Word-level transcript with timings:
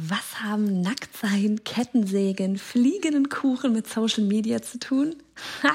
Was 0.00 0.44
haben 0.44 0.80
Nacktsein, 0.80 1.64
Kettensägen, 1.64 2.56
fliegenden 2.56 3.28
Kuchen 3.28 3.72
mit 3.72 3.88
Social 3.88 4.22
Media 4.22 4.62
zu 4.62 4.78
tun? 4.78 5.16
Ha! 5.64 5.74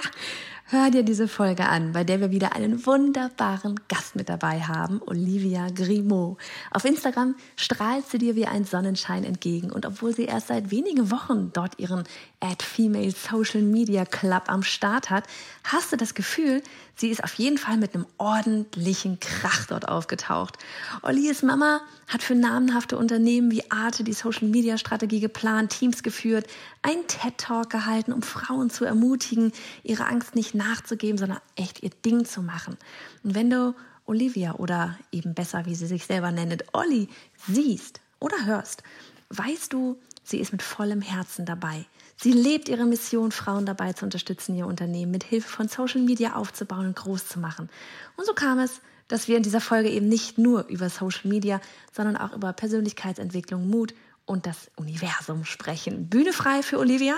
Hör 0.67 0.89
dir 0.89 1.03
diese 1.03 1.27
Folge 1.27 1.67
an, 1.67 1.91
bei 1.91 2.05
der 2.05 2.21
wir 2.21 2.31
wieder 2.31 2.55
einen 2.55 2.85
wunderbaren 2.85 3.81
Gast 3.89 4.15
mit 4.15 4.29
dabei 4.29 4.61
haben, 4.61 5.01
Olivia 5.05 5.67
Grimaud. 5.69 6.37
Auf 6.71 6.85
Instagram 6.85 7.35
strahlt 7.57 8.07
sie 8.07 8.17
dir 8.17 8.37
wie 8.37 8.45
ein 8.45 8.63
Sonnenschein 8.63 9.25
entgegen 9.25 9.71
und 9.71 9.85
obwohl 9.85 10.15
sie 10.15 10.23
erst 10.23 10.47
seit 10.47 10.71
wenigen 10.71 11.11
Wochen 11.11 11.51
dort 11.51 11.77
ihren 11.79 12.05
Ad 12.39 12.63
Female 12.63 13.11
Social 13.11 13.61
Media 13.61 14.05
Club 14.05 14.43
am 14.47 14.63
Start 14.63 15.09
hat, 15.09 15.25
hast 15.65 15.91
du 15.91 15.97
das 15.97 16.13
Gefühl, 16.15 16.63
sie 16.95 17.09
ist 17.09 17.23
auf 17.23 17.33
jeden 17.35 17.57
Fall 17.57 17.77
mit 17.77 17.93
einem 17.93 18.05
ordentlichen 18.17 19.19
Krach 19.19 19.65
dort 19.67 19.87
aufgetaucht. 19.87 20.57
Ollies 21.01 21.43
Mama 21.43 21.81
hat 22.07 22.23
für 22.23 22.35
namenhafte 22.35 22.97
Unternehmen 22.97 23.51
wie 23.51 23.69
Arte 23.71 24.03
die 24.03 24.13
Social 24.13 24.47
Media 24.47 24.77
Strategie 24.77 25.19
geplant, 25.19 25.71
Teams 25.71 26.03
geführt, 26.03 26.47
einen 26.81 27.07
TED 27.07 27.37
Talk 27.37 27.69
gehalten, 27.69 28.13
um 28.13 28.21
Frauen 28.21 28.69
zu 28.69 28.85
ermutigen, 28.85 29.51
ihre 29.83 30.05
Angst 30.05 30.35
nicht 30.35 30.55
nachzugeben, 30.55 31.17
sondern 31.17 31.39
echt 31.55 31.83
ihr 31.83 31.91
Ding 32.05 32.25
zu 32.25 32.41
machen. 32.41 32.77
Und 33.23 33.35
wenn 33.35 33.49
du 33.49 33.75
Olivia 34.05 34.55
oder 34.55 34.97
eben 35.11 35.33
besser, 35.33 35.65
wie 35.65 35.75
sie 35.75 35.87
sich 35.87 36.05
selber 36.05 36.31
nennt, 36.31 36.63
Olli, 36.73 37.07
siehst 37.47 38.01
oder 38.19 38.45
hörst, 38.45 38.83
weißt 39.29 39.73
du, 39.73 39.97
sie 40.23 40.39
ist 40.39 40.51
mit 40.51 40.61
vollem 40.61 41.01
Herzen 41.01 41.45
dabei. 41.45 41.85
Sie 42.23 42.31
lebt 42.31 42.69
ihre 42.69 42.85
Mission, 42.85 43.33
Frauen 43.33 43.65
dabei 43.65 43.91
zu 43.91 44.05
unterstützen, 44.05 44.55
ihr 44.55 44.65
Unternehmen 44.65 45.11
mit 45.11 45.25
Hilfe 45.25 45.49
von 45.49 45.67
Social 45.67 45.99
Media 45.99 46.35
aufzubauen 46.35 46.85
und 46.85 46.95
groß 46.95 47.27
zu 47.27 47.37
machen. 47.37 47.69
Und 48.15 48.25
so 48.25 48.33
kam 48.33 48.59
es, 48.59 48.79
dass 49.09 49.27
wir 49.27 49.35
in 49.35 49.43
dieser 49.43 49.59
Folge 49.59 49.89
eben 49.89 50.07
nicht 50.07 50.37
nur 50.37 50.65
über 50.67 50.89
Social 50.89 51.27
Media, 51.29 51.59
sondern 51.91 52.15
auch 52.15 52.31
über 52.31 52.53
Persönlichkeitsentwicklung, 52.53 53.69
Mut 53.69 53.93
und 54.25 54.45
das 54.45 54.71
Universum 54.77 55.43
sprechen. 55.43 56.07
Bühne 56.07 56.31
frei 56.31 56.63
für 56.63 56.79
Olivia. 56.79 57.15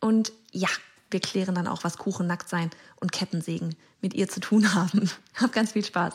Und 0.00 0.32
ja, 0.50 0.68
wir 1.12 1.20
klären 1.20 1.54
dann 1.54 1.68
auch, 1.68 1.84
was 1.84 1.96
Kuchen, 1.96 2.26
Nacktsein 2.26 2.70
und 2.96 3.12
Kettensägen 3.12 3.76
mit 4.00 4.12
ihr 4.12 4.28
zu 4.28 4.40
tun 4.40 4.74
haben. 4.74 5.08
Hab 5.34 5.52
ganz 5.52 5.70
viel 5.70 5.84
Spaß. 5.84 6.14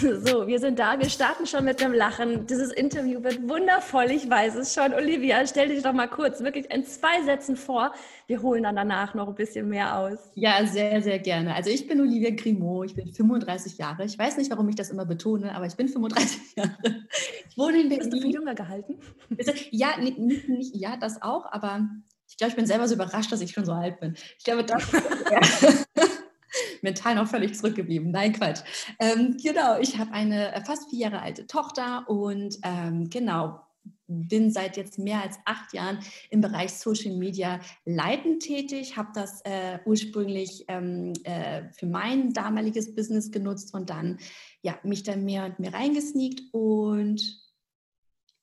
So, 0.24 0.46
wir 0.46 0.58
sind 0.58 0.78
da. 0.78 0.98
Wir 0.98 1.08
starten 1.08 1.46
schon 1.46 1.64
mit 1.64 1.82
einem 1.82 1.94
Lachen. 1.94 2.46
Dieses 2.46 2.72
Interview 2.72 3.22
wird 3.22 3.48
wundervoll. 3.48 4.10
Ich 4.10 4.28
weiß 4.28 4.54
es 4.54 4.72
schon. 4.74 4.94
Olivia, 4.94 5.46
stell 5.46 5.68
dich 5.68 5.82
doch 5.82 5.92
mal 5.92 6.08
kurz 6.08 6.40
wirklich 6.40 6.70
in 6.70 6.84
zwei 6.84 7.22
Sätzen 7.24 7.56
vor. 7.56 7.92
Wir 8.26 8.42
holen 8.42 8.62
dann 8.62 8.76
danach 8.76 9.14
noch 9.14 9.28
ein 9.28 9.34
bisschen 9.34 9.68
mehr 9.68 9.98
aus. 9.98 10.18
Ja, 10.34 10.64
sehr, 10.64 11.02
sehr 11.02 11.18
gerne. 11.18 11.54
Also 11.54 11.70
ich 11.70 11.86
bin 11.86 12.00
Olivia 12.00 12.30
Grimaud. 12.30 12.86
Ich 12.86 12.94
bin 12.94 13.12
35 13.12 13.78
Jahre. 13.78 14.04
Ich 14.04 14.18
weiß 14.18 14.38
nicht, 14.38 14.50
warum 14.50 14.68
ich 14.68 14.76
das 14.76 14.90
immer 14.90 15.04
betone, 15.04 15.54
aber 15.54 15.66
ich 15.66 15.74
bin 15.74 15.88
35 15.88 16.38
Jahre. 16.56 16.76
Ich 17.48 17.58
wohne 17.58 17.80
in 17.82 17.88
Berlin. 17.88 18.10
Bist 18.10 18.12
du 18.12 18.20
für 18.20 18.32
jünger 18.32 18.54
gehalten? 18.54 18.98
Ja, 19.70 19.98
nicht, 19.98 20.18
nicht, 20.18 20.76
ja, 20.76 20.96
das 20.96 21.20
auch, 21.20 21.50
aber 21.52 21.88
ich 22.28 22.36
glaube, 22.36 22.50
ich 22.50 22.56
bin 22.56 22.66
selber 22.66 22.86
so 22.88 22.94
überrascht, 22.94 23.32
dass 23.32 23.40
ich 23.40 23.50
schon 23.50 23.64
so 23.64 23.72
alt 23.72 24.00
bin. 24.00 24.14
Ich 24.38 24.44
glaube, 24.44 24.64
das 24.64 24.90
mental 26.82 27.14
noch 27.14 27.28
völlig 27.28 27.54
zurückgeblieben. 27.56 28.10
Nein, 28.10 28.32
Quatsch. 28.32 28.60
Ähm, 28.98 29.36
genau, 29.42 29.78
ich 29.78 29.98
habe 29.98 30.12
eine 30.12 30.54
äh, 30.54 30.64
fast 30.64 30.90
vier 30.90 31.00
Jahre 31.00 31.22
alte 31.22 31.46
Tochter 31.46 32.08
und 32.08 32.58
ähm, 32.62 33.10
genau, 33.10 33.60
bin 34.06 34.50
seit 34.50 34.76
jetzt 34.76 34.98
mehr 34.98 35.22
als 35.22 35.38
acht 35.44 35.72
Jahren 35.72 36.00
im 36.30 36.40
Bereich 36.40 36.72
Social 36.72 37.16
Media 37.16 37.60
leitend 37.84 38.42
tätig, 38.42 38.96
habe 38.96 39.10
das 39.14 39.40
äh, 39.44 39.78
ursprünglich 39.84 40.64
ähm, 40.68 41.12
äh, 41.24 41.62
für 41.72 41.86
mein 41.86 42.32
damaliges 42.32 42.94
Business 42.94 43.30
genutzt 43.30 43.72
und 43.72 43.88
dann 43.88 44.18
ja, 44.62 44.78
mich 44.82 45.04
dann 45.04 45.24
mehr 45.24 45.44
und 45.44 45.60
mehr 45.60 45.72
reingesneakt 45.72 46.42
und 46.52 47.40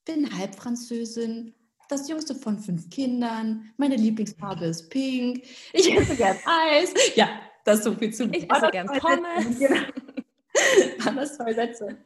bin 0.06 0.38
Halbfranzösin, 0.38 1.54
das 1.90 2.08
jüngste 2.10 2.34
von 2.34 2.60
fünf 2.60 2.90
Kindern. 2.90 3.72
Meine 3.78 3.96
Lieblingsfarbe 3.98 4.66
ist 4.66 4.90
pink. 4.90 5.44
Ich 5.74 5.94
esse 5.94 6.16
gern 6.16 6.38
Eis. 6.46 6.94
Ja, 7.16 7.30
das 7.68 7.84
so 7.84 7.94
viel 7.94 8.14
zu 8.14 8.30
Ich 8.32 8.50
esse 8.52 8.70
gern 8.72 8.88
Pommes. 8.88 9.60
Genau. 9.60 11.06
Waren 11.06 11.18
das 11.18 11.36
zwei 11.36 11.54
Sätze. 11.54 11.98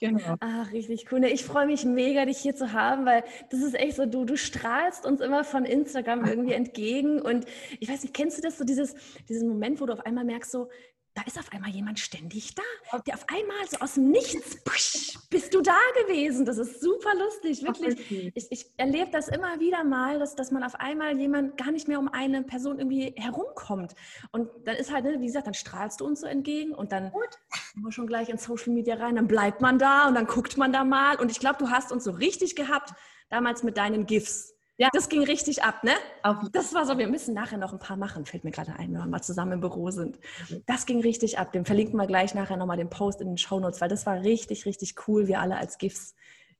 Genau. 0.00 0.34
Ach, 0.40 0.72
richtig 0.72 1.12
cool. 1.12 1.24
Ich 1.24 1.44
freue 1.44 1.66
mich 1.66 1.84
mega, 1.84 2.24
dich 2.24 2.38
hier 2.38 2.56
zu 2.56 2.72
haben, 2.72 3.06
weil 3.06 3.22
das 3.50 3.60
ist 3.60 3.74
echt 3.74 3.94
so, 3.96 4.06
du, 4.06 4.24
du 4.24 4.36
strahlst 4.36 5.06
uns 5.06 5.20
immer 5.20 5.44
von 5.44 5.64
Instagram 5.64 6.24
irgendwie 6.24 6.54
entgegen. 6.54 7.20
Und 7.20 7.44
ich 7.78 7.88
weiß 7.88 8.02
nicht, 8.02 8.12
kennst 8.12 8.38
du 8.38 8.42
das 8.42 8.58
so, 8.58 8.64
dieses, 8.64 8.96
diesen 9.28 9.48
Moment, 9.48 9.80
wo 9.80 9.86
du 9.86 9.92
auf 9.92 10.04
einmal 10.04 10.24
merkst, 10.24 10.50
so, 10.50 10.68
da 11.14 11.22
ist 11.22 11.38
auf 11.38 11.52
einmal 11.52 11.70
jemand 11.70 12.00
ständig 12.00 12.54
da. 12.56 12.98
Der 13.06 13.14
auf 13.14 13.24
einmal 13.28 13.68
so 13.68 13.78
aus 13.78 13.94
dem 13.94 14.10
Nichts, 14.10 14.56
psch, 14.64 15.16
bist 15.30 15.54
du 15.54 15.60
da 15.60 15.78
gewesen. 16.02 16.44
Das 16.44 16.58
ist 16.58 16.80
super 16.80 17.14
lustig, 17.14 17.62
wirklich. 17.62 18.32
Ich, 18.34 18.50
ich 18.50 18.66
erlebe 18.76 19.10
das 19.12 19.28
immer 19.28 19.60
wieder 19.60 19.84
mal, 19.84 20.18
dass, 20.18 20.34
dass 20.34 20.50
man 20.50 20.64
auf 20.64 20.74
einmal 20.74 21.16
jemand 21.16 21.56
gar 21.56 21.70
nicht 21.70 21.86
mehr 21.86 22.00
um 22.00 22.08
eine 22.08 22.42
Person 22.42 22.78
irgendwie 22.80 23.14
herumkommt. 23.16 23.94
Und 24.32 24.48
dann 24.64 24.74
ist 24.76 24.92
halt, 24.92 25.04
ne, 25.04 25.20
wie 25.20 25.26
gesagt, 25.26 25.46
dann 25.46 25.54
strahlst 25.54 26.00
du 26.00 26.04
uns 26.06 26.20
so 26.20 26.26
entgegen 26.26 26.74
und 26.74 26.90
dann 26.90 27.12
kommen 27.12 27.84
wir 27.84 27.92
schon 27.92 28.08
gleich 28.08 28.28
in 28.28 28.38
Social 28.38 28.72
Media 28.72 28.96
rein, 28.96 29.14
dann 29.14 29.28
bleibt 29.28 29.60
man 29.60 29.78
da 29.78 30.08
und 30.08 30.14
dann 30.16 30.26
guckt 30.26 30.56
man 30.56 30.72
da 30.72 30.82
mal. 30.82 31.16
Und 31.20 31.30
ich 31.30 31.38
glaube, 31.38 31.58
du 31.58 31.70
hast 31.70 31.92
uns 31.92 32.02
so 32.02 32.10
richtig 32.10 32.56
gehabt 32.56 32.92
damals 33.30 33.62
mit 33.62 33.76
deinen 33.76 34.06
GIFs. 34.06 34.53
Ja. 34.76 34.88
Das 34.92 35.08
ging 35.08 35.22
richtig 35.22 35.62
ab, 35.62 35.84
ne? 35.84 35.92
Das 36.52 36.74
war 36.74 36.84
so, 36.84 36.98
wir 36.98 37.06
müssen 37.06 37.32
nachher 37.32 37.58
noch 37.58 37.72
ein 37.72 37.78
paar 37.78 37.96
machen, 37.96 38.26
fällt 38.26 38.42
mir 38.42 38.50
gerade 38.50 38.72
ein, 38.72 38.92
wenn 38.92 39.00
wir 39.00 39.06
mal 39.06 39.22
zusammen 39.22 39.52
im 39.52 39.60
Büro 39.60 39.90
sind. 39.90 40.18
Das 40.66 40.84
ging 40.84 41.00
richtig 41.00 41.38
ab. 41.38 41.52
Dem 41.52 41.64
verlinken 41.64 41.96
wir 41.96 42.06
gleich 42.06 42.34
nachher 42.34 42.56
nochmal 42.56 42.76
den 42.76 42.90
Post 42.90 43.20
in 43.20 43.28
den 43.28 43.38
Show 43.38 43.60
Notes, 43.60 43.80
weil 43.80 43.88
das 43.88 44.04
war 44.04 44.22
richtig, 44.22 44.66
richtig 44.66 44.94
cool, 45.06 45.28
wir 45.28 45.40
alle 45.40 45.56
als 45.56 45.78
GIFs 45.78 46.14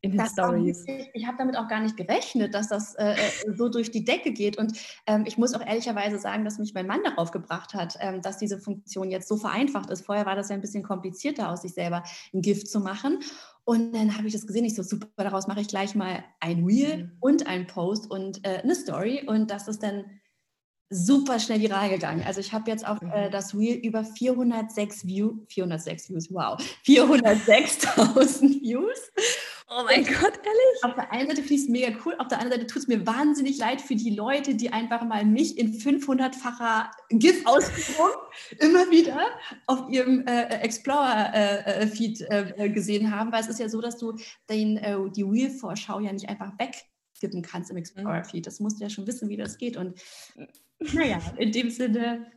in 0.04 0.16
den 0.16 0.26
Stories. 0.26 0.84
Ich 1.14 1.26
habe 1.26 1.38
damit 1.38 1.56
auch 1.56 1.68
gar 1.68 1.80
nicht 1.80 1.96
gerechnet, 1.96 2.54
dass 2.54 2.68
das 2.68 2.94
äh, 2.94 3.14
äh, 3.14 3.54
so 3.56 3.68
durch 3.68 3.90
die 3.90 4.04
Decke 4.04 4.32
geht. 4.32 4.58
Und 4.58 4.78
ähm, 5.06 5.24
ich 5.26 5.38
muss 5.38 5.54
auch 5.54 5.66
ehrlicherweise 5.66 6.18
sagen, 6.18 6.44
dass 6.44 6.58
mich 6.58 6.74
mein 6.74 6.86
Mann 6.86 7.02
darauf 7.02 7.30
gebracht 7.30 7.74
hat, 7.74 7.96
ähm, 8.00 8.20
dass 8.20 8.38
diese 8.38 8.58
Funktion 8.58 9.10
jetzt 9.10 9.28
so 9.28 9.36
vereinfacht 9.36 9.90
ist. 9.90 10.04
Vorher 10.04 10.26
war 10.26 10.36
das 10.36 10.50
ja 10.50 10.54
ein 10.54 10.60
bisschen 10.60 10.82
komplizierter, 10.82 11.50
aus 11.50 11.62
sich 11.62 11.72
selber 11.72 12.04
ein 12.32 12.42
Gift 12.42 12.68
zu 12.68 12.80
machen. 12.80 13.20
Und 13.64 13.92
dann 13.92 14.16
habe 14.16 14.26
ich 14.26 14.34
das 14.34 14.46
gesehen, 14.46 14.66
ich 14.66 14.74
so 14.74 14.82
super, 14.82 15.08
daraus 15.16 15.46
mache 15.46 15.60
ich 15.60 15.68
gleich 15.68 15.94
mal 15.94 16.22
ein 16.40 16.64
Reel 16.64 17.04
mhm. 17.04 17.12
und 17.20 17.46
ein 17.46 17.66
Post 17.66 18.10
und 18.10 18.46
äh, 18.46 18.60
eine 18.62 18.74
Story. 18.74 19.24
Und 19.26 19.50
das 19.50 19.68
ist 19.68 19.82
dann 19.82 20.04
super 20.90 21.40
schnell 21.40 21.60
viral 21.60 21.88
gegangen. 21.88 22.22
Also 22.26 22.40
ich 22.40 22.52
habe 22.52 22.70
jetzt 22.70 22.86
auf 22.86 23.00
äh, 23.00 23.26
mhm. 23.26 23.30
das 23.32 23.54
Reel 23.54 23.76
über 23.76 24.04
406 24.04 25.06
Views, 25.06 25.34
406 25.48 26.10
Views, 26.10 26.28
wow, 26.30 26.58
406.000 26.86 28.40
Views. 28.62 29.12
Oh 29.76 29.82
mein 29.82 30.04
Gott, 30.04 30.34
ehrlich? 30.44 30.84
Auf 30.84 30.94
der 30.94 31.10
einen 31.10 31.28
Seite 31.28 31.42
finde 31.42 31.54
ich 31.54 31.62
es 31.62 31.68
mega 31.68 31.98
cool, 32.04 32.14
auf 32.18 32.28
der 32.28 32.38
anderen 32.38 32.60
Seite 32.60 32.72
tut 32.72 32.82
es 32.82 32.88
mir 32.88 33.04
wahnsinnig 33.06 33.58
leid 33.58 33.80
für 33.80 33.96
die 33.96 34.10
Leute, 34.10 34.54
die 34.54 34.72
einfach 34.72 35.02
mal 35.04 35.24
mich 35.24 35.58
in 35.58 35.72
500-facher 35.72 36.90
GIF-Ausführung 37.10 38.10
immer 38.60 38.88
wieder 38.90 39.18
auf 39.66 39.88
ihrem 39.90 40.24
äh, 40.28 40.44
Explorer-Feed 40.60 42.20
äh, 42.20 42.24
äh, 42.24 42.64
äh, 42.64 42.68
gesehen 42.68 43.10
haben, 43.10 43.32
weil 43.32 43.40
es 43.40 43.48
ist 43.48 43.58
ja 43.58 43.68
so, 43.68 43.80
dass 43.80 43.98
du 43.98 44.16
den, 44.48 44.76
äh, 44.76 44.96
die 45.10 45.22
Real-Vorschau 45.22 45.98
ja 45.98 46.12
nicht 46.12 46.28
einfach 46.28 46.52
wegskippen 46.56 47.42
kannst 47.42 47.72
im 47.72 47.76
Explorer-Feed. 47.76 48.46
Das 48.46 48.60
musst 48.60 48.78
du 48.78 48.84
ja 48.84 48.90
schon 48.90 49.08
wissen, 49.08 49.28
wie 49.28 49.36
das 49.36 49.58
geht. 49.58 49.76
Und 49.76 50.00
naja, 50.78 51.20
in 51.36 51.50
dem 51.50 51.70
Sinne. 51.70 52.30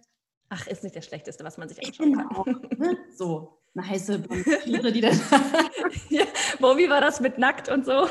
Ach, 0.50 0.66
ist 0.66 0.81
nicht 0.81 0.95
das 0.95 1.06
Schlechteste, 1.06 1.44
was 1.44 1.57
man 1.57 1.68
sich 1.68 1.86
anschauen 1.86 2.13
genau. 2.13 2.44
kann. 2.44 2.69
Ne? 2.78 2.98
So, 3.13 3.60
eine 3.75 3.88
heiße 3.88 4.24
Tiere, 4.63 4.92
die 4.92 5.01
dann. 5.01 5.19
ja, 6.10 6.24
wo, 6.59 6.77
wie 6.77 6.89
war 6.89 7.01
das 7.01 7.19
mit 7.19 7.38
nackt 7.38 7.69
und 7.69 7.86
so? 7.86 7.92
ah 7.92 8.07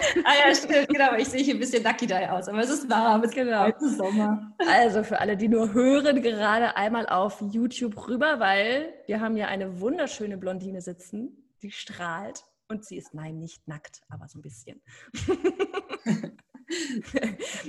ja, 0.46 0.54
stimmt, 0.54 0.88
genau. 0.88 1.14
Ich 1.16 1.28
sehe 1.28 1.43
hier 1.43 1.54
ein 1.54 1.60
bisschen 1.60 1.82
nacki 1.82 2.12
aus, 2.12 2.48
aber 2.48 2.60
es 2.60 2.70
ist 2.70 2.88
warm, 2.88 3.22
es 3.22 3.32
genau. 3.32 3.66
ist 3.66 3.96
Sommer. 3.96 4.54
Also 4.58 5.02
für 5.02 5.20
alle, 5.20 5.37
die 5.37 5.48
nur 5.48 5.72
hören, 5.72 6.22
gerade 6.22 6.76
einmal 6.76 7.06
auf 7.06 7.40
YouTube 7.40 8.08
rüber, 8.08 8.40
weil 8.40 8.94
wir 9.06 9.20
haben 9.20 9.37
hier 9.37 9.48
eine 9.48 9.81
wunderschöne 9.81 10.37
Blondine 10.37 10.81
sitzen, 10.81 11.50
die 11.62 11.70
strahlt 11.70 12.44
und 12.69 12.84
sie 12.84 12.96
ist, 12.96 13.14
nein, 13.14 13.38
nicht 13.38 13.66
nackt, 13.69 14.02
aber 14.08 14.28
so 14.28 14.38
ein 14.38 14.43
bisschen. 14.43 14.82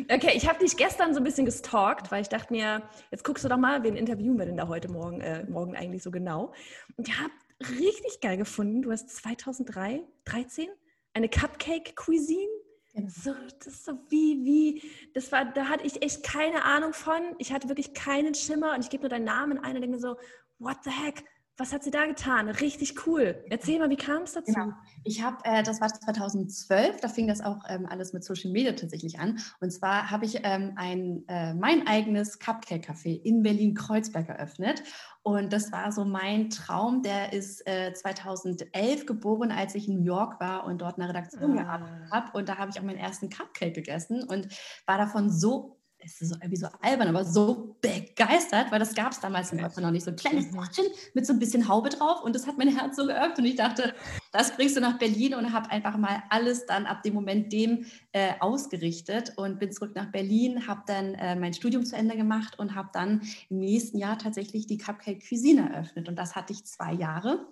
okay, 0.10 0.32
ich 0.34 0.48
habe 0.48 0.60
dich 0.60 0.76
gestern 0.76 1.14
so 1.14 1.20
ein 1.20 1.24
bisschen 1.24 1.46
gestalkt, 1.46 2.12
weil 2.12 2.22
ich 2.22 2.30
dachte 2.30 2.52
mir, 2.54 2.84
jetzt 3.12 3.24
guckst 3.24 3.44
du 3.44 3.50
doch 3.50 3.58
mal, 3.58 3.84
wen 3.84 3.96
interviewen 3.96 4.38
wir 4.38 4.46
denn 4.46 4.58
da 4.58 4.68
heute 4.68 4.92
Morgen, 4.92 5.22
äh, 5.22 5.46
morgen 5.46 5.76
eigentlich 5.76 6.04
so 6.04 6.12
genau. 6.12 6.54
Und 6.96 7.08
ich 7.08 7.20
habe 7.20 7.32
richtig 7.62 8.20
geil 8.22 8.38
gefunden. 8.38 8.82
Du 8.82 8.92
hast 8.92 9.10
2003, 9.10 10.04
13 10.26 10.68
eine 11.14 11.30
Cupcake 11.30 11.96
Cuisine. 11.96 12.48
Genau. 12.94 13.10
so, 13.10 13.34
das 13.60 13.68
ist 13.68 13.86
so 13.86 13.94
wie, 14.10 14.44
wie, 14.44 14.92
das 15.14 15.32
war, 15.32 15.46
da 15.46 15.68
hatte 15.70 15.86
ich 15.86 16.02
echt 16.02 16.24
keine 16.24 16.64
Ahnung 16.64 16.94
von. 16.94 17.22
Ich 17.38 17.52
hatte 17.52 17.70
wirklich 17.70 17.94
keinen 17.94 18.34
Schimmer 18.34 18.74
und 18.74 18.84
ich 18.84 18.90
gebe 18.90 19.04
nur 19.04 19.10
deinen 19.10 19.26
Namen 19.26 19.60
ein 19.60 19.76
und 19.76 19.82
denke 19.82 19.98
mir 19.98 20.02
so, 20.02 20.18
what 20.58 20.78
the 20.84 20.90
heck? 20.90 21.24
Was 21.60 21.74
hat 21.74 21.84
sie 21.84 21.90
da 21.90 22.06
getan? 22.06 22.50
Richtig 22.50 23.08
cool. 23.08 23.44
Erzähl 23.50 23.80
mal, 23.80 23.90
wie 23.90 23.96
kam 23.96 24.22
es 24.22 24.34
dazu? 24.34 24.54
Genau. 24.54 24.74
Ich 25.04 25.24
habe, 25.24 25.38
äh, 25.44 25.64
das 25.64 25.82
war 25.82 25.88
2012, 25.88 27.02
da 27.02 27.08
fing 27.08 27.28
das 27.28 27.42
auch 27.42 27.62
ähm, 27.68 27.88
alles 27.88 28.14
mit 28.14 28.24
Social 28.24 28.52
Media 28.52 28.74
tatsächlich 28.74 29.20
an. 29.20 29.40
Und 29.60 29.72
zwar 29.72 30.12
habe 30.12 30.26
ich 30.26 30.42
ähm, 30.44 30.74
ein, 30.76 31.24
äh, 31.28 31.56
mein 31.56 31.88
eigenes 31.88 32.40
Cupcake-Café 32.40 33.20
in 33.24 33.42
Berlin-Kreuzberg 33.42 34.30
eröffnet. 34.30 34.84
Und 35.24 35.52
das 35.52 35.72
war 35.72 35.92
so 35.92 36.06
mein 36.06 36.52
Traum. 36.52 37.02
Der 37.02 37.34
ist 37.34 37.68
äh, 37.68 37.92
2011 37.92 39.08
geboren, 39.08 39.52
als 39.52 39.74
ich 39.74 39.88
in 39.88 39.96
New 39.96 40.06
York 40.06 40.40
war 40.40 40.64
und 40.66 40.80
dort 40.80 41.00
eine 41.00 41.10
Redaktion 41.10 41.58
ah. 41.58 41.64
gearbeitet 41.64 42.12
habe. 42.12 42.38
Und 42.38 42.50
da 42.50 42.60
habe 42.60 42.70
ich 42.70 42.80
auch 42.80 42.84
meinen 42.84 43.00
ersten 43.00 43.30
Cupcake 43.30 43.74
gegessen 43.74 44.24
und 44.24 44.48
war 44.86 45.00
davon 45.00 45.32
so 45.32 45.77
es 46.00 46.22
ist 46.22 46.32
irgendwie 46.32 46.58
so 46.58 46.68
albern, 46.82 47.08
aber 47.08 47.26
so 47.26 47.76
begeistert, 47.82 48.72
weil 48.72 48.80
das 48.80 48.94
gab 48.94 49.12
es 49.12 49.20
damals 49.20 49.52
in 49.52 49.58
Deutschland 49.58 49.84
noch 49.84 49.92
nicht. 49.92 50.06
So 50.06 50.12
ein 50.12 50.16
kleines 50.16 50.52
Brötchen 50.52 50.86
mhm. 50.86 50.92
mit 51.14 51.26
so 51.26 51.34
ein 51.34 51.40
bisschen 51.40 51.68
Haube 51.68 51.90
drauf 51.90 52.24
und 52.24 52.36
das 52.36 52.48
hat 52.48 52.58
mein 52.58 52.70
Herz 52.70 52.96
so 52.96 53.06
geöffnet 53.06 53.40
und 53.40 53.46
ich 53.46 53.56
dachte, 53.56 53.94
das 54.32 54.56
bringst 54.56 54.78
du 54.78 54.82
nach 54.82 54.98
Berlin 54.98 55.36
und 55.36 55.54
habe 55.54 55.70
einfach 55.72 55.98
mal 55.98 56.24
alles 56.30 56.66
dann 56.66 56.86
ab 56.86 57.04
dem 57.04 57.14
Moment 57.14 57.52
dem 57.52 57.86
äh, 58.12 58.34
ausgerichtet 58.40 59.34
und 59.38 59.60
bin 59.60 59.72
zurück 59.72 59.96
nach 59.96 60.12
Berlin, 60.12 60.68
habe 60.68 60.84
dann 60.86 61.16
äh, 61.16 61.36
mein 61.36 61.54
Studium 61.54 61.86
zu 61.86 61.96
Ende 61.96 62.16
gemacht 62.16 62.60
und 62.60 62.76
habe 62.76 62.90
dann 62.94 63.22
im 63.50 63.60
nächsten 63.60 63.98
Jahr 63.98 64.18
tatsächlich 64.18 64.68
die 64.68 64.78
Cupcake 64.78 65.24
Cuisine 65.28 65.74
eröffnet 65.74 66.08
und 66.08 66.16
das 66.16 66.36
hatte 66.36 66.54
ich 66.54 66.66
zwei 66.66 66.94
Jahre 66.94 67.48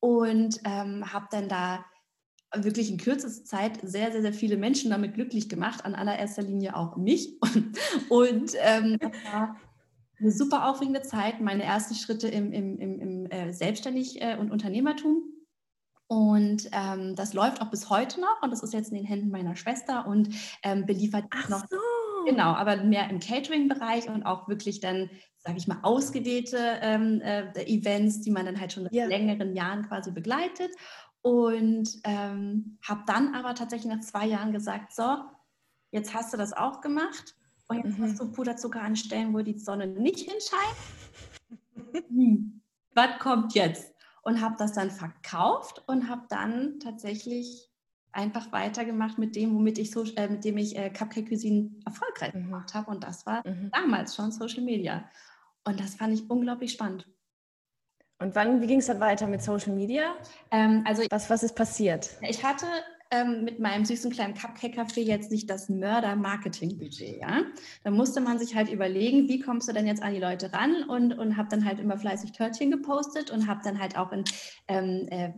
und 0.00 0.60
ähm, 0.64 1.12
habe 1.12 1.26
dann 1.30 1.48
da 1.48 1.84
wirklich 2.54 2.90
in 2.90 2.98
kürzester 2.98 3.44
Zeit 3.44 3.78
sehr, 3.82 4.10
sehr, 4.12 4.22
sehr 4.22 4.32
viele 4.32 4.56
Menschen 4.56 4.90
damit 4.90 5.14
glücklich 5.14 5.48
gemacht, 5.48 5.84
an 5.84 5.94
allererster 5.94 6.42
Linie 6.42 6.76
auch 6.76 6.96
mich. 6.96 7.38
Und 8.08 8.52
ähm, 8.60 8.98
das 8.98 9.12
war 9.24 9.56
eine 10.18 10.32
super 10.32 10.68
aufregende 10.68 11.02
Zeit, 11.02 11.40
meine 11.40 11.62
ersten 11.62 11.94
Schritte 11.94 12.28
im, 12.28 12.52
im, 12.52 12.78
im, 12.78 13.00
im 13.00 13.26
äh, 13.26 13.52
Selbstständig- 13.52 14.20
äh, 14.20 14.36
und 14.36 14.50
Unternehmertum. 14.50 15.22
Und 16.08 16.70
ähm, 16.72 17.14
das 17.16 17.34
läuft 17.34 17.60
auch 17.60 17.70
bis 17.70 17.90
heute 17.90 18.20
noch 18.20 18.42
und 18.42 18.50
das 18.50 18.62
ist 18.62 18.72
jetzt 18.72 18.90
in 18.90 18.96
den 18.96 19.04
Händen 19.04 19.28
meiner 19.28 19.56
Schwester 19.56 20.06
und 20.06 20.30
ähm, 20.62 20.86
beliefert 20.86 21.26
Ach 21.30 21.48
noch. 21.50 21.66
So. 21.68 21.76
Genau, 22.24 22.54
aber 22.54 22.76
mehr 22.76 23.08
im 23.10 23.20
Catering-Bereich 23.20 24.08
und 24.08 24.24
auch 24.24 24.48
wirklich 24.48 24.80
dann, 24.80 25.10
sage 25.38 25.58
ich 25.58 25.68
mal, 25.68 25.78
ausgewählte 25.82 26.58
ähm, 26.80 27.20
äh, 27.20 27.44
Events, 27.64 28.22
die 28.22 28.30
man 28.30 28.46
dann 28.46 28.58
halt 28.58 28.72
schon 28.72 28.84
seit 28.84 28.92
ja. 28.92 29.06
längeren 29.06 29.54
Jahren 29.54 29.86
quasi 29.86 30.10
begleitet. 30.10 30.70
Und 31.22 31.88
ähm, 32.04 32.78
habe 32.86 33.02
dann 33.06 33.34
aber 33.34 33.54
tatsächlich 33.54 33.92
nach 33.92 34.00
zwei 34.00 34.26
Jahren 34.26 34.52
gesagt, 34.52 34.94
so, 34.94 35.18
jetzt 35.90 36.14
hast 36.14 36.32
du 36.32 36.36
das 36.36 36.52
auch 36.52 36.80
gemacht 36.80 37.34
und 37.68 37.84
jetzt 37.84 37.98
mhm. 37.98 38.04
hast 38.04 38.20
du 38.20 38.30
Puderzucker 38.30 38.80
an 38.80 38.96
Stellen, 38.96 39.34
wo 39.34 39.40
die 39.40 39.58
Sonne 39.58 39.86
nicht 39.86 40.30
hinscheint. 40.30 42.08
hm. 42.08 42.60
Was 42.94 43.18
kommt 43.18 43.54
jetzt? 43.54 43.94
Und 44.22 44.40
habe 44.40 44.56
das 44.58 44.72
dann 44.72 44.90
verkauft 44.90 45.82
und 45.86 46.08
habe 46.08 46.22
dann 46.28 46.80
tatsächlich 46.80 47.70
einfach 48.12 48.50
weitergemacht 48.52 49.18
mit 49.18 49.36
dem, 49.36 49.54
womit 49.54 49.78
ich 49.78 49.90
so, 49.90 50.04
äh, 50.16 50.28
mit 50.28 50.44
dem 50.44 50.56
ich 50.58 50.76
äh, 50.76 50.90
Cupcake 50.90 51.28
Cuisine 51.28 51.70
erfolgreich 51.84 52.34
mhm. 52.34 52.44
gemacht 52.44 52.74
habe. 52.74 52.90
Und 52.90 53.04
das 53.04 53.24
war 53.26 53.46
mhm. 53.46 53.70
damals 53.72 54.16
schon 54.16 54.32
Social 54.32 54.62
Media. 54.62 55.08
Und 55.64 55.78
das 55.80 55.94
fand 55.94 56.14
ich 56.14 56.28
unglaublich 56.28 56.72
spannend. 56.72 57.06
Und 58.18 58.34
wann, 58.34 58.60
wie 58.60 58.66
ging 58.66 58.80
es 58.80 58.86
dann 58.86 59.00
weiter 59.00 59.26
mit 59.26 59.42
Social 59.42 59.72
Media? 59.72 60.14
Ähm, 60.50 60.82
also 60.86 61.04
was, 61.10 61.30
was 61.30 61.42
ist 61.42 61.54
passiert? 61.54 62.10
Ich 62.22 62.44
hatte 62.44 62.66
ähm, 63.10 63.44
mit 63.44 63.58
meinem 63.58 63.84
süßen 63.84 64.10
kleinen 64.10 64.34
Cupcake-Café 64.34 65.00
jetzt 65.00 65.30
nicht 65.30 65.48
das 65.48 65.68
Mörder-Marketing-Budget. 65.68 67.20
Ja? 67.20 67.42
Da 67.84 67.90
musste 67.90 68.20
man 68.20 68.38
sich 68.38 68.54
halt 68.54 68.70
überlegen, 68.70 69.28
wie 69.28 69.40
kommst 69.40 69.68
du 69.68 69.72
denn 69.72 69.86
jetzt 69.86 70.02
an 70.02 70.12
die 70.12 70.20
Leute 70.20 70.52
ran 70.52 70.84
und, 70.88 71.18
und 71.18 71.36
habe 71.36 71.48
dann 71.48 71.64
halt 71.64 71.78
immer 71.78 71.96
fleißig 71.96 72.32
Törtchen 72.32 72.70
gepostet 72.70 73.30
und 73.30 73.46
habe 73.46 73.60
dann 73.62 73.78
halt 73.78 73.96
auch 73.96 74.12
in, 74.12 74.24
ähm, 74.66 75.06
äh, 75.10 75.32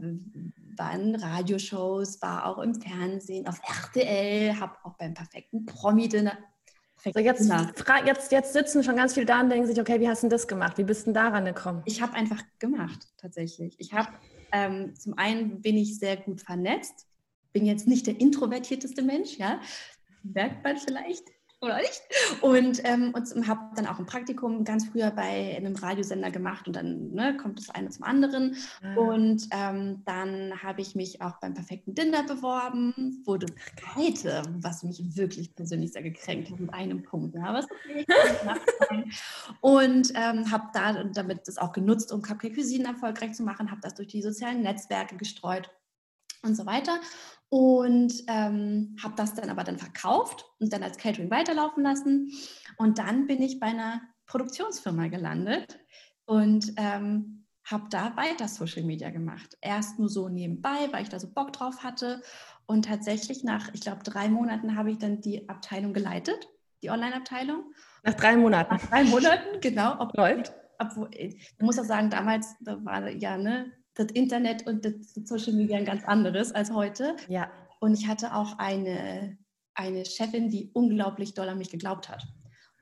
war 0.77 0.95
in 0.95 1.15
Radioshows, 1.15 2.21
war 2.23 2.47
auch 2.47 2.59
im 2.59 2.75
Fernsehen, 2.75 3.47
auf 3.47 3.61
RTL, 3.63 4.59
habe 4.59 4.75
auch 4.85 4.97
beim 4.97 5.15
perfekten 5.15 5.67
Promi-Dinner 5.67 6.39
so 7.05 7.21
jetzt, 7.21 7.51
jetzt, 8.07 8.33
jetzt 8.33 8.53
sitzen 8.53 8.83
schon 8.83 8.97
ganz 8.97 9.15
viele 9.15 9.27
da 9.27 9.41
und 9.41 9.51
denken 9.51 9.67
sich, 9.67 9.81
okay, 9.81 10.01
wie 10.01 10.09
hast 10.09 10.23
du 10.23 10.29
das 10.29 10.47
gemacht? 10.47 10.79
Wie 10.79 10.85
bist 10.85 11.07
du 11.07 11.13
daran 11.13 11.45
gekommen? 11.45 11.83
Ich 11.87 12.03
habe 12.03 12.15
einfach 12.15 12.43
gemacht, 12.59 13.09
tatsächlich. 13.17 13.75
Ich 13.79 13.93
habe, 13.93 14.09
ähm, 14.53 14.95
zum 14.97 15.17
einen 15.17 15.63
bin 15.63 15.77
ich 15.77 15.99
sehr 15.99 16.17
gut 16.17 16.41
vernetzt, 16.41 17.07
bin 17.53 17.67
jetzt 17.67 17.87
nicht 17.87 18.07
der 18.07 18.21
introvertierteste 18.21 19.03
Mensch, 19.03 19.39
ja, 19.39 19.61
merkt 20.23 20.63
man 20.63 20.77
vielleicht 20.77 21.25
oder 21.61 21.79
nicht. 21.79 22.03
Und, 22.41 22.81
ähm, 22.85 23.13
und 23.15 23.49
habe 23.49 23.61
dann 23.77 23.87
auch 23.87 23.99
ein 23.99 24.07
Praktikum 24.07 24.65
ganz 24.65 24.87
früher 24.87 25.11
bei 25.11 25.57
einem 25.57 25.77
Radiosender 25.77 26.31
gemacht 26.31 26.67
und 26.67 26.77
dann 26.77 27.11
ne, 27.13 27.37
kommt 27.37 27.59
das 27.59 27.71
eine 27.71 27.91
zum 27.91 28.05
anderen. 28.05 28.57
Mhm. 28.83 28.99
Und 28.99 29.49
ähm, 29.51 30.03
dann 30.07 30.63
habe 30.63 30.81
ich 30.81 30.95
mich 30.95 31.21
auch 31.21 31.39
beim 31.41 31.55
perfekten 31.55 31.95
Dinner 31.95 32.23
beworben, 32.23 33.23
wurde 33.25 33.47
heute, 33.95 34.43
was 34.61 34.83
mich 34.83 35.17
wirklich 35.17 35.55
persönlich 35.55 35.93
sehr 35.93 36.03
gekränkt 36.03 36.51
hat, 36.51 36.61
mit 36.61 36.73
einem 36.73 37.03
Punkt. 37.03 37.35
Ja, 37.35 37.53
was 37.53 37.67
und 39.61 40.13
ähm, 40.15 40.51
habe 40.51 40.69
da 40.73 41.05
damit 41.05 41.47
das 41.47 41.59
auch 41.59 41.73
genutzt, 41.73 42.13
um 42.13 42.23
Cupcake 42.23 42.55
Cuisine 42.55 42.89
erfolgreich 42.89 43.35
zu 43.35 43.43
machen, 43.43 43.71
habe 43.71 43.81
das 43.83 43.95
durch 43.95 44.09
die 44.09 44.23
sozialen 44.23 44.63
Netzwerke 44.63 45.17
gestreut 45.17 45.71
und 46.43 46.57
so 46.57 46.65
weiter 46.65 46.99
und 47.51 48.13
ähm, 48.29 48.97
habe 49.03 49.15
das 49.17 49.35
dann 49.35 49.51
aber 49.51 49.65
dann 49.65 49.77
verkauft 49.77 50.47
und 50.61 50.73
dann 50.73 50.83
als 50.83 50.97
Catering 50.97 51.31
weiterlaufen 51.31 51.83
lassen. 51.83 52.33
Und 52.79 52.99
dann 52.99 53.27
bin 53.27 53.43
ich 53.43 53.59
bei 53.61 53.67
einer 53.67 54.01
Produktionsfirma 54.27 55.09
gelandet 55.09 55.79
und 56.27 56.73
ähm, 56.77 57.45
habe 57.65 57.89
da 57.91 58.17
weiter 58.17 58.47
Social 58.47 58.85
Media 58.85 59.11
gemacht. 59.11 59.59
Erst 59.61 59.99
nur 59.99 60.09
so 60.09 60.29
nebenbei, 60.29 60.89
weil 60.93 61.03
ich 61.03 61.09
da 61.09 61.19
so 61.19 61.29
Bock 61.33 61.53
drauf 61.53 61.83
hatte. 61.83 62.23
Und 62.67 62.85
tatsächlich 62.85 63.43
nach, 63.43 63.75
ich 63.75 63.81
glaube, 63.81 64.05
drei 64.05 64.29
Monaten 64.29 64.77
habe 64.77 64.93
ich 64.93 64.99
dann 64.99 65.21
die 65.21 65.49
Abteilung 65.49 65.93
geleitet, 65.93 66.49
die 66.83 66.91
Online-Abteilung. 66.91 67.65
Nach 68.05 68.15
drei 68.15 68.37
Monaten? 68.37 68.75
Nach 68.75 68.87
drei 68.87 69.05
Monaten, 69.05 69.61
genau. 69.61 69.99
Ob, 69.99 70.17
Läuft. 70.17 70.53
Obwohl, 70.79 71.11
ich 71.13 71.53
muss 71.59 71.79
auch 71.81 71.85
sagen, 71.85 72.11
damals 72.11 72.55
da 72.61 72.83
war 72.85 73.11
ja, 73.11 73.37
ne, 73.37 73.73
das 74.01 74.11
Internet 74.13 74.67
und 74.67 74.85
das 74.85 74.95
Social 75.25 75.53
Media 75.53 75.77
ein 75.77 75.85
ganz 75.85 76.05
anderes 76.05 76.53
als 76.53 76.73
heute. 76.73 77.17
Ja. 77.29 77.51
Und 77.81 77.93
ich 77.95 78.09
hatte 78.09 78.35
auch 78.35 78.59
eine, 78.59 79.37
eine 79.75 80.05
Chefin, 80.05 80.49
die 80.49 80.71
unglaublich 80.73 81.35
doll 81.35 81.49
an 81.49 81.59
mich 81.59 81.71
geglaubt 81.71 82.09
hat. 82.09 82.27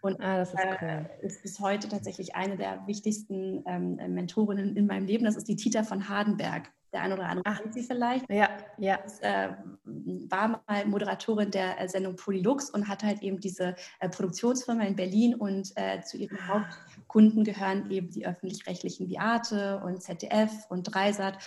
Und 0.01 0.21
ah, 0.21 0.39
das 0.39 0.55
ist, 0.55 0.61
äh, 0.61 0.77
cool. 0.81 1.11
äh, 1.21 1.27
ist, 1.27 1.43
bis 1.43 1.59
heute 1.59 1.89
tatsächlich 1.89 2.37
eine 2.37 2.57
der 2.57 2.87
wichtigsten 2.87 3.65
ähm, 3.67 3.97
Mentorinnen 4.15 4.77
in 4.77 4.87
meinem 4.87 5.07
Leben. 5.07 5.25
Das 5.25 5.37
ist 5.37 5.49
die 5.49 5.57
Tita 5.57 5.83
von 5.83 6.09
Hardenberg. 6.09 6.73
Der 6.93 7.03
eine 7.03 7.15
oder 7.15 7.29
andere 7.29 7.45
Ach, 7.47 7.61
kennt 7.61 7.75
sie 7.75 7.83
vielleicht. 7.83 8.31
Ja, 8.31 8.49
ja. 8.79 8.99
Das, 9.03 9.21
äh, 9.21 9.51
war 9.85 10.63
mal 10.67 10.87
Moderatorin 10.87 11.51
der 11.51 11.81
äh, 11.81 11.89
Sendung 11.89 12.17
Polylux 12.17 12.71
und 12.71 12.89
hat 12.89 13.03
halt 13.03 13.23
eben 13.23 13.41
diese 13.41 13.75
äh, 14.01 14.09
Produktionsfirma 14.09 14.85
in 14.85 14.97
Berlin 14.97 15.35
und 15.35 15.73
äh, 15.77 16.01
zu 16.03 16.17
ihren 16.17 16.39
ah. 16.39 16.49
Hauptkunden 16.49 17.45
gehören 17.45 17.91
eben 17.91 18.11
die 18.11 18.27
öffentlich-rechtlichen 18.27 19.09
wie 19.09 19.19
Arte 19.19 19.81
und 19.85 20.03
ZDF 20.03 20.51
und 20.71 20.85
Dreisat. 20.85 21.39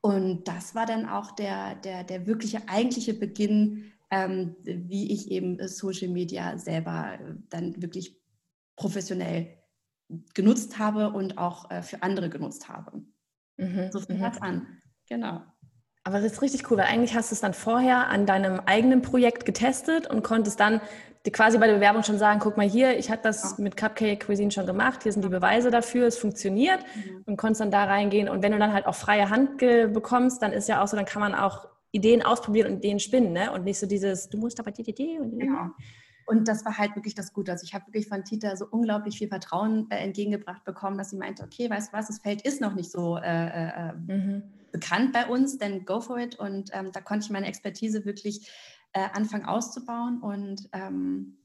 Und 0.00 0.46
das 0.46 0.74
war 0.74 0.86
dann 0.86 1.08
auch 1.08 1.32
der, 1.32 1.74
der, 1.76 2.04
der 2.04 2.26
wirkliche 2.26 2.62
eigentliche 2.68 3.14
Beginn, 3.14 3.92
ähm, 4.10 4.56
wie 4.62 5.12
ich 5.12 5.30
eben 5.30 5.66
Social 5.68 6.08
Media 6.08 6.56
selber 6.58 7.14
äh, 7.14 7.34
dann 7.50 7.80
wirklich 7.82 8.16
professionell 8.76 9.58
genutzt 10.34 10.78
habe 10.78 11.10
und 11.10 11.36
auch 11.36 11.70
äh, 11.70 11.82
für 11.82 12.02
andere 12.02 12.30
genutzt 12.30 12.68
habe. 12.68 13.02
Mhm. 13.58 13.90
So 13.92 14.00
fing 14.00 14.18
mhm. 14.18 14.22
das 14.22 14.40
an. 14.40 14.66
Genau. 15.08 15.42
Aber 16.04 16.20
das 16.20 16.32
ist 16.32 16.42
richtig 16.42 16.70
cool, 16.70 16.78
weil 16.78 16.86
eigentlich 16.86 17.14
hast 17.14 17.30
du 17.30 17.34
es 17.34 17.40
dann 17.40 17.52
vorher 17.52 18.08
an 18.08 18.24
deinem 18.24 18.60
eigenen 18.64 19.02
Projekt 19.02 19.44
getestet 19.44 20.06
und 20.06 20.22
konntest 20.22 20.58
dann 20.58 20.80
quasi 21.32 21.58
bei 21.58 21.66
der 21.66 21.74
Bewerbung 21.74 22.02
schon 22.02 22.16
sagen, 22.16 22.40
guck 22.40 22.56
mal 22.56 22.66
hier, 22.66 22.98
ich 22.98 23.10
habe 23.10 23.20
das 23.22 23.58
mit 23.58 23.76
Cupcake 23.76 24.24
Cuisine 24.24 24.50
schon 24.50 24.64
gemacht, 24.64 25.02
hier 25.02 25.12
sind 25.12 25.22
die 25.22 25.28
Beweise 25.28 25.70
dafür, 25.70 26.06
es 26.06 26.16
funktioniert 26.16 26.80
mhm. 26.94 27.24
und 27.26 27.36
konntest 27.36 27.60
dann 27.60 27.70
da 27.70 27.84
reingehen. 27.84 28.28
Und 28.30 28.42
wenn 28.42 28.52
du 28.52 28.58
dann 28.58 28.72
halt 28.72 28.86
auch 28.86 28.94
freie 28.94 29.28
Hand 29.28 29.58
bekommst, 29.58 30.40
dann 30.40 30.52
ist 30.52 30.68
ja 30.68 30.82
auch 30.82 30.88
so, 30.88 30.96
dann 30.96 31.04
kann 31.04 31.20
man 31.20 31.34
auch 31.34 31.68
Ideen 31.90 32.22
ausprobieren 32.22 32.72
und 32.72 32.78
Ideen 32.78 33.00
spinnen, 33.00 33.32
ne? 33.32 33.52
Und 33.52 33.64
nicht 33.64 33.78
so 33.78 33.86
dieses, 33.86 34.28
du 34.28 34.38
musst 34.38 34.60
aber 34.60 34.70
die 34.70 34.88
Idee 34.88 35.18
und 35.18 35.38
ja. 35.40 35.72
Und 36.28 36.46
das 36.46 36.62
war 36.66 36.76
halt 36.76 36.94
wirklich 36.94 37.14
das 37.14 37.32
Gute. 37.32 37.52
Also 37.52 37.64
ich 37.64 37.72
habe 37.72 37.86
wirklich 37.86 38.06
von 38.06 38.22
Tita 38.22 38.54
so 38.54 38.66
unglaublich 38.70 39.16
viel 39.16 39.28
Vertrauen 39.28 39.90
äh, 39.90 39.96
entgegengebracht 39.96 40.62
bekommen, 40.62 40.98
dass 40.98 41.08
sie 41.08 41.16
meinte, 41.16 41.42
okay, 41.42 41.70
weißt 41.70 41.90
du 41.90 41.96
was, 41.96 42.08
das 42.08 42.18
Feld 42.18 42.42
ist 42.42 42.60
noch 42.60 42.74
nicht 42.74 42.90
so 42.90 43.16
äh, 43.16 43.68
äh, 43.68 43.92
mhm. 43.94 44.42
bekannt 44.70 45.14
bei 45.14 45.26
uns, 45.26 45.56
dann 45.56 45.86
go 45.86 46.02
for 46.02 46.18
it. 46.18 46.38
Und 46.38 46.68
ähm, 46.74 46.92
da 46.92 47.00
konnte 47.00 47.24
ich 47.24 47.30
meine 47.30 47.46
Expertise 47.46 48.04
wirklich 48.04 48.46
äh, 48.92 49.08
anfangen 49.14 49.46
auszubauen 49.46 50.20
und 50.20 50.68
ähm, 50.74 51.37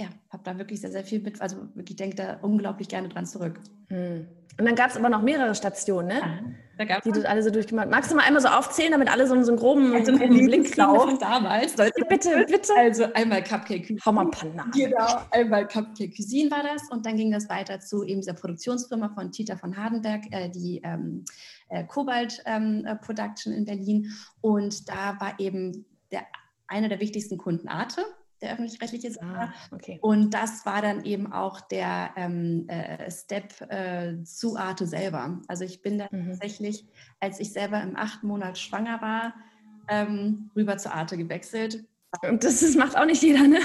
ja, 0.00 0.08
habe 0.30 0.42
da 0.44 0.56
wirklich 0.56 0.80
sehr, 0.80 0.90
sehr 0.90 1.04
viel 1.04 1.20
mit, 1.20 1.40
also 1.42 1.56
ich 1.76 1.96
denke 1.96 2.16
da 2.16 2.38
unglaublich 2.40 2.88
gerne 2.88 3.08
dran 3.08 3.26
zurück. 3.26 3.60
Hm. 3.88 4.26
Und 4.58 4.66
dann 4.66 4.74
gab 4.74 4.90
es 4.90 4.96
aber 4.96 5.08
noch 5.08 5.22
mehrere 5.22 5.54
Stationen, 5.54 6.08
ne? 6.08 6.56
Ja, 6.78 6.98
die 7.00 7.12
du 7.12 7.28
alle 7.28 7.42
so 7.42 7.50
durchgemacht 7.50 7.90
Magst 7.90 8.10
du 8.10 8.16
mal 8.16 8.24
einmal 8.24 8.40
so 8.40 8.48
aufzählen, 8.48 8.92
damit 8.92 9.10
alle 9.10 9.26
so, 9.26 9.40
so 9.42 9.52
einen 9.52 9.60
groben, 9.60 9.92
also 9.92 10.16
so 10.16 10.18
einen 10.18 10.30
groben 10.30 10.46
Blick 10.46 10.72
kriegen? 10.72 11.18
damals. 11.18 11.76
Bitte, 11.76 12.46
bitte. 12.46 12.74
Also 12.74 13.04
einmal 13.12 13.42
Cupcake 13.42 13.82
Cuisine. 13.82 14.00
Hau 14.04 14.12
mal 14.12 14.22
ein 14.22 14.30
paar 14.30 14.48
Namen. 14.48 14.70
Genau, 14.72 15.18
einmal 15.30 15.68
Cupcake 15.68 16.16
Cuisine 16.16 16.50
war 16.50 16.62
das. 16.62 16.90
Und 16.90 17.04
dann 17.04 17.16
ging 17.16 17.30
das 17.30 17.50
weiter 17.50 17.80
zu 17.80 18.02
eben 18.04 18.22
dieser 18.22 18.32
Produktionsfirma 18.32 19.10
von 19.10 19.30
Tita 19.30 19.56
von 19.56 19.76
Hardenberg, 19.76 20.22
äh, 20.30 20.48
die 20.48 20.80
ähm, 20.82 21.24
äh, 21.68 21.84
Kobalt 21.84 22.42
ähm, 22.46 22.86
äh, 22.86 22.96
Production 22.96 23.52
in 23.52 23.66
Berlin. 23.66 24.10
Und 24.40 24.88
da 24.88 25.16
war 25.20 25.38
eben 25.38 25.84
der, 26.10 26.22
einer 26.66 26.88
der 26.88 27.00
wichtigsten 27.00 27.36
Kunden 27.36 27.68
Arte 27.68 28.02
der 28.42 28.52
öffentlich-rechtliche 28.52 29.10
Sender. 29.10 29.52
Ah, 29.52 29.74
okay. 29.74 29.98
Und 30.02 30.34
das 30.34 30.64
war 30.66 30.82
dann 30.82 31.04
eben 31.04 31.32
auch 31.32 31.60
der 31.60 32.10
ähm, 32.16 32.68
äh, 32.68 33.10
Step 33.10 33.60
äh, 33.70 34.22
zu 34.24 34.56
Arte 34.56 34.86
selber. 34.86 35.40
Also 35.48 35.64
ich 35.64 35.82
bin 35.82 35.98
dann 35.98 36.08
mhm. 36.10 36.30
tatsächlich, 36.30 36.86
als 37.20 37.40
ich 37.40 37.52
selber 37.52 37.82
im 37.82 37.96
achten 37.96 38.26
Monat 38.26 38.58
schwanger 38.58 39.00
war, 39.00 39.34
ähm, 39.88 40.50
rüber 40.56 40.78
zu 40.78 40.92
Arte 40.92 41.16
gewechselt. 41.16 41.84
Und 42.28 42.42
das, 42.42 42.60
das 42.60 42.74
macht 42.74 42.96
auch 42.96 43.04
nicht 43.04 43.22
jeder, 43.22 43.46
ne? 43.46 43.60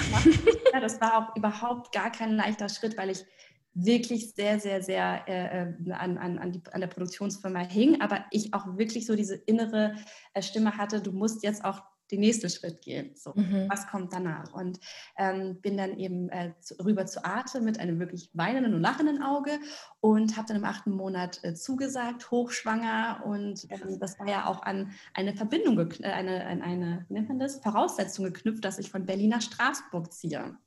Ja, 0.74 0.80
das 0.80 1.02
war 1.02 1.18
auch 1.18 1.36
überhaupt 1.36 1.94
gar 1.94 2.12
kein 2.12 2.36
leichter 2.36 2.70
Schritt, 2.70 2.98
weil 2.98 3.10
ich 3.10 3.26
wirklich 3.74 4.34
sehr, 4.34 4.60
sehr, 4.60 4.82
sehr 4.82 5.28
äh, 5.28 5.64
äh, 5.64 5.92
an, 5.92 6.18
an, 6.18 6.38
an, 6.38 6.52
die, 6.52 6.62
an 6.72 6.80
der 6.80 6.88
Produktionsfirma 6.88 7.60
hing, 7.60 8.02
aber 8.02 8.26
ich 8.32 8.54
auch 8.54 8.78
wirklich 8.78 9.06
so 9.06 9.16
diese 9.16 9.36
innere 9.36 9.96
äh, 10.34 10.42
Stimme 10.42 10.78
hatte, 10.78 11.02
du 11.02 11.12
musst 11.12 11.44
jetzt 11.44 11.66
auch 11.66 11.82
den 12.12 12.20
nächsten 12.20 12.50
Schritt 12.50 12.82
gehen. 12.82 13.12
So, 13.16 13.34
mhm. 13.36 13.68
was 13.70 13.88
kommt 13.88 14.14
danach? 14.14 14.54
Und 14.54 14.80
ähm, 15.18 15.60
bin 15.62 15.78
dann 15.78 15.98
eben 15.98 16.30
äh, 16.30 16.54
zu, 16.60 16.76
rüber 16.84 17.06
zu 17.06 17.24
Arte 17.26 17.62
mit 17.62 17.80
einem 17.80 18.00
wirklich 18.00 18.30
weinenden 18.34 18.74
und 18.74 18.82
lachenden 18.82 19.24
Auge 19.24 19.52
und 20.00 20.38
habe 20.38 20.48
dann 20.48 20.58
im 20.58 20.66
achten 20.66 20.92
Monat 20.92 21.40
äh, 21.44 21.54
zugesagt, 21.54 22.30
hochschwanger. 22.32 23.24
Und 23.26 23.66
ähm, 23.70 24.00
das 24.00 24.20
war 24.20 24.28
ja 24.28 24.46
auch 24.48 24.62
an 24.62 24.92
eine 25.14 25.36
Verbindung, 25.36 25.80
äh, 25.80 26.06
eine, 26.06 26.46
eine, 26.46 26.64
eine, 26.64 27.06
nennt 27.10 27.30
man 27.30 27.40
das, 27.40 27.60
Voraussetzung 27.62 28.26
geknüpft, 28.26 28.64
dass 28.64 28.80
ich 28.80 28.92
von 28.92 29.06
Berlin 29.06 29.30
nach 29.30 29.42
Straßburg 29.42 30.12
ziehe. 30.14 30.58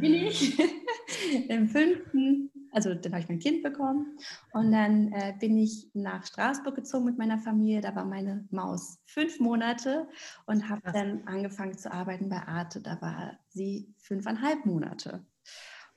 Bin 0.00 0.14
ich 0.14 0.58
im 1.48 1.68
fünften 1.68 2.52
also 2.72 2.94
dann 2.94 3.12
habe 3.12 3.22
ich 3.22 3.28
mein 3.28 3.38
Kind 3.38 3.62
bekommen 3.62 4.18
und 4.52 4.72
dann 4.72 5.12
äh, 5.12 5.34
bin 5.38 5.58
ich 5.58 5.90
nach 5.92 6.24
Straßburg 6.24 6.74
gezogen 6.74 7.04
mit 7.04 7.18
meiner 7.18 7.38
Familie. 7.38 7.82
Da 7.82 7.94
war 7.94 8.06
meine 8.06 8.48
Maus 8.50 8.98
fünf 9.04 9.38
Monate 9.40 10.08
und 10.46 10.68
habe 10.70 10.90
dann 10.92 11.26
angefangen 11.26 11.76
zu 11.76 11.92
arbeiten 11.92 12.30
bei 12.30 12.38
Arte. 12.38 12.80
Da 12.80 13.00
war 13.02 13.38
sie 13.50 13.94
fünfeinhalb 13.98 14.64
Monate. 14.64 15.24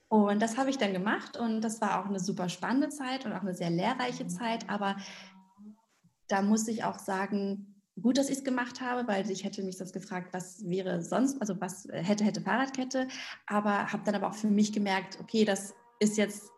Und 0.10 0.42
das 0.42 0.58
habe 0.58 0.70
ich 0.70 0.78
dann 0.78 0.94
gemacht 0.94 1.38
und 1.38 1.62
das 1.62 1.80
war 1.82 2.02
auch 2.02 2.10
eine 2.10 2.20
super 2.20 2.50
spannende 2.50 2.90
Zeit 2.90 3.26
und 3.26 3.32
auch 3.32 3.42
eine 3.42 3.56
sehr 3.56 3.70
lehrreiche 3.70 4.28
Zeit. 4.28 4.70
Aber 4.70 4.98
da 6.28 6.42
muss 6.42 6.68
ich 6.68 6.84
auch 6.84 7.00
sagen, 7.00 7.75
gut, 8.02 8.18
dass 8.18 8.30
ich 8.30 8.38
es 8.40 8.44
gemacht 8.44 8.82
habe, 8.82 9.08
weil 9.08 9.30
ich 9.32 9.44
hätte 9.44 9.64
mich 9.64 9.78
sonst 9.78 9.94
gefragt, 9.94 10.30
was 10.34 10.68
wäre 10.68 11.02
sonst, 11.02 11.40
also 11.40 11.60
was 11.62 11.88
hätte, 11.92 12.24
hätte 12.24 12.42
Fahrradkette. 12.42 13.08
Aber 13.48 13.92
habe 13.92 14.04
dann 14.06 14.16
aber 14.16 14.28
auch 14.28 14.36
für 14.36 14.50
mich 14.50 14.74
gemerkt, 14.74 15.18
okay, 15.22 15.46
das 15.46 15.74
ist 16.00 16.18
jetzt 16.18 16.52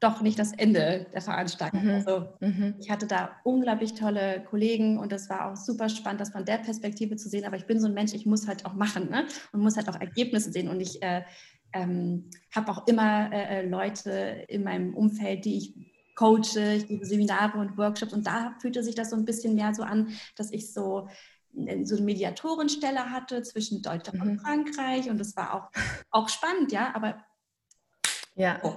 doch 0.00 0.22
nicht 0.22 0.38
das 0.38 0.52
Ende 0.52 1.06
der 1.12 1.20
Veranstaltung. 1.20 1.84
Mhm. 1.84 1.90
Also 1.90 2.28
mhm. 2.40 2.76
ich 2.78 2.90
hatte 2.90 3.06
da 3.06 3.32
unglaublich 3.42 3.94
tolle 3.94 4.44
Kollegen 4.44 4.98
und 4.98 5.12
es 5.12 5.28
war 5.28 5.50
auch 5.50 5.56
super 5.56 5.88
spannend, 5.88 6.20
das 6.20 6.30
von 6.30 6.44
der 6.44 6.58
Perspektive 6.58 7.16
zu 7.16 7.28
sehen. 7.28 7.44
Aber 7.44 7.56
ich 7.56 7.66
bin 7.66 7.80
so 7.80 7.88
ein 7.88 7.94
Mensch, 7.94 8.14
ich 8.14 8.24
muss 8.24 8.46
halt 8.46 8.64
auch 8.64 8.74
machen 8.74 9.10
ne? 9.10 9.26
und 9.52 9.60
muss 9.60 9.76
halt 9.76 9.88
auch 9.88 10.00
Ergebnisse 10.00 10.52
sehen. 10.52 10.68
Und 10.68 10.80
ich 10.80 11.02
äh, 11.02 11.22
ähm, 11.72 12.30
habe 12.54 12.70
auch 12.70 12.86
immer 12.86 13.32
äh, 13.32 13.60
äh, 13.60 13.68
Leute 13.68 14.44
in 14.48 14.62
meinem 14.62 14.94
Umfeld, 14.94 15.44
die 15.44 15.58
ich 15.58 15.87
coache, 16.18 16.74
ich 16.74 16.88
gebe 16.88 17.06
Seminare 17.06 17.58
und 17.58 17.78
Workshops 17.78 18.12
und 18.12 18.26
da 18.26 18.56
fühlte 18.60 18.82
sich 18.82 18.96
das 18.96 19.10
so 19.10 19.16
ein 19.16 19.24
bisschen 19.24 19.54
mehr 19.54 19.72
so 19.72 19.84
an, 19.84 20.12
dass 20.34 20.50
ich 20.50 20.72
so 20.72 21.08
äh, 21.54 21.84
so 21.84 21.94
eine 21.94 22.04
Mediatorenstelle 22.04 23.10
hatte 23.10 23.42
zwischen 23.42 23.82
Deutschland 23.82 24.18
mhm. 24.18 24.30
und 24.30 24.40
Frankreich 24.40 25.08
und 25.08 25.18
das 25.18 25.36
war 25.36 25.54
auch, 25.54 25.70
auch 26.10 26.28
spannend, 26.28 26.72
ja, 26.72 26.92
aber 26.94 27.24
ja. 28.34 28.58
Oh. 28.64 28.76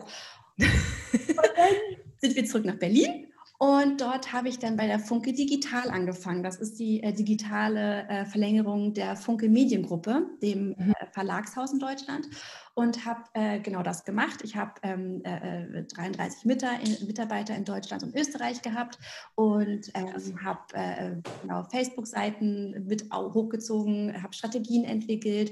Sind 2.17 2.35
wir 2.35 2.45
zurück 2.45 2.65
nach 2.65 2.77
Berlin 2.77 3.30
und 3.61 4.01
dort 4.01 4.33
habe 4.33 4.49
ich 4.49 4.57
dann 4.57 4.75
bei 4.75 4.87
der 4.87 4.97
Funke 4.97 5.33
Digital 5.33 5.91
angefangen. 5.91 6.41
Das 6.41 6.55
ist 6.55 6.79
die 6.79 7.03
äh, 7.03 7.13
digitale 7.13 8.07
äh, 8.09 8.25
Verlängerung 8.25 8.95
der 8.95 9.15
Funke 9.15 9.49
Mediengruppe, 9.49 10.25
dem 10.41 10.69
mhm. 10.69 10.95
äh, 10.99 11.05
Verlagshaus 11.11 11.71
in 11.71 11.77
Deutschland. 11.77 12.25
Und 12.73 13.05
habe 13.05 13.21
äh, 13.35 13.59
genau 13.59 13.83
das 13.83 14.03
gemacht. 14.03 14.39
Ich 14.41 14.55
habe 14.55 14.71
ähm, 14.81 15.21
33 15.21 16.43
äh, 16.43 17.05
Mitarbeiter 17.05 17.55
in 17.55 17.63
Deutschland 17.63 18.01
und 18.01 18.15
Österreich 18.15 18.63
gehabt 18.63 18.97
und 19.35 19.91
ähm, 19.93 20.43
habe 20.43 20.61
äh, 20.73 21.11
genau, 21.43 21.63
Facebook-Seiten 21.65 22.87
mit 22.87 23.11
hochgezogen, 23.13 24.23
habe 24.23 24.33
Strategien 24.33 24.85
entwickelt, 24.85 25.51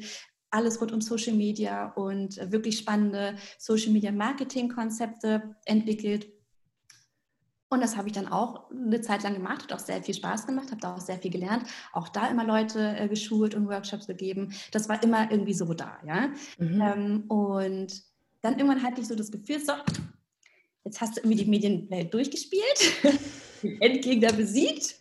alles 0.50 0.82
rund 0.82 0.94
um 0.94 1.02
Social 1.02 1.36
Media 1.36 1.92
und 1.92 2.38
wirklich 2.52 2.80
spannende 2.80 3.36
Social 3.60 3.92
Media 3.92 4.12
Marketing 4.12 4.68
Konzepte 4.68 5.56
entwickelt. 5.66 6.39
Und 7.70 7.82
das 7.82 7.96
habe 7.96 8.08
ich 8.08 8.14
dann 8.14 8.28
auch 8.28 8.70
eine 8.72 9.00
Zeit 9.02 9.24
lang 9.24 9.36
gemacht, 9.36 9.64
hat 9.64 9.74
auch 9.74 9.80
sehr 9.80 10.02
viel 10.02 10.16
Spaß 10.16 10.48
gemacht, 10.48 10.72
habe 10.72 10.82
da 10.82 10.96
auch 10.96 11.02
sehr 11.02 11.20
viel 11.20 11.32
gelernt, 11.32 11.64
auch 11.94 12.10
da 12.10 12.28
immer 12.28 12.44
Leute 12.44 12.96
äh, 12.98 13.08
geschult 13.08 13.54
und 13.54 13.68
Workshops 13.68 14.08
gegeben. 14.08 14.54
Das 14.72 14.90
war 14.90 15.02
immer 15.04 15.30
irgendwie 15.32 15.54
so 15.54 15.72
da, 15.74 15.98
ja. 16.06 16.30
Mhm. 16.58 16.82
Ähm, 16.82 17.24
und 17.28 18.04
dann 18.42 18.58
irgendwann 18.58 18.84
hatte 18.84 19.02
ich 19.02 19.08
so 19.08 19.16
das 19.16 19.32
Gefühl, 19.32 19.60
so, 19.60 19.74
jetzt 20.84 21.00
hast 21.00 21.18
du 21.18 21.22
irgendwie 21.22 21.44
die 21.44 21.50
Medienwelt 21.50 22.14
durchgespielt, 22.14 23.04
den 23.64 23.82
Endgegner 23.82 24.34
besiegt 24.34 24.99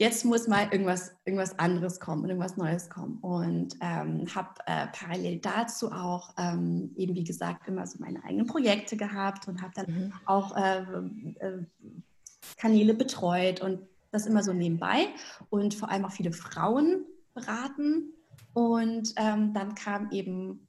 jetzt 0.00 0.24
muss 0.24 0.48
mal 0.48 0.66
irgendwas, 0.72 1.12
irgendwas 1.26 1.58
anderes 1.58 2.00
kommen 2.00 2.22
und 2.22 2.30
irgendwas 2.30 2.56
Neues 2.56 2.88
kommen. 2.88 3.18
Und 3.18 3.76
ähm, 3.82 4.26
habe 4.34 4.48
äh, 4.64 4.86
parallel 4.86 5.38
dazu 5.40 5.92
auch 5.92 6.30
ähm, 6.38 6.90
eben, 6.96 7.14
wie 7.14 7.22
gesagt, 7.22 7.68
immer 7.68 7.86
so 7.86 7.98
meine 8.00 8.24
eigenen 8.24 8.46
Projekte 8.46 8.96
gehabt 8.96 9.46
und 9.46 9.60
habe 9.60 9.72
dann 9.74 9.86
mhm. 9.86 10.12
auch 10.24 10.56
äh, 10.56 10.80
äh, 11.40 11.64
Kanäle 12.56 12.94
betreut 12.94 13.60
und 13.60 13.80
das 14.10 14.26
immer 14.26 14.42
so 14.42 14.54
nebenbei 14.54 15.08
und 15.50 15.74
vor 15.74 15.90
allem 15.90 16.06
auch 16.06 16.12
viele 16.12 16.32
Frauen 16.32 17.04
beraten. 17.34 18.14
Und 18.54 19.12
ähm, 19.16 19.52
dann 19.52 19.74
kam 19.74 20.10
eben 20.12 20.66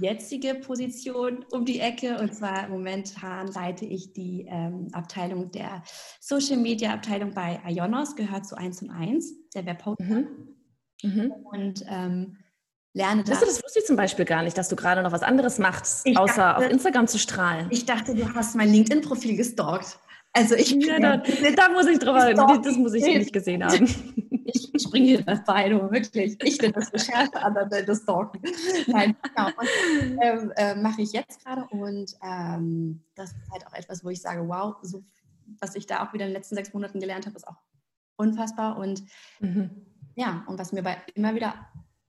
jetzige 0.00 0.54
Position 0.54 1.44
um 1.50 1.64
die 1.64 1.80
Ecke. 1.80 2.18
Und 2.18 2.34
zwar 2.34 2.68
momentan 2.68 3.48
leite 3.48 3.84
ich 3.84 4.12
die 4.12 4.46
ähm, 4.48 4.88
Abteilung 4.92 5.50
der 5.50 5.82
Social 6.20 6.56
Media 6.56 6.92
Abteilung 6.92 7.32
bei 7.32 7.60
Ionos, 7.66 8.16
gehört 8.16 8.46
zu 8.46 8.56
1 8.56 8.82
und 8.82 8.90
1, 8.90 9.50
der 9.54 9.66
Webhoster. 9.66 10.04
Mhm. 10.04 10.28
Mhm. 11.02 11.32
Und 11.52 11.84
ähm, 11.88 12.36
lerne 12.94 13.24
das. 13.24 13.40
Das 13.40 13.62
wusste 13.62 13.80
ich 13.80 13.86
zum 13.86 13.96
Beispiel 13.96 14.24
gar 14.24 14.42
nicht, 14.42 14.56
dass 14.56 14.68
du 14.68 14.76
gerade 14.76 15.02
noch 15.02 15.12
was 15.12 15.22
anderes 15.22 15.58
machst, 15.58 16.06
ich 16.06 16.16
außer 16.16 16.36
dachte, 16.36 16.64
auf 16.64 16.70
Instagram 16.70 17.06
zu 17.06 17.18
strahlen. 17.18 17.66
Ich 17.70 17.84
dachte, 17.84 18.14
du 18.14 18.34
hast 18.34 18.56
mein 18.56 18.70
LinkedIn-Profil 18.70 19.36
gestalkt. 19.36 19.98
Also 20.36 20.56
ich 20.56 20.72
ja, 20.72 20.98
da, 20.98 21.16
da, 21.18 21.68
muss 21.68 21.86
ich 21.86 22.00
drüber, 22.00 22.34
das 22.34 22.76
muss 22.76 22.92
ich 22.92 23.04
nicht 23.04 23.32
gesehen 23.32 23.64
haben. 23.64 23.88
Ich 24.46 24.70
springe 24.82 25.06
hier 25.06 25.22
das 25.22 25.42
Bein, 25.44 25.72
wirklich. 25.90 26.36
Ich 26.44 26.58
bin 26.58 26.70
das 26.72 26.92
Recherche, 26.92 27.42
andere 27.42 27.82
das 27.82 28.02
Stalken. 28.02 28.40
Nein, 28.86 29.16
genau. 29.22 29.48
Und 29.48 30.18
ähm, 30.20 30.52
äh, 30.56 30.74
mache 30.76 31.02
ich 31.02 31.12
jetzt 31.12 31.42
gerade 31.42 31.64
und 31.70 32.14
ähm, 32.22 33.02
das 33.14 33.30
ist 33.30 33.50
halt 33.50 33.66
auch 33.66 33.72
etwas, 33.72 34.04
wo 34.04 34.10
ich 34.10 34.20
sage, 34.20 34.46
wow, 34.46 34.76
so, 34.82 35.02
was 35.60 35.74
ich 35.74 35.86
da 35.86 36.04
auch 36.06 36.12
wieder 36.12 36.26
in 36.26 36.30
den 36.30 36.36
letzten 36.36 36.56
sechs 36.56 36.72
Monaten 36.72 37.00
gelernt 37.00 37.26
habe, 37.26 37.36
ist 37.36 37.48
auch 37.48 37.56
unfassbar 38.16 38.76
und 38.76 39.02
mhm. 39.40 39.70
ja, 40.14 40.44
und 40.46 40.58
was 40.58 40.72
mir 40.72 40.82
bei 40.82 40.98
immer 41.14 41.34
wieder 41.34 41.54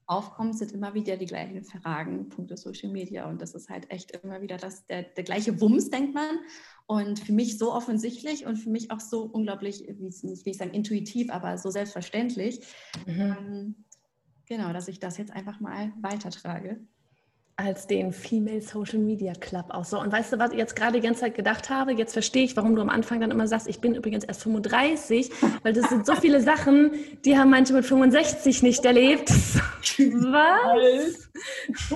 aufkommt, 0.08 0.58
sind 0.58 0.72
immer 0.72 0.94
wieder 0.94 1.18
die 1.18 1.26
gleichen 1.26 1.64
Fragen, 1.64 2.30
Punkte 2.30 2.58
Social 2.58 2.92
Media. 2.92 3.28
Und 3.30 3.42
das 3.42 3.56
ist 3.56 3.70
halt 3.70 3.90
echt 3.92 4.12
immer 4.12 4.42
wieder 4.42 4.58
das, 4.58 4.86
der, 4.86 5.04
der 5.04 5.24
gleiche 5.24 5.60
Wumms, 5.62 5.90
denkt 5.90 6.14
man. 6.14 6.40
Und 6.88 7.20
für 7.20 7.34
mich 7.34 7.58
so 7.58 7.74
offensichtlich 7.74 8.46
und 8.46 8.58
für 8.58 8.70
mich 8.70 8.92
auch 8.92 9.00
so 9.00 9.24
unglaublich, 9.24 9.84
wie 9.88 10.08
es 10.08 10.24
nicht, 10.24 10.46
wie 10.46 10.52
ich 10.52 10.58
sagen, 10.58 10.72
intuitiv, 10.72 11.32
aber 11.32 11.58
so 11.58 11.70
selbstverständlich. 11.70 12.62
Mhm. 13.06 13.22
Ähm, 13.22 13.76
genau, 14.46 14.72
dass 14.74 14.88
ich 14.88 15.00
das 15.00 15.18
jetzt 15.18 15.32
einfach 15.32 15.60
mal 15.60 15.94
weitertrage 16.02 16.80
als 17.58 17.88
den 17.88 18.12
Female 18.12 18.62
Social 18.62 19.00
Media 19.00 19.34
Club 19.34 19.68
auch 19.70 19.86
so. 19.86 20.00
Und 20.00 20.12
weißt 20.12 20.34
du, 20.34 20.40
was 20.40 20.52
ich 20.52 20.58
jetzt 20.58 20.76
gerade 20.76 21.00
die 21.00 21.06
ganze 21.06 21.22
Zeit 21.22 21.36
gedacht 21.36 21.70
habe? 21.70 21.94
Jetzt 21.94 22.12
verstehe 22.12 22.44
ich, 22.44 22.58
warum 22.58 22.76
du 22.76 22.82
am 22.82 22.90
Anfang 22.90 23.22
dann 23.22 23.32
immer 23.32 23.48
sagst, 23.48 23.68
ich 23.68 23.80
bin 23.80 23.96
übrigens 23.96 24.26
erst 24.26 24.44
35, 24.44 25.32
weil 25.64 25.72
das 25.72 25.90
sind 25.90 26.06
so 26.06 26.16
viele 26.16 26.42
Sachen, 26.42 26.92
die 27.24 27.38
haben 27.38 27.50
manche 27.50 27.72
mit 27.74 27.86
65 27.86 28.62
nicht 28.62 28.84
erlebt. 28.84 29.30
Was? 29.98 31.30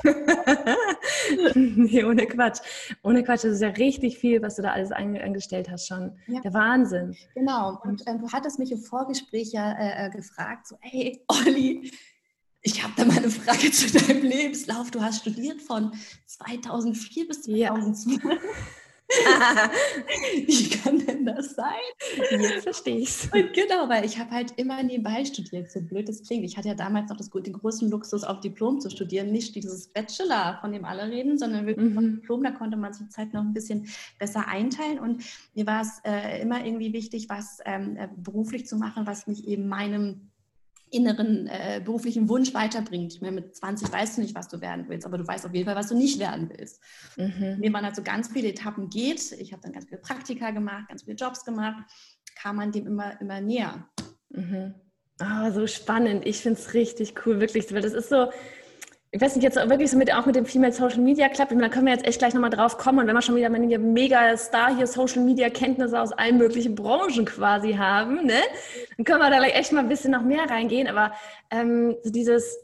nee, 1.56 2.04
ohne 2.06 2.26
Quatsch. 2.28 2.60
Ohne 3.04 3.24
Quatsch, 3.24 3.44
das 3.44 3.54
ist 3.54 3.62
ja 3.62 3.70
richtig 3.70 4.18
viel, 4.18 4.42
was 4.42 4.56
du 4.56 4.62
da 4.62 4.72
alles 4.72 4.92
angestellt 4.92 5.70
hast 5.70 5.88
schon. 5.88 6.18
Ja. 6.28 6.40
Der 6.42 6.54
Wahnsinn. 6.54 7.16
Genau. 7.36 7.80
Und 7.84 8.06
äh, 8.08 8.18
du 8.18 8.32
hattest 8.32 8.60
mich 8.60 8.72
im 8.72 8.80
Vorgespräch 8.80 9.52
ja 9.52 9.74
äh, 9.74 10.08
äh 10.08 10.10
gefragt, 10.12 10.68
so, 10.68 10.78
hey, 10.82 11.22
Olli, 11.28 11.92
ich 12.62 12.84
habe 12.84 12.94
da 12.98 13.06
mal 13.06 13.18
eine 13.18 13.30
Frage 13.30 13.72
zu 13.72 13.92
deinem 13.98 14.24
Lebenslauf. 14.24 14.92
Du 14.92 15.02
hast 15.02 15.22
studiert 15.22 15.62
von 15.62 15.92
2004 16.26 17.28
bis 17.28 17.44
2012. 17.44 18.24
Ja. 18.24 18.40
Wie 20.46 20.70
kann 20.70 21.00
denn 21.00 21.26
das 21.26 21.56
sein? 21.56 21.66
Jetzt 22.30 22.64
verstehe 22.64 22.98
ich 22.98 23.10
es. 23.10 23.30
Genau, 23.32 23.90
weil 23.90 24.06
ich 24.06 24.20
habe 24.20 24.30
halt 24.32 24.54
immer 24.58 24.84
nebenbei 24.84 25.26
studiert, 25.26 25.72
so 25.72 25.82
blöd 25.82 26.08
das 26.08 26.22
klingt. 26.22 26.46
Ich 26.46 26.58
hatte 26.58 26.68
ja 26.68 26.76
damals 26.76 27.10
noch 27.10 27.18
das, 27.18 27.30
den 27.30 27.54
großen 27.54 27.90
Luxus, 27.90 28.24
auf 28.24 28.40
Diplom 28.40 28.80
zu 28.80 28.90
studieren. 28.92 29.32
Nicht 29.32 29.56
dieses 29.56 29.88
Bachelor, 29.88 30.60
von 30.62 30.72
dem 30.72 30.86
alle 30.86 31.10
reden, 31.10 31.40
sondern 31.40 31.66
wirklich 31.66 31.94
mhm. 31.94 32.18
Diplom. 32.18 32.44
Da 32.44 32.52
konnte 32.52 32.78
man 32.78 32.94
sich 32.94 33.10
Zeit 33.10 33.34
noch 33.34 33.42
ein 33.42 33.54
bisschen 33.54 33.88
besser 34.20 34.48
einteilen. 34.48 35.00
Und 35.00 35.24
mir 35.56 35.66
war 35.66 35.82
es 35.82 36.02
äh, 36.04 36.42
immer 36.42 36.64
irgendwie 36.64 36.94
wichtig, 36.94 37.30
was 37.30 37.60
ähm, 37.66 37.98
äh, 37.98 38.10
beruflich 38.16 38.68
zu 38.68 38.78
machen, 38.78 39.08
was 39.08 39.26
mich 39.26 39.48
eben 39.48 39.68
meinem 39.68 40.29
inneren 40.92 41.48
äh, 41.48 41.82
beruflichen 41.84 42.30
Wunsch 42.30 42.54
weiterbringt. 42.54 43.14
Ich 43.14 43.22
meine, 43.22 43.36
mit 43.36 43.56
20 43.56 43.92
weißt 43.92 44.18
du 44.18 44.22
nicht, 44.22 44.36
was 44.36 44.48
du 44.48 44.62
werden 44.62 44.86
willst, 44.88 45.06
aber 45.06 45.18
du 45.18 45.28
weißt 45.28 45.46
auf 45.46 45.54
jeden 45.54 45.66
Fall, 45.66 45.76
was 45.76 45.90
du 45.90 45.96
nicht 45.96 46.20
werden 46.20 46.50
willst. 46.56 46.82
Mhm. 47.18 47.56
Indem 47.56 47.72
man 47.72 47.86
halt 47.86 47.96
so 47.96 48.04
ganz 48.04 48.30
viele 48.30 48.50
Etappen 48.50 48.90
geht, 48.90 49.32
ich 49.34 49.52
habe 49.52 49.62
dann 49.62 49.74
ganz 49.74 49.86
viele 49.86 50.02
Praktika 50.02 50.52
gemacht, 50.52 50.88
ganz 50.90 51.04
viele 51.04 51.16
Jobs 51.16 51.44
gemacht, 51.46 51.84
kam 52.36 52.58
man 52.58 52.72
dem 52.72 52.88
immer, 52.88 53.20
immer 53.22 53.42
näher. 53.42 53.90
Mhm. 54.30 54.76
Oh, 55.22 55.52
so 55.52 55.68
spannend. 55.68 56.26
Ich 56.26 56.38
finde 56.38 56.60
es 56.60 56.74
richtig 56.74 57.26
cool, 57.26 57.42
wirklich, 57.42 57.74
weil 57.74 57.82
das 57.82 57.94
ist 57.94 58.10
so, 58.10 58.32
ich 59.12 59.20
weiß 59.20 59.36
nicht, 59.36 59.44
jetzt 59.44 59.56
wirklich 59.56 59.90
so 59.90 59.98
mit, 59.98 60.14
auch 60.14 60.28
mit 60.28 60.36
dem 60.36 60.46
Female 60.46 60.72
Social 60.72 61.00
Media 61.00 61.30
Club, 61.30 61.50
da 61.50 61.70
können 61.70 61.88
wir 61.88 61.94
jetzt 61.94 62.06
echt 62.06 62.20
gleich 62.20 62.36
nochmal 62.36 62.52
drauf 62.52 62.78
kommen. 62.78 63.00
Und 63.00 63.08
wenn 63.08 63.16
wir 63.16 63.22
schon 63.24 63.36
wieder 63.36 63.48
eine 63.48 63.80
mega 63.80 64.38
Star 64.38 64.76
hier 64.76 64.86
Social 64.86 65.24
Media 65.24 65.50
Kenntnisse 65.50 66.00
aus 66.00 66.12
allen 66.12 66.38
möglichen 66.38 66.76
Branchen 66.76 67.26
quasi 67.26 67.74
haben, 67.74 68.26
ne, 68.26 68.40
dann 68.98 69.06
können 69.06 69.20
wir 69.20 69.32
da 69.32 69.38
gleich 69.38 69.56
echt 69.56 69.72
mal 69.72 69.80
ein 69.80 69.90
bisschen 69.90 70.12
noch 70.12 70.22
mehr 70.22 70.48
reingehen. 70.48 70.88
Aber 70.88 71.14
ähm, 71.50 71.96
so 72.04 72.12
dieses, 72.12 72.56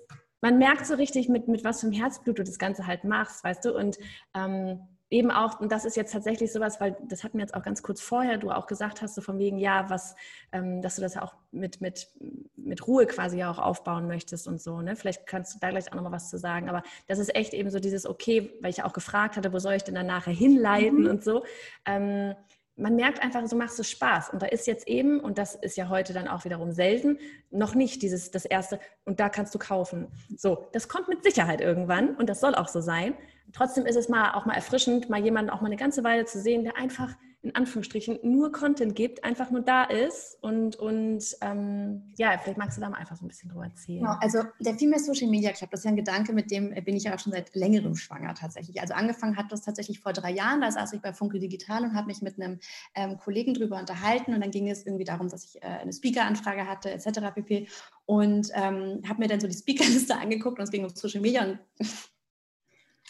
man 0.42 0.60
merkt 0.60 0.86
so 0.86 0.94
richtig, 0.94 1.30
mit, 1.30 1.48
mit 1.48 1.64
was 1.64 1.80
für 1.80 1.88
einem 1.88 1.96
Herzblut 1.96 2.38
du 2.38 2.44
das 2.44 2.60
Ganze 2.60 2.86
halt 2.86 3.06
machst, 3.06 3.44
weißt 3.44 3.66
du? 3.66 3.76
Und 3.76 3.98
ähm, 4.36 4.82
eben 5.10 5.32
auch, 5.32 5.60
und 5.60 5.72
das 5.72 5.86
ist 5.86 5.96
jetzt 5.96 6.12
tatsächlich 6.14 6.52
sowas, 6.52 6.82
weil 6.82 6.98
das 7.08 7.24
hatten 7.24 7.38
wir 7.38 7.44
jetzt 7.44 7.54
auch 7.54 7.64
ganz 7.64 7.84
kurz 7.84 8.02
vorher, 8.02 8.38
du 8.38 8.52
auch 8.52 8.68
gesagt 8.68 9.02
hast, 9.02 9.16
so 9.16 9.22
von 9.22 9.38
wegen, 9.38 9.58
ja, 9.58 9.90
was, 9.90 10.16
ähm, 10.52 10.82
dass 10.82 10.96
du 10.96 11.02
das 11.02 11.16
ja 11.16 11.22
auch 11.22 11.36
mit, 11.52 11.80
mit, 11.80 12.08
mit 12.56 12.88
Ruhe 12.88 13.06
quasi 13.06 13.38
ja 13.38 13.52
auch 13.52 13.60
aufbauen 13.60 14.08
möchtest 14.08 14.48
und 14.48 14.62
so, 14.62 14.82
ne? 14.82 14.96
Vielleicht 14.96 15.28
kannst 15.28 15.56
du 15.56 15.60
da 15.60 15.70
gleich 15.70 15.92
auch 15.92 15.96
nochmal 15.96 16.12
was 16.12 16.30
zu 16.30 16.38
sagen, 16.38 16.70
aber 16.70 16.82
das 17.08 17.20
ist 17.20 17.36
echt 17.36 17.54
eben 17.54 17.70
so 17.70 17.80
dieses, 17.80 18.06
okay, 18.08 18.52
weil 18.62 18.72
ich 18.72 18.78
ja 18.78 18.86
auch 18.86 18.94
gefragt 18.94 19.38
hatte, 19.38 19.54
wo 19.54 19.60
soll 19.60 19.74
ich 19.74 19.84
denn 19.84 19.96
dann 19.96 20.08
nachher 20.08 20.34
hinleiten 20.34 21.04
mhm. 21.04 21.10
und 21.10 21.24
so. 21.24 21.44
Ähm, 21.86 22.34
man 22.78 22.96
merkt 22.96 23.24
einfach, 23.24 23.46
so 23.48 23.56
machst 23.56 23.80
du 23.80 23.84
Spaß. 23.84 24.30
Und 24.30 24.42
da 24.42 24.48
ist 24.48 24.68
jetzt 24.68 24.88
eben, 24.88 25.20
und 25.20 25.38
das 25.38 25.56
ist 25.56 25.78
ja 25.78 25.88
heute 25.88 26.14
dann 26.14 26.28
auch 26.28 26.44
wiederum 26.44 26.72
selten, 26.72 27.20
noch 27.50 27.74
nicht 27.74 28.02
dieses, 28.02 28.32
das 28.32 28.46
erste, 28.46 28.80
und 29.06 29.20
da 29.20 29.30
kannst 29.30 29.56
du 29.56 29.60
kaufen. 29.60 30.08
So, 30.36 30.68
das 30.74 30.90
kommt 30.90 31.08
mit 31.08 31.24
Sicherheit 31.24 31.62
irgendwann 31.62 32.16
und 32.16 32.28
das 32.28 32.42
soll 32.42 32.56
auch 32.56 32.68
so 32.68 32.82
sein. 32.82 33.14
Trotzdem 33.56 33.86
ist 33.86 33.96
es 33.96 34.10
mal 34.10 34.34
auch 34.34 34.46
mal 34.46 34.54
erfrischend, 34.54 35.10
mal 35.10 35.24
jemanden 35.24 35.50
auch 35.50 35.62
mal 35.62 35.68
eine 35.68 35.78
ganze 35.78 36.04
Weile 36.04 36.26
zu 36.26 36.42
sehen, 36.42 36.66
der 36.66 36.76
einfach 36.78 37.16
in 37.42 37.56
Anführungsstrichen 37.56 38.20
nur 38.24 38.52
Content 38.52 38.96
gibt, 38.96 39.24
einfach 39.24 39.52
nur 39.52 39.62
da 39.62 39.84
ist 39.84 40.38
und, 40.42 40.76
und 40.78 41.24
ähm, 41.42 42.02
ja, 42.18 42.38
vielleicht 42.40 42.58
magst 42.58 42.76
du 42.76 42.82
da 42.82 42.90
mal 42.90 42.98
einfach 42.98 43.16
so 43.16 43.24
ein 43.24 43.28
bisschen 43.28 43.50
drüber 43.50 43.66
erzählen. 43.66 44.00
Genau, 44.00 44.16
also 44.20 44.40
der 44.60 44.74
Female 44.74 45.00
Social 45.00 45.30
Media 45.30 45.52
Club, 45.52 45.70
das 45.70 45.82
ist 45.82 45.84
ja 45.86 45.92
ein 45.92 45.96
Gedanke, 45.96 46.34
mit 46.34 46.50
dem 46.50 46.74
bin 46.84 46.96
ich 46.96 47.04
ja 47.04 47.14
auch 47.14 47.20
schon 47.20 47.32
seit 47.32 47.56
längerem 47.56 47.96
schwanger 47.96 48.34
tatsächlich. 48.34 48.82
Also 48.82 48.96
angefangen 48.96 49.38
hat 49.38 49.52
das 49.52 49.62
tatsächlich 49.62 50.00
vor 50.00 50.12
drei 50.12 50.32
Jahren, 50.32 50.60
da 50.60 50.72
saß 50.72 50.94
ich 50.94 51.02
bei 51.02 51.14
Funke 51.14 51.40
Digital 51.40 51.84
und 51.84 51.94
habe 51.94 52.08
mich 52.08 52.24
mit 52.24 52.42
einem 52.42 52.60
ähm, 52.96 53.18
Kollegen 53.20 53.54
drüber 53.54 53.80
unterhalten 53.80 54.34
und 54.34 54.42
dann 54.42 54.52
ging 54.52 54.68
es 54.68 54.84
irgendwie 54.86 55.06
darum, 55.06 55.30
dass 55.30 55.46
ich 55.46 55.62
äh, 55.62 55.68
eine 55.68 55.94
Speaker-Anfrage 55.94 56.68
hatte 56.68 56.90
etc. 56.90 57.34
pp. 57.36 57.68
Und 58.08 58.50
ähm, 58.56 59.04
habe 59.08 59.20
mir 59.20 59.28
dann 59.28 59.40
so 59.40 59.48
die 59.48 59.56
Speakerliste 59.56 60.18
angeguckt 60.20 60.58
und 60.58 60.64
es 60.64 60.72
ging 60.72 60.84
um 60.84 60.90
Social 60.90 61.22
Media 61.22 61.46
und 61.46 61.60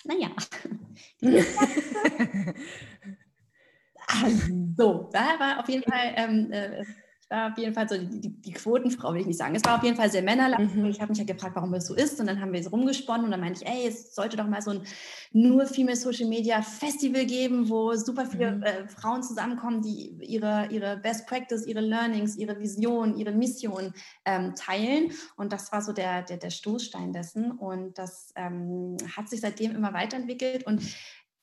naja. 0.06 0.30
so, 4.78 5.10
da 5.12 5.40
war 5.40 5.60
auf 5.60 5.70
jeden 5.70 5.84
Fall 5.84 6.14
ähm, 6.16 6.52
äh, 6.52 6.84
war 7.30 7.52
auf 7.52 7.58
jeden 7.58 7.74
Fall 7.74 7.90
so 7.90 7.98
die, 7.98 8.22
die, 8.22 8.30
die, 8.30 8.52
Quotenfrau, 8.52 9.14
will 9.14 9.22
ich 9.22 9.28
nicht 9.28 9.40
sagen. 9.40 9.56
Es 9.56 9.66
war 9.66 9.78
auf 9.78 9.84
jeden 9.84 9.96
Fall 9.96 10.12
sehr 10.12 10.22
männerlastig. 10.22 10.76
Mhm. 10.76 10.86
Ich 10.86 11.02
habe 11.02 11.10
mich 11.10 11.18
ja 11.18 11.26
gefragt, 11.26 11.56
warum 11.56 11.72
das 11.72 11.88
so 11.88 11.96
ist. 11.96 12.20
Und 12.20 12.28
dann 12.28 12.40
haben 12.40 12.54
wir 12.54 12.60
es 12.60 12.72
rumgesponnen 12.72 13.26
und 13.26 13.32
dann 13.32 13.40
meinte 13.40 13.64
ich, 13.64 13.70
ey, 13.70 13.88
es 13.88 14.14
sollte 14.14 14.38
doch 14.38 14.48
mal 14.48 14.62
so 14.62 14.72
ein 14.72 14.82
nur 15.32 15.66
Female 15.66 15.96
Social 15.96 16.28
Media 16.28 16.62
Festival 16.62 17.26
geben, 17.26 17.70
wo 17.70 17.96
super 17.96 18.26
viele 18.26 18.54
mhm. 18.54 18.64
äh, 18.64 18.88
Frauen 18.88 19.24
zusammenkommen, 19.24 19.82
die 19.82 20.16
ihre, 20.22 20.68
ihre 20.72 20.98
Best 20.98 21.28
Practice, 21.28 21.66
ihre 21.66 21.82
Learnings, 21.82 22.38
ihre 22.38 22.60
Vision, 22.60 23.18
ihre 23.18 23.32
Mission 23.32 23.94
ähm, 24.26 24.54
teilen. 24.56 25.12
Und 25.36 25.52
das 25.52 25.72
war 25.72 25.82
so 25.82 25.94
der, 25.94 26.22
der, 26.22 26.38
der 26.38 26.52
Stoßstein 26.52 27.12
dessen. 27.12 27.52
Und 27.52 27.98
das 27.98 28.34
ähm, 28.36 28.98
hat 29.16 29.30
sich 29.30 29.42
seitdem 29.42 29.76
immer 29.76 29.94
weiterentwickelt. 29.94 30.66
Und 30.68 30.82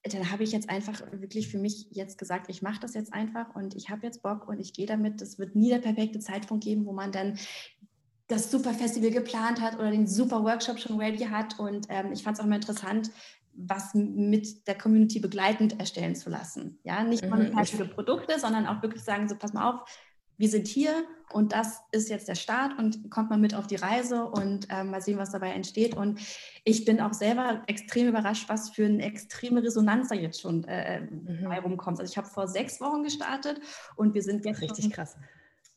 dann 0.04 0.32
habe 0.32 0.42
ich 0.42 0.52
jetzt 0.52 0.68
einfach 0.68 1.00
wirklich 1.12 1.48
für 1.48 1.58
mich 1.58 1.86
jetzt 1.90 2.18
gesagt, 2.18 2.46
ich 2.48 2.60
mache 2.60 2.80
das 2.80 2.94
jetzt 2.94 3.12
einfach 3.12 3.54
und 3.54 3.74
ich 3.76 3.88
habe 3.88 4.04
jetzt 4.04 4.22
Bock 4.22 4.48
und 4.48 4.58
ich 4.58 4.72
gehe 4.72 4.86
damit. 4.86 5.22
Es 5.22 5.38
wird 5.38 5.54
nie 5.54 5.68
der 5.68 5.78
perfekte 5.78 6.18
Zeitpunkt 6.18 6.64
geben, 6.64 6.86
wo 6.86 6.92
man 6.92 7.12
dann 7.12 7.38
das 8.26 8.50
super 8.50 8.72
Festival 8.72 9.10
geplant 9.10 9.60
hat 9.60 9.74
oder 9.74 9.90
den 9.90 10.06
super 10.06 10.42
Workshop 10.42 10.80
schon 10.80 10.98
ready 10.98 11.24
hat. 11.24 11.58
Und 11.58 11.86
ähm, 11.88 12.12
ich 12.12 12.22
fand 12.22 12.36
es 12.36 12.40
auch 12.40 12.46
immer 12.46 12.56
interessant, 12.56 13.10
was 13.54 13.94
mit 13.94 14.66
der 14.66 14.76
Community 14.76 15.20
begleitend 15.20 15.78
erstellen 15.78 16.16
zu 16.16 16.30
lassen. 16.30 16.78
Ja, 16.82 17.04
nicht 17.04 17.24
nur 17.24 17.36
mhm. 17.36 17.52
fertige 17.52 17.84
Produkte, 17.84 18.40
sondern 18.40 18.66
auch 18.66 18.82
wirklich 18.82 19.02
sagen, 19.02 19.28
so 19.28 19.36
pass 19.36 19.52
mal 19.52 19.70
auf, 19.70 19.80
wir 20.42 20.48
sind 20.48 20.66
hier 20.66 21.04
und 21.30 21.52
das 21.52 21.82
ist 21.92 22.08
jetzt 22.08 22.26
der 22.26 22.34
Start 22.34 22.76
und 22.76 23.12
kommt 23.12 23.30
mal 23.30 23.38
mit 23.38 23.54
auf 23.54 23.68
die 23.68 23.76
Reise 23.76 24.24
und 24.24 24.68
äh, 24.70 24.82
mal 24.82 25.00
sehen, 25.00 25.16
was 25.16 25.30
dabei 25.30 25.50
entsteht. 25.50 25.96
Und 25.96 26.18
ich 26.64 26.84
bin 26.84 27.00
auch 27.00 27.12
selber 27.12 27.62
extrem 27.68 28.08
überrascht, 28.08 28.48
was 28.48 28.70
für 28.70 28.84
eine 28.84 29.04
extreme 29.04 29.62
Resonanz 29.62 30.08
da 30.08 30.16
jetzt 30.16 30.40
schon 30.40 30.64
äh, 30.64 31.02
mhm. 31.02 31.44
bei 31.44 31.60
rumkommt. 31.60 32.00
Also 32.00 32.10
ich 32.10 32.18
habe 32.18 32.26
vor 32.26 32.48
sechs 32.48 32.80
Wochen 32.80 33.04
gestartet 33.04 33.60
und 33.94 34.14
wir 34.14 34.22
sind 34.24 34.44
jetzt 34.44 34.60
richtig 34.60 34.90
krass. 34.90 35.16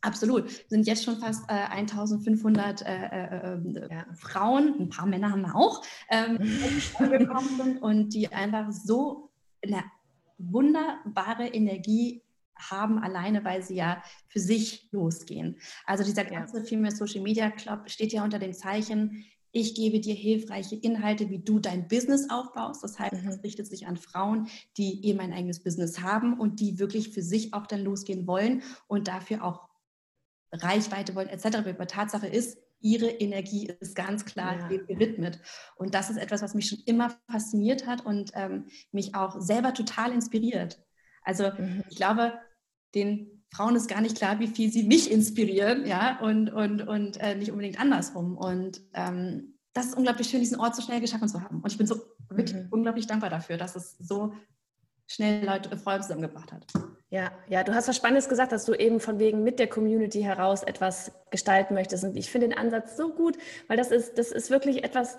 Absolut. 0.01 0.49
Sind 0.67 0.87
jetzt 0.87 1.03
schon 1.03 1.19
fast 1.19 1.47
äh, 1.47 1.53
1500 1.53 2.81
äh, 2.81 2.85
äh, 2.85 3.53
äh, 3.53 3.87
ja. 3.91 4.05
Frauen, 4.15 4.79
ein 4.79 4.89
paar 4.89 5.05
Männer 5.05 5.29
haben 5.29 5.43
wir 5.43 5.55
auch, 5.55 5.83
ähm, 6.09 6.39
und 7.81 8.15
die 8.15 8.33
einfach 8.33 8.71
so 8.71 9.29
eine 9.63 9.83
wunderbare 10.39 11.49
Energie 11.49 12.24
haben, 12.57 12.99
alleine 12.99 13.43
weil 13.43 13.63
sie 13.63 13.75
ja 13.75 14.01
für 14.27 14.39
sich 14.39 14.87
losgehen. 14.91 15.57
Also 15.85 16.03
dieser 16.03 16.25
ganze 16.25 16.59
ja. 16.59 16.63
Female 16.63 16.95
Social 16.95 17.21
Media 17.21 17.49
Club 17.51 17.89
steht 17.89 18.13
ja 18.13 18.23
unter 18.23 18.39
dem 18.39 18.53
Zeichen, 18.53 19.25
ich 19.57 19.73
gebe 19.73 20.01
dir 20.01 20.13
hilfreiche 20.13 20.75
Inhalte, 20.75 21.29
wie 21.29 21.39
du 21.39 21.59
dein 21.59 21.87
Business 21.87 22.29
aufbaust. 22.29 22.83
Das 22.83 22.99
heißt, 22.99 23.23
mhm. 23.23 23.29
es 23.29 23.41
richtet 23.41 23.67
sich 23.67 23.87
an 23.87 23.95
Frauen, 23.95 24.49
die 24.75 25.05
eben 25.05 25.21
ein 25.21 25.31
eigenes 25.31 25.63
Business 25.63 26.01
haben 26.01 26.37
und 26.37 26.59
die 26.59 26.77
wirklich 26.77 27.11
für 27.11 27.21
sich 27.21 27.53
auch 27.53 27.65
dann 27.65 27.81
losgehen 27.81 28.27
wollen 28.27 28.63
und 28.87 29.07
dafür 29.07 29.45
auch 29.45 29.69
Reichweite 30.51 31.15
wollen 31.15 31.29
etc. 31.29 31.55
Aber 31.55 31.87
Tatsache 31.87 32.27
ist, 32.27 32.57
ihre 32.81 33.07
Energie 33.07 33.73
ist 33.79 33.95
ganz 33.95 34.25
klar 34.25 34.59
ja. 34.59 34.77
gewidmet. 34.77 35.39
Und 35.75 35.95
das 35.95 36.09
ist 36.09 36.17
etwas, 36.17 36.41
was 36.41 36.53
mich 36.53 36.67
schon 36.67 36.79
immer 36.85 37.15
fasziniert 37.31 37.87
hat 37.87 38.05
und 38.05 38.31
ähm, 38.35 38.65
mich 38.91 39.15
auch 39.15 39.39
selber 39.39 39.73
total 39.73 40.11
inspiriert. 40.11 40.84
Also 41.25 41.51
mhm. 41.57 41.83
ich 41.89 41.97
glaube, 41.97 42.33
den 42.93 43.43
Frauen 43.53 43.75
ist 43.75 43.89
gar 43.89 44.01
nicht 44.01 44.17
klar, 44.17 44.39
wie 44.39 44.47
viel 44.47 44.71
sie 44.71 44.83
mich 44.83 45.11
inspirieren, 45.11 45.85
ja, 45.85 46.19
und, 46.21 46.49
und, 46.49 46.81
und 46.87 47.17
äh, 47.17 47.35
nicht 47.35 47.51
unbedingt 47.51 47.79
andersrum. 47.79 48.37
Und 48.37 48.81
ähm, 48.93 49.57
das 49.73 49.87
ist 49.87 49.97
unglaublich 49.97 50.29
schön, 50.29 50.39
diesen 50.39 50.59
Ort 50.59 50.75
so 50.75 50.81
schnell 50.81 51.01
geschaffen 51.01 51.27
zu 51.27 51.41
haben. 51.41 51.61
Und 51.61 51.71
ich 51.71 51.77
bin 51.77 51.87
so 51.87 52.01
wirklich 52.29 52.55
mhm. 52.55 52.67
unglaublich 52.71 53.07
dankbar 53.07 53.29
dafür, 53.29 53.57
dass 53.57 53.75
es 53.75 53.97
so 53.97 54.33
schnell 55.07 55.45
Leute, 55.45 55.71
äh, 55.71 55.77
Frauen 55.77 56.01
zusammengebracht 56.01 56.51
hat. 56.51 56.65
Ja, 57.09 57.31
ja, 57.47 57.63
du 57.63 57.73
hast 57.73 57.87
was 57.87 57.95
Spannendes 57.95 58.27
gesagt, 58.27 58.51
dass 58.51 58.65
du 58.65 58.73
eben 58.73 58.99
von 58.99 59.19
wegen 59.19 59.43
mit 59.43 59.59
der 59.59 59.67
Community 59.67 60.21
heraus 60.21 60.63
etwas 60.63 61.11
gestalten 61.29 61.75
möchtest. 61.75 62.03
Und 62.03 62.17
ich 62.17 62.29
finde 62.29 62.49
den 62.49 62.57
Ansatz 62.57 62.97
so 62.97 63.13
gut, 63.13 63.37
weil 63.67 63.77
das 63.77 63.91
ist, 63.91 64.17
das 64.17 64.31
ist 64.31 64.49
wirklich 64.49 64.83
etwas, 64.83 65.17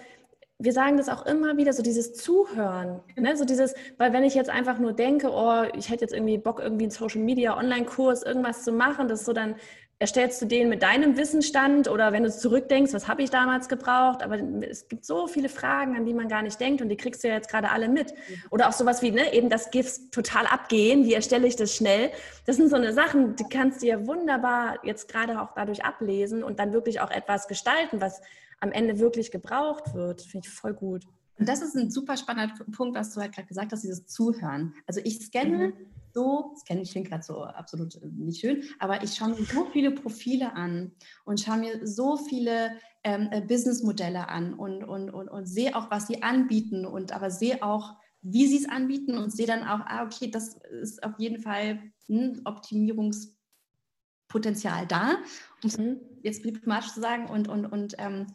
wir 0.58 0.72
sagen 0.72 0.96
das 0.96 1.08
auch 1.08 1.26
immer 1.26 1.58
wieder, 1.58 1.72
so 1.72 1.82
dieses 1.82 2.14
Zuhören, 2.14 3.00
ne? 3.16 3.36
so 3.36 3.44
dieses, 3.44 3.74
weil 3.98 4.12
wenn 4.12 4.24
ich 4.24 4.34
jetzt 4.34 4.48
einfach 4.48 4.78
nur 4.78 4.94
denke, 4.94 5.30
oh, 5.30 5.64
ich 5.76 5.90
hätte 5.90 6.02
jetzt 6.02 6.14
irgendwie 6.14 6.38
Bock, 6.38 6.60
irgendwie 6.60 6.84
einen 6.84 6.90
Social 6.90 7.20
Media 7.20 7.56
Online-Kurs, 7.58 8.22
irgendwas 8.22 8.64
zu 8.64 8.72
machen, 8.72 9.08
das 9.08 9.24
so 9.24 9.34
dann 9.34 9.56
erstellst 9.98 10.42
du 10.42 10.46
den 10.46 10.68
mit 10.68 10.82
deinem 10.82 11.16
Wissensstand 11.16 11.88
oder 11.88 12.12
wenn 12.12 12.22
du 12.22 12.30
zurückdenkst, 12.30 12.92
was 12.92 13.08
habe 13.08 13.22
ich 13.22 13.30
damals 13.30 13.68
gebraucht, 13.68 14.22
aber 14.22 14.38
es 14.62 14.88
gibt 14.88 15.06
so 15.06 15.26
viele 15.26 15.48
Fragen, 15.48 15.96
an 15.96 16.04
die 16.04 16.12
man 16.12 16.28
gar 16.28 16.42
nicht 16.42 16.60
denkt 16.60 16.82
und 16.82 16.90
die 16.90 16.98
kriegst 16.98 17.24
du 17.24 17.28
ja 17.28 17.34
jetzt 17.34 17.48
gerade 17.48 17.70
alle 17.70 17.88
mit. 17.88 18.12
Oder 18.50 18.68
auch 18.68 18.72
sowas 18.72 19.00
wie, 19.00 19.10
ne, 19.10 19.32
eben 19.32 19.48
das 19.48 19.70
GIFs 19.70 20.10
total 20.10 20.46
abgehen, 20.46 21.04
wie 21.04 21.14
erstelle 21.14 21.46
ich 21.46 21.56
das 21.56 21.74
schnell? 21.74 22.10
Das 22.44 22.56
sind 22.56 22.68
so 22.68 22.76
eine 22.76 22.92
Sachen, 22.92 23.36
die 23.36 23.44
kannst 23.44 23.82
du 23.82 23.86
ja 23.86 24.06
wunderbar 24.06 24.78
jetzt 24.84 25.08
gerade 25.08 25.40
auch 25.40 25.54
dadurch 25.54 25.84
ablesen 25.84 26.42
und 26.42 26.58
dann 26.58 26.74
wirklich 26.74 27.00
auch 27.00 27.10
etwas 27.10 27.48
gestalten, 27.48 28.00
was 28.00 28.20
am 28.66 28.72
Ende 28.72 28.98
wirklich 28.98 29.30
gebraucht 29.30 29.94
wird. 29.94 30.22
Finde 30.22 30.46
ich 30.46 30.52
voll 30.52 30.74
gut. 30.74 31.04
Und 31.38 31.48
das 31.48 31.62
ist 31.62 31.76
ein 31.76 31.90
super 31.90 32.16
spannender 32.16 32.54
Punkt, 32.72 32.96
was 32.96 33.12
du 33.12 33.20
halt 33.20 33.34
gerade 33.34 33.48
gesagt 33.48 33.72
hast, 33.72 33.82
dieses 33.82 34.06
Zuhören. 34.06 34.74
Also 34.86 35.00
ich 35.04 35.20
scanne 35.20 35.68
mhm. 35.68 35.74
so, 36.14 36.52
das 36.54 36.64
kenne 36.64 36.80
ich, 36.82 36.90
klingt 36.90 37.08
gerade 37.08 37.22
so 37.22 37.42
absolut 37.42 37.96
äh, 37.96 38.06
nicht 38.06 38.40
schön, 38.40 38.62
aber 38.78 39.02
ich 39.02 39.14
schaue 39.14 39.30
mir 39.30 39.44
so 39.44 39.66
viele 39.66 39.90
Profile 39.90 40.54
an 40.54 40.92
und 41.24 41.40
schaue 41.40 41.58
mir 41.58 41.86
so 41.86 42.16
viele 42.16 42.70
ähm, 43.04 43.28
äh, 43.30 43.42
Businessmodelle 43.42 44.28
an 44.28 44.54
und, 44.54 44.82
und, 44.82 45.10
und, 45.10 45.28
und 45.28 45.46
sehe 45.46 45.76
auch, 45.76 45.90
was 45.90 46.06
sie 46.06 46.22
anbieten 46.22 46.86
und 46.86 47.12
aber 47.12 47.30
sehe 47.30 47.62
auch, 47.62 47.96
wie 48.22 48.46
sie 48.46 48.56
es 48.56 48.66
anbieten 48.68 49.18
und 49.18 49.30
sehe 49.30 49.46
dann 49.46 49.62
auch, 49.62 49.80
ah, 49.80 50.04
okay, 50.04 50.30
das 50.30 50.56
ist 50.82 51.04
auf 51.04 51.18
jeden 51.18 51.42
Fall 51.42 51.82
ein 52.08 52.40
Optimierungspotenzial 52.44 54.86
da, 54.86 55.18
um 55.62 55.68
es 55.68 55.76
mhm. 55.76 56.00
jetzt 56.22 56.42
diplomatisch 56.44 56.94
zu 56.94 57.00
sagen, 57.00 57.26
und, 57.26 57.46
und, 57.46 57.66
und 57.66 57.94
ähm, 57.98 58.26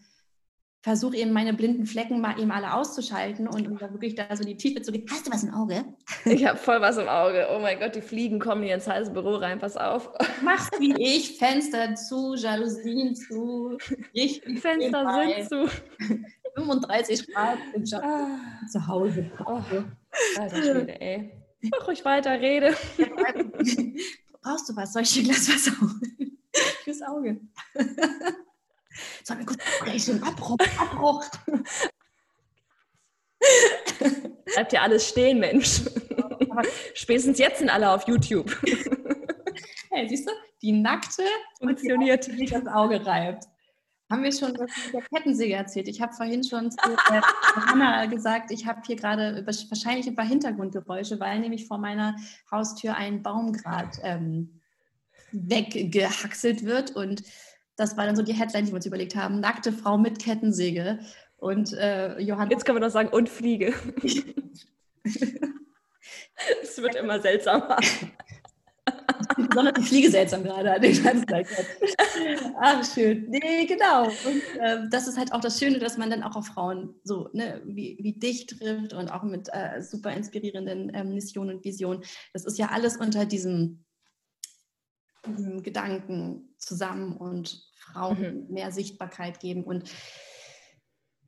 versuche 0.81 1.15
eben 1.15 1.31
meine 1.31 1.53
blinden 1.53 1.85
Flecken 1.85 2.21
mal 2.21 2.39
eben 2.39 2.51
alle 2.51 2.73
auszuschalten 2.73 3.47
und, 3.47 3.67
und 3.67 3.81
da 3.81 3.91
wirklich 3.91 4.15
da 4.15 4.35
so 4.35 4.43
die 4.43 4.57
Tiefe 4.57 4.81
zu 4.81 4.91
gehen. 4.91 5.05
Hast 5.09 5.27
du 5.27 5.31
was 5.31 5.43
im 5.43 5.53
Auge? 5.53 5.85
Ich 6.25 6.45
habe 6.45 6.57
voll 6.57 6.81
was 6.81 6.97
im 6.97 7.07
Auge. 7.07 7.47
Oh 7.53 7.59
mein 7.59 7.79
Gott, 7.79 7.95
die 7.95 8.01
Fliegen 8.01 8.39
kommen 8.39 8.63
hier 8.63 8.75
ins 8.75 8.87
heiße 8.87 9.11
Büro 9.11 9.35
rein. 9.35 9.59
Pass 9.59 9.77
auf. 9.77 10.11
Machst 10.43 10.71
wie 10.79 10.93
ich, 10.97 11.37
Fenster 11.37 11.95
zu, 11.95 12.35
Jalousien 12.35 13.15
zu, 13.15 13.77
richtig 14.15 14.59
Fenster 14.61 15.45
sind 15.47 15.49
zu. 15.49 16.19
35 16.55 17.33
Grad 17.33 17.57
im 17.73 17.83
ah. 17.93 18.39
zu 18.69 18.87
Hause. 18.87 19.31
Oh, 19.45 19.61
alter 20.37 20.57
Schwede, 20.57 20.99
ey. 20.99 21.31
Mach 21.61 21.87
ruhig 21.87 22.03
weiter, 22.03 22.31
rede. 22.31 22.75
Brauchst 24.41 24.67
du 24.67 24.75
was? 24.75 24.93
Soll 24.93 25.03
ich 25.03 25.13
dir 25.13 25.21
ein 25.21 25.25
Glas 25.25 25.47
Wasser 25.47 25.79
holen? 25.79 26.37
Fürs 26.83 27.01
Auge. 27.03 27.39
Wir 29.27 29.45
kurz 29.45 29.63
sprechen? 29.77 30.23
Abbruch, 30.23 30.57
Abbruch. 30.77 31.25
Bleibt 34.45 34.73
ja 34.73 34.81
alles 34.81 35.07
stehen, 35.07 35.39
Mensch. 35.39 35.81
Spätestens 36.93 37.39
jetzt 37.39 37.59
sind 37.59 37.69
alle 37.69 37.89
auf 37.89 38.07
YouTube. 38.07 38.55
Hey, 39.89 40.07
siehst 40.07 40.27
du? 40.27 40.31
Die 40.61 40.71
nackte 40.71 41.23
funktioniert, 41.59 42.27
die 42.27 42.45
das 42.45 42.65
Auge 42.67 43.05
reibt. 43.05 43.45
Haben 44.11 44.23
wir 44.23 44.31
schon 44.33 44.53
was 44.57 44.69
mit 44.85 44.93
der 44.93 45.01
Kettensäge 45.03 45.53
erzählt? 45.53 45.87
Ich 45.87 46.01
habe 46.01 46.13
vorhin 46.13 46.43
schon 46.43 46.69
zu 46.69 46.77
äh, 46.77 47.21
Hanna 47.55 48.05
gesagt, 48.07 48.51
ich 48.51 48.65
habe 48.65 48.81
hier 48.85 48.97
gerade 48.97 49.45
wahrscheinlich 49.45 50.05
ein 50.07 50.15
paar 50.15 50.25
Hintergrundgeräusche, 50.25 51.19
weil 51.19 51.39
nämlich 51.39 51.65
vor 51.65 51.77
meiner 51.77 52.15
Haustür 52.51 52.95
ein 52.95 53.23
Baum 53.23 53.53
gerade 53.53 53.97
ähm, 54.03 54.61
weggehackselt 55.31 56.65
wird 56.65 56.91
und 56.91 57.23
das 57.81 57.97
war 57.97 58.05
dann 58.05 58.15
so 58.15 58.21
die 58.21 58.33
Headline, 58.33 58.65
die 58.65 58.71
wir 58.71 58.75
uns 58.75 58.85
überlegt 58.85 59.15
haben. 59.15 59.39
Nackte 59.39 59.73
Frau 59.73 59.97
mit 59.97 60.19
Kettensäge. 60.19 60.99
Und 61.37 61.73
äh, 61.73 62.19
Johann. 62.19 62.51
Jetzt 62.51 62.63
können 62.63 62.77
wir 62.77 62.85
noch 62.85 62.93
sagen, 62.93 63.09
und 63.09 63.27
Fliege. 63.27 63.73
Es 66.63 66.81
wird 66.81 66.95
immer 66.95 67.19
seltsamer. 67.19 67.77
Besonders 69.37 69.73
die 69.75 69.83
Fliege 69.83 70.09
seltsam 70.09 70.43
gerade 70.43 70.73
an 70.73 70.81
den 70.81 71.03
ganzen 71.03 71.27
Tag. 71.27 71.45
Ach, 72.59 72.83
schön. 72.83 73.29
Nee, 73.29 73.65
genau. 73.65 74.05
Und 74.05 74.59
äh, 74.59 74.89
das 74.89 75.07
ist 75.07 75.17
halt 75.17 75.31
auch 75.33 75.41
das 75.41 75.59
Schöne, 75.59 75.77
dass 75.77 75.97
man 75.97 76.09
dann 76.09 76.23
auch 76.23 76.35
auf 76.35 76.47
Frauen 76.47 76.95
so 77.03 77.29
ne, 77.33 77.61
wie, 77.65 77.97
wie 78.01 78.13
dich 78.13 78.47
trifft 78.47 78.93
und 78.93 79.11
auch 79.11 79.23
mit 79.23 79.49
äh, 79.53 79.81
super 79.81 80.11
inspirierenden 80.13 80.91
ähm, 80.95 81.13
Missionen 81.13 81.57
und 81.57 81.63
Visionen. 81.63 82.03
Das 82.33 82.45
ist 82.45 82.57
ja 82.57 82.69
alles 82.69 82.97
unter 82.97 83.25
diesem, 83.25 83.85
diesem 85.27 85.61
Gedanken 85.61 86.55
zusammen 86.57 87.17
und 87.17 87.70
Frauen 87.81 88.45
mhm. 88.47 88.53
mehr 88.53 88.71
Sichtbarkeit 88.71 89.39
geben 89.39 89.63
und 89.63 89.89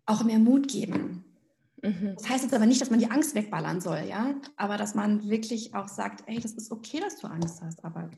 auch 0.06 0.24
mehr 0.24 0.40
Mut 0.40 0.68
geben. 0.68 1.26
Mhm. 1.82 2.14
Das 2.16 2.30
heißt 2.30 2.44
jetzt 2.44 2.54
aber 2.54 2.66
nicht, 2.66 2.82
dass 2.82 2.90
man 2.90 3.00
die 3.00 3.12
Angst 3.12 3.36
wegballern 3.36 3.82
soll, 3.82 4.06
ja, 4.08 4.36
aber 4.56 4.78
dass 4.78 4.96
man 4.96 5.30
wirklich 5.30 5.76
auch 5.76 5.88
sagt, 5.88 6.24
ey, 6.28 6.40
das 6.40 6.54
ist 6.54 6.72
okay, 6.72 7.00
dass 7.00 7.18
du 7.18 7.28
Angst 7.28 7.62
hast, 7.62 7.84
aber 7.84 8.10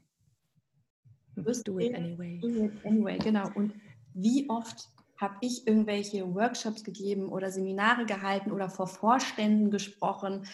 do 1.35 1.79
it 1.79 1.95
anyway. 1.95 2.39
Do 2.39 2.65
it 2.65 2.85
anyway, 2.85 3.17
genau. 3.17 3.49
Und 3.55 3.73
wie 4.13 4.49
oft 4.49 4.89
habe 5.19 5.35
ich 5.41 5.65
irgendwelche 5.65 6.33
Workshops 6.35 6.83
gegeben 6.83 7.29
oder 7.29 7.51
Seminare 7.51 8.05
gehalten 8.05 8.51
oder 8.51 8.69
vor 8.69 8.87
Vorständen 8.87 9.71
gesprochen 9.71 10.45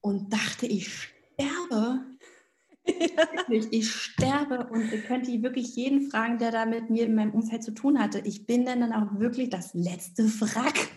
und 0.00 0.32
dachte, 0.32 0.66
ich 0.66 0.88
sterbe, 0.88 2.06
Wirklich, 2.88 3.66
ich 3.72 3.90
sterbe 3.90 4.68
und 4.70 4.92
ihr 4.92 5.02
könnt 5.02 5.26
die 5.26 5.42
wirklich 5.42 5.74
jeden 5.76 6.10
fragen, 6.10 6.38
der 6.38 6.50
da 6.50 6.66
mit 6.66 6.90
mir 6.90 7.06
in 7.06 7.14
meinem 7.14 7.32
Umfeld 7.32 7.62
zu 7.62 7.72
tun 7.72 7.98
hatte. 7.98 8.20
Ich 8.24 8.46
bin 8.46 8.64
dann 8.64 8.92
auch 8.92 9.18
wirklich 9.18 9.50
das 9.50 9.74
letzte 9.74 10.24
Wrack. 10.24 10.88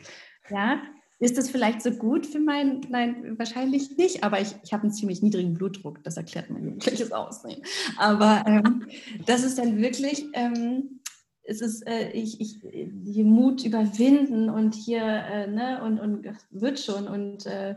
Ja, 0.49 0.81
ist 1.19 1.37
das 1.37 1.51
vielleicht 1.51 1.83
so 1.83 1.91
gut 1.91 2.25
für 2.25 2.39
mein, 2.39 2.81
nein, 2.89 3.37
wahrscheinlich 3.37 3.95
nicht, 3.95 4.23
aber 4.23 4.41
ich, 4.41 4.55
ich 4.63 4.73
habe 4.73 4.83
einen 4.83 4.91
ziemlich 4.91 5.21
niedrigen 5.21 5.53
Blutdruck, 5.53 6.03
das 6.03 6.17
erklärt 6.17 6.49
mein 6.49 6.63
jugendliches 6.63 7.11
Aussehen. 7.11 7.61
Aber 7.97 8.43
ähm, 8.47 8.87
das 9.27 9.43
ist 9.43 9.59
dann 9.59 9.77
wirklich, 9.77 10.25
ähm, 10.33 11.01
es 11.43 11.61
ist, 11.61 11.87
äh, 11.87 12.09
ich, 12.11 12.41
ich, 12.41 12.59
die 12.63 13.23
Mut 13.23 13.63
überwinden 13.63 14.49
und 14.49 14.73
hier, 14.73 15.03
äh, 15.03 15.47
ne, 15.47 15.83
und, 15.83 15.99
und 15.99 16.27
wird 16.49 16.79
schon 16.79 17.07
und 17.07 17.45
äh, 17.45 17.75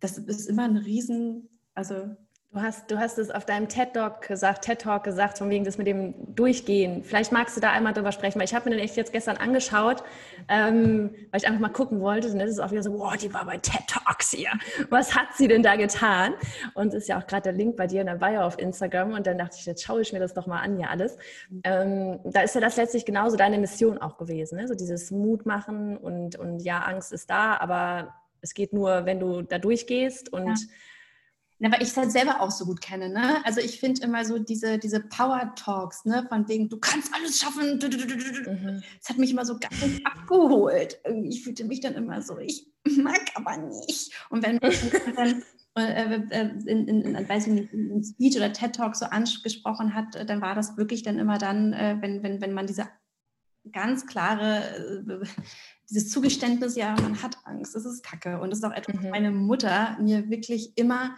das 0.00 0.18
ist 0.18 0.48
immer 0.48 0.64
ein 0.64 0.76
Riesen, 0.76 1.48
also 1.74 2.16
Du 2.56 2.62
hast, 2.62 2.90
du 2.90 2.98
hast 2.98 3.18
es 3.18 3.30
auf 3.30 3.44
deinem 3.44 3.68
TED 3.68 3.92
Talk 3.92 4.28
gesagt, 4.28 4.64
TED 4.64 4.80
Talk 4.80 5.04
gesagt, 5.04 5.36
von 5.36 5.50
wegen 5.50 5.66
das 5.66 5.76
mit 5.76 5.86
dem 5.86 6.14
Durchgehen. 6.34 7.04
Vielleicht 7.04 7.30
magst 7.30 7.54
du 7.54 7.60
da 7.60 7.70
einmal 7.70 7.92
drüber 7.92 8.12
sprechen, 8.12 8.38
weil 8.38 8.46
ich 8.46 8.54
habe 8.54 8.70
mir 8.70 8.76
den 8.76 8.82
echt 8.82 8.96
jetzt 8.96 9.12
gestern 9.12 9.36
angeschaut, 9.36 10.02
ähm, 10.48 11.10
weil 11.30 11.40
ich 11.42 11.46
einfach 11.46 11.60
mal 11.60 11.68
gucken 11.68 12.00
wollte. 12.00 12.28
Und 12.28 12.38
das 12.38 12.48
ist 12.48 12.58
auch 12.58 12.70
wieder 12.70 12.82
so, 12.82 12.98
wow, 12.98 13.14
die 13.14 13.34
war 13.34 13.44
bei 13.44 13.58
TED 13.58 13.86
Talks 13.86 14.30
hier. 14.30 14.48
Was 14.88 15.14
hat 15.14 15.34
sie 15.34 15.48
denn 15.48 15.62
da 15.62 15.76
getan? 15.76 16.32
Und 16.72 16.94
ist 16.94 17.10
ja 17.10 17.20
auch 17.20 17.26
gerade 17.26 17.42
der 17.42 17.52
Link 17.52 17.76
bei 17.76 17.86
dir 17.86 18.00
in 18.00 18.06
der 18.06 18.14
Bio 18.14 18.40
auf 18.40 18.58
Instagram. 18.58 19.12
Und 19.12 19.26
dann 19.26 19.36
dachte 19.36 19.58
ich, 19.60 19.66
jetzt 19.66 19.84
schaue 19.84 20.00
ich 20.00 20.14
mir 20.14 20.20
das 20.20 20.32
doch 20.32 20.46
mal 20.46 20.60
an 20.60 20.78
hier 20.78 20.88
alles. 20.88 21.18
Ähm, 21.62 22.20
da 22.24 22.40
ist 22.40 22.54
ja 22.54 22.62
das 22.62 22.78
letztlich 22.78 23.04
genauso 23.04 23.36
deine 23.36 23.58
Mission 23.58 23.98
auch 23.98 24.16
gewesen. 24.16 24.56
Ne? 24.56 24.66
So 24.66 24.74
dieses 24.74 25.10
Mut 25.10 25.44
machen 25.44 25.98
und, 25.98 26.36
und 26.36 26.60
ja, 26.60 26.78
Angst 26.78 27.12
ist 27.12 27.28
da, 27.28 27.58
aber 27.58 28.14
es 28.40 28.54
geht 28.54 28.72
nur, 28.72 29.04
wenn 29.04 29.20
du 29.20 29.42
da 29.42 29.58
durchgehst 29.58 30.32
und 30.32 30.58
ja 30.58 30.66
na, 31.58 31.72
weil 31.72 31.82
ich 31.82 31.88
es 31.88 31.96
halt 31.96 32.12
selber 32.12 32.40
auch 32.40 32.50
so 32.50 32.66
gut 32.66 32.80
kenne. 32.80 33.08
Ne? 33.08 33.44
Also 33.44 33.60
ich 33.60 33.80
finde 33.80 34.02
immer 34.02 34.24
so 34.24 34.38
diese, 34.38 34.78
diese 34.78 35.00
Power-Talks, 35.00 36.04
ne? 36.04 36.26
von 36.28 36.46
wegen, 36.48 36.68
du 36.68 36.78
kannst 36.78 37.14
alles 37.14 37.38
schaffen. 37.38 37.74
Mhm. 37.74 38.82
Das 39.00 39.08
hat 39.08 39.18
mich 39.18 39.30
immer 39.30 39.46
so 39.46 39.58
ganz 39.58 40.00
abgeholt. 40.04 41.00
Ich 41.24 41.44
fühlte 41.44 41.64
mich 41.64 41.80
dann 41.80 41.94
immer 41.94 42.20
so, 42.20 42.38
ich 42.38 42.66
mag 42.98 43.20
aber 43.34 43.56
nicht. 43.56 44.12
Und 44.28 44.44
wenn 44.44 44.56
man 45.14 45.14
dann 45.16 45.42
äh, 45.78 46.16
äh, 46.30 46.50
in, 46.66 46.88
in, 46.88 47.02
in, 47.02 47.28
weiß 47.28 47.46
ich 47.46 47.52
nicht, 47.52 47.72
in 47.72 48.04
Speech 48.04 48.36
oder 48.36 48.52
TED-Talk 48.52 48.94
so 48.94 49.06
angesprochen 49.06 49.94
hat, 49.94 50.28
dann 50.28 50.42
war 50.42 50.54
das 50.54 50.76
wirklich 50.76 51.02
dann 51.02 51.18
immer 51.18 51.38
dann, 51.38 51.72
äh, 51.72 51.96
wenn, 52.00 52.22
wenn, 52.22 52.40
wenn 52.42 52.52
man 52.52 52.66
diese 52.66 52.86
ganz 53.72 54.06
klare 54.06 54.62
dieses 55.90 56.10
Zugeständnis, 56.10 56.76
ja, 56.76 56.94
man 57.00 57.22
hat 57.22 57.38
Angst, 57.44 57.74
das 57.74 57.84
ist 57.84 58.04
Kacke. 58.04 58.40
Und 58.40 58.50
das 58.50 58.58
ist 58.58 58.64
auch 58.64 58.72
etwas, 58.72 59.00
mhm. 59.00 59.10
meine 59.10 59.30
Mutter 59.30 59.96
mir 60.00 60.28
wirklich 60.30 60.76
immer 60.76 61.16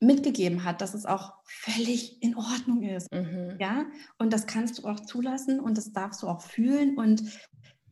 mitgegeben 0.00 0.64
hat, 0.64 0.80
dass 0.80 0.94
es 0.94 1.04
auch 1.04 1.34
völlig 1.44 2.22
in 2.22 2.34
Ordnung 2.34 2.82
ist. 2.82 3.12
Mhm. 3.12 3.56
Ja, 3.60 3.84
und 4.18 4.32
das 4.32 4.46
kannst 4.46 4.78
du 4.78 4.86
auch 4.86 5.00
zulassen 5.00 5.60
und 5.60 5.76
das 5.76 5.92
darfst 5.92 6.22
du 6.22 6.28
auch 6.28 6.40
fühlen 6.40 6.96
und 6.96 7.22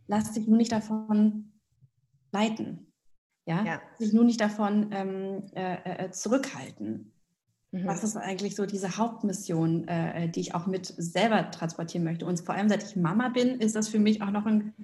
lass 0.07 0.33
dich 0.33 0.49
nur 0.49 0.57
nicht 0.57 0.73
davon 0.73 1.53
leiten. 2.33 2.93
Ja, 3.47 3.65
ja. 3.65 3.81
dich 3.99 4.13
nur 4.13 4.25
nicht 4.25 4.41
davon 4.41 4.91
ähm, 4.93 5.45
äh, 5.55 6.07
äh, 6.07 6.11
zurückhalten. 6.11 7.13
Mhm. 7.71 7.87
Was 7.87 8.05
ist 8.05 8.17
eigentlich 8.17 8.57
so 8.57 8.67
diese 8.67 8.97
Hauptmission, 8.97 9.87
äh, 9.89 10.29
die 10.29 10.41
ich 10.41 10.55
auch 10.55 10.67
mit 10.67 10.87
selber 10.87 11.51
transportieren 11.51 12.05
möchte? 12.05 12.27
Und 12.27 12.41
vor 12.41 12.55
allem, 12.55 12.69
seit 12.69 12.83
ich 12.83 12.97
Mama 12.97 13.29
bin, 13.29 13.61
ist 13.61 13.77
das 13.77 13.89
für 13.89 13.99
mich 13.99 14.23
auch 14.23 14.31
noch 14.31 14.47
ein 14.47 14.75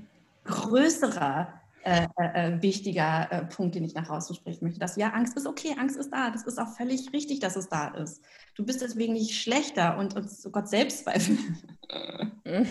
größerer 0.45 1.61
äh, 1.85 2.07
äh, 2.17 2.55
äh, 2.55 2.63
wichtiger 2.63 3.29
äh, 3.31 3.45
Punkt, 3.45 3.75
den 3.75 3.85
ich 3.85 3.95
nach 3.95 4.09
außen 4.09 4.35
sprechen 4.35 4.65
möchte. 4.65 4.81
Dass 4.81 4.97
ja, 4.97 5.11
Angst 5.11 5.37
ist 5.37 5.47
okay, 5.47 5.77
Angst 5.79 5.97
ist 5.97 6.11
da. 6.11 6.31
Das 6.31 6.45
ist 6.45 6.59
auch 6.59 6.75
völlig 6.75 7.13
richtig, 7.13 7.41
dass 7.41 7.57
es 7.57 7.69
da 7.69 7.89
ist. 7.89 8.23
Du 8.55 8.65
bist 8.65 8.81
deswegen 8.81 9.13
nicht 9.13 9.39
schlechter 9.39 9.99
und, 9.99 10.17
und 10.17 10.27
oh 10.47 10.51
Gott, 10.51 10.67
Selbstzweifel. 10.67 11.37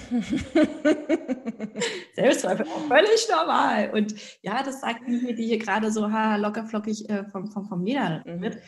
Selbstzweifel 2.15 2.65
auch 2.65 2.87
völlig 2.87 3.27
normal. 3.29 3.91
Und 3.93 4.15
ja, 4.41 4.63
das 4.63 4.81
sagt 4.81 5.07
mir, 5.07 5.35
die 5.35 5.45
hier 5.45 5.59
gerade 5.59 5.91
so 5.91 6.11
ha, 6.11 6.37
locker 6.37 6.65
flockig 6.65 7.07
äh, 7.07 7.25
vom, 7.25 7.51
vom, 7.51 7.67
vom 7.67 7.83
Leder 7.83 8.23
wird. 8.25 8.55
Mhm. 8.55 8.61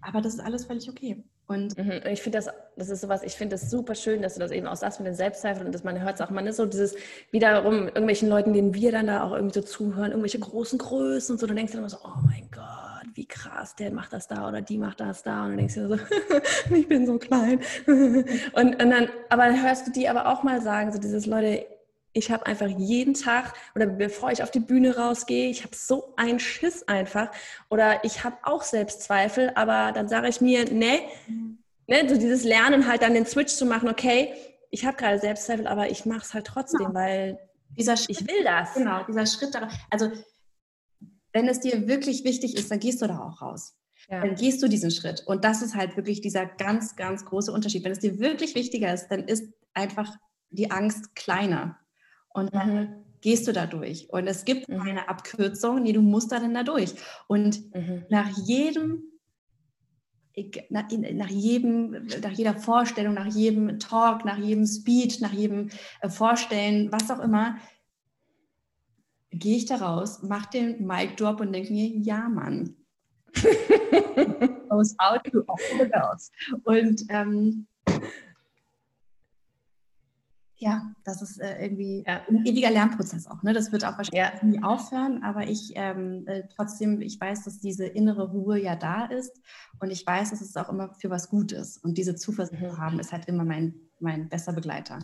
Aber 0.00 0.20
das 0.20 0.34
ist 0.34 0.40
alles 0.40 0.64
völlig 0.64 0.88
okay. 0.90 1.22
Und 1.52 1.76
mhm. 1.76 2.00
ich 2.10 2.22
finde 2.22 2.38
das, 2.38 2.48
das 2.76 2.88
ist 2.88 3.02
sowas, 3.02 3.22
ich 3.22 3.34
finde 3.34 3.54
das 3.54 3.70
super 3.70 3.94
schön, 3.94 4.22
dass 4.22 4.34
du 4.34 4.40
das 4.40 4.50
eben 4.50 4.66
auch 4.66 4.76
sagst 4.76 5.00
mit 5.00 5.06
den 5.06 5.14
Selbstzweifeln 5.14 5.66
und 5.66 5.74
dass 5.74 5.84
man 5.84 6.00
hört 6.00 6.14
es 6.14 6.20
auch, 6.20 6.30
man 6.30 6.46
ist 6.46 6.56
so 6.56 6.66
dieses, 6.66 6.94
wiederum 7.30 7.88
irgendwelchen 7.88 8.28
Leuten, 8.28 8.52
denen 8.52 8.74
wir 8.74 8.90
dann 8.90 9.06
da 9.06 9.22
auch 9.22 9.32
irgendwie 9.32 9.54
so 9.54 9.62
zuhören, 9.62 10.10
irgendwelche 10.10 10.38
großen 10.38 10.78
Größen 10.78 11.34
und 11.34 11.38
so, 11.38 11.46
du 11.46 11.54
denkst 11.54 11.72
dann 11.72 11.80
immer 11.80 11.90
so, 11.90 11.98
oh 12.04 12.20
mein 12.24 12.48
Gott, 12.50 13.06
wie 13.14 13.26
krass, 13.26 13.76
der 13.76 13.90
macht 13.92 14.12
das 14.12 14.28
da 14.28 14.48
oder 14.48 14.62
die 14.62 14.78
macht 14.78 15.00
das 15.00 15.22
da 15.22 15.44
und 15.44 15.52
du 15.52 15.56
denkst 15.58 15.74
dir 15.74 15.88
so, 15.88 15.98
ich 16.74 16.88
bin 16.88 17.06
so 17.06 17.18
klein. 17.18 17.60
und, 17.86 18.26
und 18.54 18.78
dann, 18.78 19.08
aber 19.28 19.46
dann 19.46 19.62
hörst 19.62 19.86
du 19.86 19.92
die 19.92 20.08
aber 20.08 20.26
auch 20.28 20.42
mal 20.42 20.62
sagen, 20.62 20.92
so 20.92 20.98
dieses, 20.98 21.26
Leute, 21.26 21.66
ich 22.12 22.30
habe 22.30 22.46
einfach 22.46 22.68
jeden 22.68 23.14
Tag 23.14 23.54
oder 23.74 23.86
bevor 23.86 24.30
ich 24.30 24.42
auf 24.42 24.50
die 24.50 24.60
Bühne 24.60 24.96
rausgehe, 24.96 25.48
ich 25.48 25.64
habe 25.64 25.74
so 25.74 26.14
einen 26.16 26.38
Schiss 26.38 26.86
einfach 26.88 27.30
oder 27.70 28.04
ich 28.04 28.24
habe 28.24 28.36
auch 28.42 28.62
Selbstzweifel, 28.62 29.52
aber 29.54 29.92
dann 29.92 30.08
sage 30.08 30.28
ich 30.28 30.40
mir, 30.40 30.64
nee, 30.66 31.00
ne, 31.86 32.08
so 32.08 32.16
dieses 32.16 32.44
Lernen 32.44 32.86
halt 32.86 33.02
dann 33.02 33.14
den 33.14 33.26
Switch 33.26 33.54
zu 33.54 33.66
machen, 33.66 33.88
okay, 33.88 34.32
ich 34.70 34.84
habe 34.84 34.96
gerade 34.96 35.18
Selbstzweifel, 35.18 35.66
aber 35.66 35.90
ich 35.90 36.06
mache 36.06 36.22
es 36.22 36.34
halt 36.34 36.46
trotzdem, 36.46 36.86
genau. 36.86 36.94
weil 36.94 37.38
dieser 37.76 37.96
Schritt, 37.96 38.20
ich 38.20 38.28
will 38.28 38.44
das. 38.44 38.74
Genau, 38.74 39.04
dieser 39.04 39.26
Schritt 39.26 39.54
darauf. 39.54 39.72
Also 39.90 40.10
wenn 41.32 41.48
es 41.48 41.60
dir 41.60 41.88
wirklich 41.88 42.24
wichtig 42.24 42.56
ist, 42.56 42.70
dann 42.70 42.80
gehst 42.80 43.00
du 43.00 43.06
da 43.06 43.18
auch 43.20 43.40
raus. 43.40 43.74
Ja. 44.08 44.20
Dann 44.20 44.34
gehst 44.34 44.62
du 44.62 44.68
diesen 44.68 44.90
Schritt. 44.90 45.22
Und 45.26 45.44
das 45.44 45.62
ist 45.62 45.74
halt 45.74 45.96
wirklich 45.96 46.20
dieser 46.20 46.44
ganz, 46.44 46.96
ganz 46.96 47.24
große 47.24 47.52
Unterschied. 47.52 47.84
Wenn 47.84 47.92
es 47.92 48.00
dir 48.00 48.18
wirklich 48.18 48.54
wichtiger 48.54 48.92
ist, 48.92 49.08
dann 49.08 49.24
ist 49.24 49.48
einfach 49.74 50.14
die 50.50 50.70
Angst 50.70 51.14
kleiner. 51.14 51.78
Und 52.34 52.54
dann 52.54 52.74
mhm. 52.74 52.88
gehst 53.20 53.46
du 53.46 53.52
da 53.52 53.66
durch. 53.66 54.08
Und 54.10 54.26
es 54.26 54.44
gibt 54.44 54.68
mhm. 54.68 54.80
eine 54.80 55.08
Abkürzung, 55.08 55.82
nee, 55.82 55.92
du 55.92 56.02
musst 56.02 56.32
da 56.32 56.38
dann 56.38 56.54
da 56.54 56.62
durch. 56.62 56.94
Und 57.26 57.74
mhm. 57.74 58.04
nach 58.08 58.28
jedem 58.38 59.04
nach, 60.70 60.84
nach, 60.90 61.28
jedem, 61.28 62.06
nach 62.22 62.30
jeder 62.30 62.54
Vorstellung, 62.54 63.14
nach 63.14 63.26
jedem 63.26 63.78
Talk, 63.78 64.24
nach 64.24 64.38
jedem 64.38 64.66
Speech, 64.66 65.20
nach 65.20 65.32
jedem 65.32 65.68
äh, 66.00 66.08
Vorstellen, 66.08 66.90
was 66.90 67.10
auch 67.10 67.20
immer, 67.20 67.58
gehe 69.30 69.56
ich 69.56 69.66
da 69.66 69.76
raus, 69.76 70.22
mache 70.22 70.50
den 70.50 70.86
Mic 70.86 71.16
Drop 71.16 71.40
und 71.40 71.52
denke 71.52 71.72
mir, 71.72 71.88
ja, 71.88 72.28
Mann. 72.28 72.76
Goes 74.68 74.94
out 74.98 75.24
to 75.24 75.42
all 75.46 75.58
the 75.78 75.88
girls. 75.88 76.30
Und 76.64 77.02
ähm, 77.08 77.66
ja, 80.62 80.94
das 81.02 81.22
ist 81.22 81.40
äh, 81.40 81.60
irgendwie 81.60 82.04
ja. 82.06 82.22
ein 82.28 82.46
ewiger 82.46 82.70
Lernprozess 82.70 83.26
auch. 83.26 83.42
Ne? 83.42 83.52
Das 83.52 83.72
wird 83.72 83.84
auch 83.84 83.98
wahrscheinlich 83.98 84.14
ja. 84.14 84.46
nie 84.46 84.62
aufhören, 84.62 85.22
aber 85.24 85.48
ich 85.48 85.72
ähm, 85.74 86.24
äh, 86.26 86.44
trotzdem, 86.54 87.00
ich 87.00 87.20
weiß, 87.20 87.42
dass 87.42 87.58
diese 87.58 87.84
innere 87.84 88.30
Ruhe 88.30 88.60
ja 88.60 88.76
da 88.76 89.06
ist 89.06 89.40
und 89.80 89.90
ich 89.90 90.06
weiß, 90.06 90.30
dass 90.30 90.40
es 90.40 90.56
auch 90.56 90.68
immer 90.68 90.94
für 90.94 91.10
was 91.10 91.28
gut 91.28 91.50
ist. 91.50 91.82
Und 91.84 91.98
diese 91.98 92.14
Zuversicht 92.14 92.62
mhm. 92.62 92.70
zu 92.70 92.78
haben, 92.78 93.00
ist 93.00 93.12
halt 93.12 93.26
immer 93.26 93.44
mein, 93.44 93.74
mein 93.98 94.28
bester 94.28 94.52
Begleiter. 94.52 95.00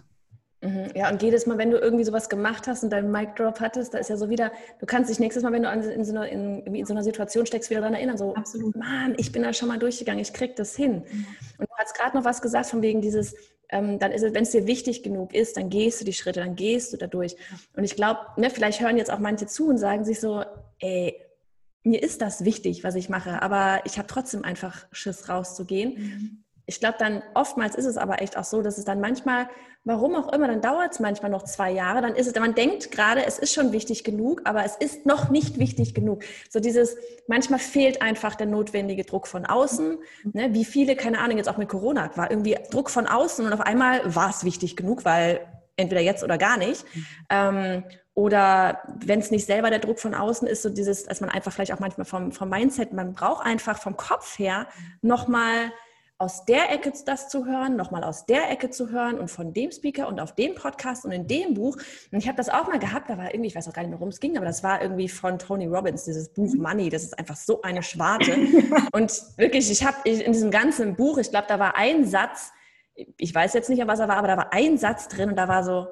Mhm. 0.60 0.90
Ja, 0.94 1.10
und 1.10 1.22
jedes 1.22 1.46
Mal, 1.46 1.56
wenn 1.56 1.70
du 1.70 1.78
irgendwie 1.78 2.04
sowas 2.04 2.28
gemacht 2.28 2.66
hast 2.66 2.82
und 2.82 2.90
deinen 2.90 3.12
Mic 3.12 3.34
Drop 3.36 3.60
hattest, 3.60 3.94
da 3.94 3.98
ist 3.98 4.10
ja 4.10 4.16
so 4.16 4.28
wieder, 4.28 4.50
du 4.80 4.86
kannst 4.86 5.08
dich 5.08 5.20
nächstes 5.20 5.44
Mal, 5.44 5.52
wenn 5.52 5.62
du 5.62 5.70
in 5.70 6.04
so 6.04 6.12
einer, 6.12 6.28
in, 6.28 6.62
in 6.66 6.84
so 6.84 6.92
einer 6.92 7.04
Situation 7.04 7.46
steckst, 7.46 7.70
wieder 7.70 7.80
daran 7.80 7.94
erinnern, 7.94 8.18
so, 8.18 8.34
Absolut. 8.34 8.74
Mann, 8.74 9.14
ich 9.18 9.30
bin 9.30 9.42
da 9.42 9.52
schon 9.52 9.68
mal 9.68 9.78
durchgegangen, 9.78 10.20
ich 10.20 10.32
krieg 10.32 10.56
das 10.56 10.74
hin. 10.74 11.04
Mhm. 11.08 11.26
Und 11.58 11.68
du 11.68 11.74
hast 11.76 11.94
gerade 11.94 12.16
noch 12.16 12.24
was 12.24 12.42
gesagt 12.42 12.66
von 12.66 12.82
wegen 12.82 13.00
dieses, 13.00 13.36
ähm, 13.68 14.00
dann 14.00 14.10
ist 14.10 14.22
es, 14.22 14.34
wenn 14.34 14.42
es 14.42 14.50
dir 14.50 14.66
wichtig 14.66 15.04
genug 15.04 15.32
ist, 15.32 15.56
dann 15.56 15.70
gehst 15.70 16.00
du 16.00 16.04
die 16.04 16.12
Schritte, 16.12 16.40
dann 16.40 16.56
gehst 16.56 16.92
du 16.92 16.96
da 16.96 17.06
durch. 17.06 17.36
Und 17.76 17.84
ich 17.84 17.94
glaube, 17.94 18.20
ne, 18.36 18.50
vielleicht 18.50 18.80
hören 18.80 18.96
jetzt 18.96 19.12
auch 19.12 19.20
manche 19.20 19.46
zu 19.46 19.68
und 19.68 19.78
sagen 19.78 20.04
sich 20.04 20.18
so, 20.18 20.42
ey, 20.80 21.14
mir 21.84 22.02
ist 22.02 22.20
das 22.20 22.44
wichtig, 22.44 22.82
was 22.82 22.96
ich 22.96 23.08
mache, 23.08 23.40
aber 23.42 23.80
ich 23.84 23.96
habe 23.98 24.08
trotzdem 24.08 24.42
einfach 24.42 24.86
Schiss 24.90 25.28
rauszugehen. 25.28 25.94
Mhm 25.94 26.44
ich 26.68 26.80
glaube 26.80 26.96
dann, 26.98 27.22
oftmals 27.32 27.74
ist 27.74 27.86
es 27.86 27.96
aber 27.96 28.20
echt 28.20 28.36
auch 28.36 28.44
so, 28.44 28.60
dass 28.60 28.76
es 28.76 28.84
dann 28.84 29.00
manchmal, 29.00 29.48
warum 29.84 30.14
auch 30.14 30.30
immer, 30.34 30.48
dann 30.48 30.60
dauert 30.60 30.92
es 30.92 31.00
manchmal 31.00 31.30
noch 31.30 31.44
zwei 31.44 31.70
Jahre, 31.70 32.02
dann 32.02 32.14
ist 32.14 32.26
es, 32.26 32.38
man 32.38 32.54
denkt 32.54 32.90
gerade, 32.90 33.24
es 33.24 33.38
ist 33.38 33.54
schon 33.54 33.72
wichtig 33.72 34.04
genug, 34.04 34.42
aber 34.44 34.66
es 34.66 34.76
ist 34.76 35.06
noch 35.06 35.30
nicht 35.30 35.58
wichtig 35.58 35.94
genug. 35.94 36.24
So 36.50 36.60
dieses, 36.60 36.98
manchmal 37.26 37.58
fehlt 37.58 38.02
einfach 38.02 38.34
der 38.34 38.48
notwendige 38.48 39.04
Druck 39.04 39.28
von 39.28 39.46
außen. 39.46 39.96
Ne? 40.34 40.52
Wie 40.52 40.66
viele, 40.66 40.94
keine 40.94 41.20
Ahnung, 41.20 41.38
jetzt 41.38 41.48
auch 41.48 41.56
mit 41.56 41.70
Corona, 41.70 42.10
war 42.16 42.30
irgendwie 42.30 42.58
Druck 42.70 42.90
von 42.90 43.06
außen 43.06 43.46
und 43.46 43.52
auf 43.54 43.62
einmal 43.62 44.14
war 44.14 44.28
es 44.28 44.44
wichtig 44.44 44.76
genug, 44.76 45.06
weil 45.06 45.40
entweder 45.76 46.02
jetzt 46.02 46.22
oder 46.22 46.36
gar 46.36 46.58
nicht. 46.58 46.84
Ähm, 47.30 47.82
oder 48.12 48.82
wenn 48.94 49.20
es 49.20 49.30
nicht 49.30 49.46
selber 49.46 49.70
der 49.70 49.78
Druck 49.78 50.00
von 50.00 50.14
außen 50.14 50.46
ist, 50.46 50.60
so 50.60 50.68
dieses, 50.68 51.04
dass 51.04 51.22
man 51.22 51.30
einfach 51.30 51.50
vielleicht 51.50 51.72
auch 51.72 51.80
manchmal 51.80 52.04
vom, 52.04 52.30
vom 52.30 52.50
Mindset, 52.50 52.92
man 52.92 53.14
braucht 53.14 53.46
einfach 53.46 53.78
vom 53.80 53.96
Kopf 53.96 54.38
her 54.38 54.66
nochmal 55.00 55.72
aus 56.20 56.44
der 56.44 56.72
Ecke 56.72 56.92
das 57.06 57.28
zu 57.28 57.46
hören, 57.46 57.76
nochmal 57.76 58.02
aus 58.02 58.26
der 58.26 58.50
Ecke 58.50 58.70
zu 58.70 58.90
hören 58.90 59.18
und 59.20 59.30
von 59.30 59.54
dem 59.54 59.70
Speaker 59.70 60.08
und 60.08 60.18
auf 60.18 60.34
dem 60.34 60.56
Podcast 60.56 61.04
und 61.04 61.12
in 61.12 61.28
dem 61.28 61.54
Buch. 61.54 61.76
Und 62.10 62.18
ich 62.18 62.26
habe 62.26 62.36
das 62.36 62.48
auch 62.48 62.66
mal 62.66 62.80
gehabt, 62.80 63.08
da 63.08 63.16
war 63.16 63.32
irgendwie, 63.32 63.46
ich 63.46 63.54
weiß 63.54 63.68
auch 63.68 63.72
gar 63.72 63.82
nicht 63.82 63.90
mehr, 63.90 64.00
worum 64.00 64.10
es 64.10 64.18
ging, 64.18 64.36
aber 64.36 64.44
das 64.44 64.64
war 64.64 64.82
irgendwie 64.82 65.08
von 65.08 65.38
Tony 65.38 65.66
Robbins, 65.66 66.04
dieses 66.04 66.28
Buch 66.28 66.52
mhm. 66.52 66.62
Money. 66.62 66.88
Das 66.88 67.04
ist 67.04 67.16
einfach 67.16 67.36
so 67.36 67.62
eine 67.62 67.84
Schwarte. 67.84 68.36
und 68.92 69.12
wirklich, 69.36 69.70
ich 69.70 69.84
habe 69.84 69.96
in 70.08 70.32
diesem 70.32 70.50
ganzen 70.50 70.96
Buch, 70.96 71.18
ich 71.18 71.30
glaube, 71.30 71.46
da 71.48 71.60
war 71.60 71.76
ein 71.76 72.04
Satz, 72.04 72.50
ich 73.16 73.32
weiß 73.32 73.52
jetzt 73.54 73.70
nicht, 73.70 73.86
was 73.86 74.00
er 74.00 74.08
war, 74.08 74.16
aber 74.16 74.28
da 74.28 74.36
war 74.36 74.52
ein 74.52 74.76
Satz 74.76 75.06
drin 75.06 75.30
und 75.30 75.36
da 75.36 75.46
war 75.46 75.62
so, 75.62 75.86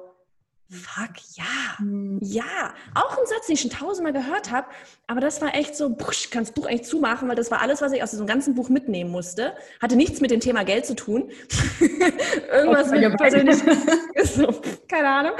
Fuck, 0.69 1.15
ja, 1.35 1.45
mhm. 1.79 2.19
ja. 2.21 2.73
Auch 2.93 3.17
ein 3.17 3.25
Satz, 3.25 3.47
den 3.47 3.53
ich 3.53 3.61
schon 3.61 3.71
tausendmal 3.71 4.11
gehört 4.11 4.51
habe, 4.51 4.67
aber 5.07 5.21
das 5.21 5.41
war 5.41 5.55
echt 5.55 5.75
so, 5.75 5.95
ich 6.11 6.29
kann 6.29 6.43
das 6.43 6.51
Buch 6.51 6.65
eigentlich 6.65 6.83
zumachen, 6.83 7.29
weil 7.29 7.37
das 7.37 7.51
war 7.51 7.61
alles, 7.61 7.81
was 7.81 7.93
ich 7.93 8.03
aus 8.03 8.11
diesem 8.11 8.27
ganzen 8.27 8.53
Buch 8.53 8.67
mitnehmen 8.67 9.09
musste. 9.09 9.55
Hatte 9.81 9.95
nichts 9.95 10.19
mit 10.19 10.29
dem 10.29 10.41
Thema 10.41 10.65
Geld 10.65 10.85
zu 10.85 10.95
tun. 10.95 11.31
Irgendwas 12.51 12.91
mit 12.91 13.17
persönlich. 13.17 13.57
so, 14.23 14.61
keine 14.89 15.07
Ahnung. 15.07 15.33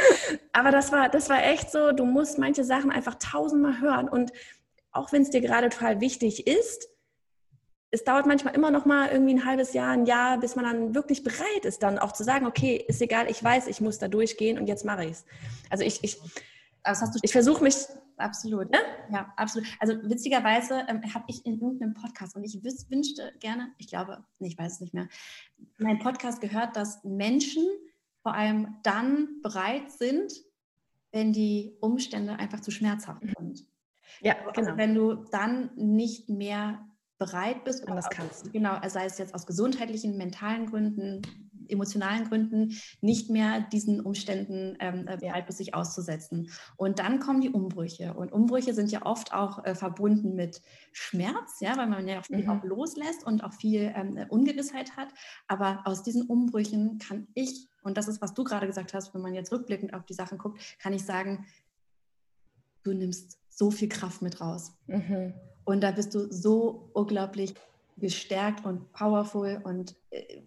Aber 0.54 0.72
das 0.72 0.94
war, 0.94 1.10
das 1.10 1.30
war 1.30 1.44
echt 1.44 1.72
so, 1.72 1.92
du 1.92 2.06
musst 2.06 2.38
manche 2.38 2.64
Sachen 2.64 2.90
einfach 2.90 3.16
tausendmal 3.16 3.82
hören 3.82 4.08
und 4.08 4.32
auch 4.94 5.12
wenn 5.12 5.24
es 5.24 5.30
dir 5.30 5.42
gerade 5.42 5.70
total 5.70 6.00
wichtig 6.00 6.48
ist, 6.48 6.88
es 7.92 8.04
dauert 8.04 8.26
manchmal 8.26 8.54
immer 8.54 8.72
noch 8.72 8.86
mal 8.86 9.10
irgendwie 9.10 9.34
ein 9.34 9.46
halbes 9.46 9.74
Jahr, 9.74 9.92
ein 9.92 10.06
Jahr, 10.06 10.40
bis 10.40 10.56
man 10.56 10.66
dann 10.66 10.96
wirklich 10.96 11.24
bereit 11.24 11.64
ist, 11.64 11.84
dann 11.84 12.00
auch 12.00 12.12
zu 12.12 12.24
sagen, 12.24 12.46
okay, 12.46 12.84
ist 12.88 13.02
egal, 13.02 13.30
ich 13.30 13.42
weiß, 13.44 13.68
ich 13.68 13.80
muss 13.80 13.98
da 13.98 14.08
durchgehen 14.08 14.58
und 14.58 14.68
jetzt 14.68 14.84
mache 14.84 15.06
ich 15.06 15.12
es. 15.12 15.26
Also 15.70 15.84
ich, 15.84 16.04
ich, 16.04 16.18
ich 17.22 17.32
versuche 17.32 17.64
mich. 17.64 17.76
Absolut. 18.18 18.74
Ja? 18.74 18.80
ja, 19.12 19.34
absolut. 19.38 19.68
Also 19.80 19.94
witzigerweise 20.04 20.86
ähm, 20.88 21.02
habe 21.14 21.26
ich 21.28 21.46
in 21.46 21.62
irgendeinem 21.62 21.94
Podcast 21.94 22.36
und 22.36 22.44
ich 22.44 22.62
wünschte 22.64 23.32
gerne, 23.40 23.72
ich 23.78 23.88
glaube, 23.88 24.26
nee, 24.40 24.48
ich 24.48 24.58
weiß 24.58 24.74
es 24.74 24.82
nicht 24.82 24.94
mehr, 24.94 25.08
mein 25.78 26.00
Podcast 26.00 26.42
gehört, 26.42 26.76
dass 26.76 27.04
Menschen 27.04 27.64
vor 28.24 28.34
allem 28.34 28.76
dann 28.84 29.42
bereit 29.44 29.92
sind, 29.92 30.34
wenn 31.12 31.32
die 31.32 31.78
Umstände 31.80 32.34
einfach 32.34 32.60
zu 32.60 32.72
schmerzhaft 32.72 33.24
mhm. 33.24 33.34
sind. 33.38 33.66
Ja, 34.22 34.34
also 34.34 34.52
genau. 34.52 34.68
Also 34.68 34.78
wenn 34.78 34.96
du 34.96 35.14
dann 35.32 35.70
nicht 35.76 36.28
mehr 36.28 36.86
bereit 37.18 37.64
bist 37.64 37.88
und 37.88 37.96
das 37.96 38.10
kannst. 38.10 38.52
Genau, 38.54 38.80
sei 38.88 39.06
es 39.06 39.18
jetzt 39.18 39.34
aus 39.34 39.46
gesundheitlichen, 39.46 40.18
mentalen 40.18 40.68
Gründen, 40.68 41.22
emotionalen 41.70 42.26
Gründen, 42.26 42.74
nicht 43.02 43.30
mehr 43.30 43.62
diesen 43.62 44.02
Umständen 44.02 44.78
ähm, 44.80 45.08
äh, 45.08 45.18
bereit 45.18 45.46
bist, 45.46 45.58
sich 45.58 45.74
auszusetzen. 45.74 46.50
Und 46.76 47.00
dann 47.00 47.20
kommen 47.20 47.42
die 47.42 47.50
Umbrüche. 47.50 48.14
Und 48.14 48.32
Umbrüche 48.32 48.74
sind 48.74 48.92
ja 48.92 49.06
oft 49.06 49.34
auch 49.34 49.66
äh, 49.66 49.76
verbunden 49.76 50.36
mit 50.36 50.62
Schmerz, 50.92 51.60
ja, 51.60 51.78
weil 51.78 51.88
man 51.88 52.08
ja 52.08 52.20
auch 52.20 52.26
viel 52.26 52.44
mhm. 52.44 52.50
auch 52.50 52.64
loslässt 52.64 53.26
und 53.26 53.44
auch 53.44 53.54
viel 53.54 53.94
ähm, 53.96 54.26
Ungewissheit 54.30 54.96
hat. 54.96 55.10
Aber 55.48 55.82
aus 55.86 56.04
diesen 56.04 56.24
Umbrüchen 56.24 57.00
kann 57.00 57.28
ich, 57.34 57.68
und 57.84 57.98
das 57.98 58.08
ist, 58.08 58.22
was 58.22 58.34
du 58.34 58.44
gerade 58.44 58.68
gesagt 58.68 58.94
hast, 58.94 59.14
wenn 59.14 59.22
man 59.22 59.34
jetzt 59.34 59.52
rückblickend 59.52 59.94
auf 59.94 60.06
die 60.06 60.14
Sachen 60.14 60.38
guckt, 60.38 60.60
kann 60.80 60.94
ich 60.94 61.06
sagen, 61.06 61.46
du 62.84 62.94
nimmst 62.94 63.40
so 63.50 63.72
viel 63.72 63.90
Kraft 63.90 64.22
mit 64.22 64.40
raus. 64.40 64.74
Mhm. 64.88 65.34
Und 65.68 65.82
da 65.82 65.92
bist 65.92 66.16
du 66.16 66.32
so 66.32 66.90
unglaublich 66.94 67.54
gestärkt 67.98 68.66
und 68.66 68.94
powerful 68.94 69.60
und 69.66 69.96
äh, 70.12 70.44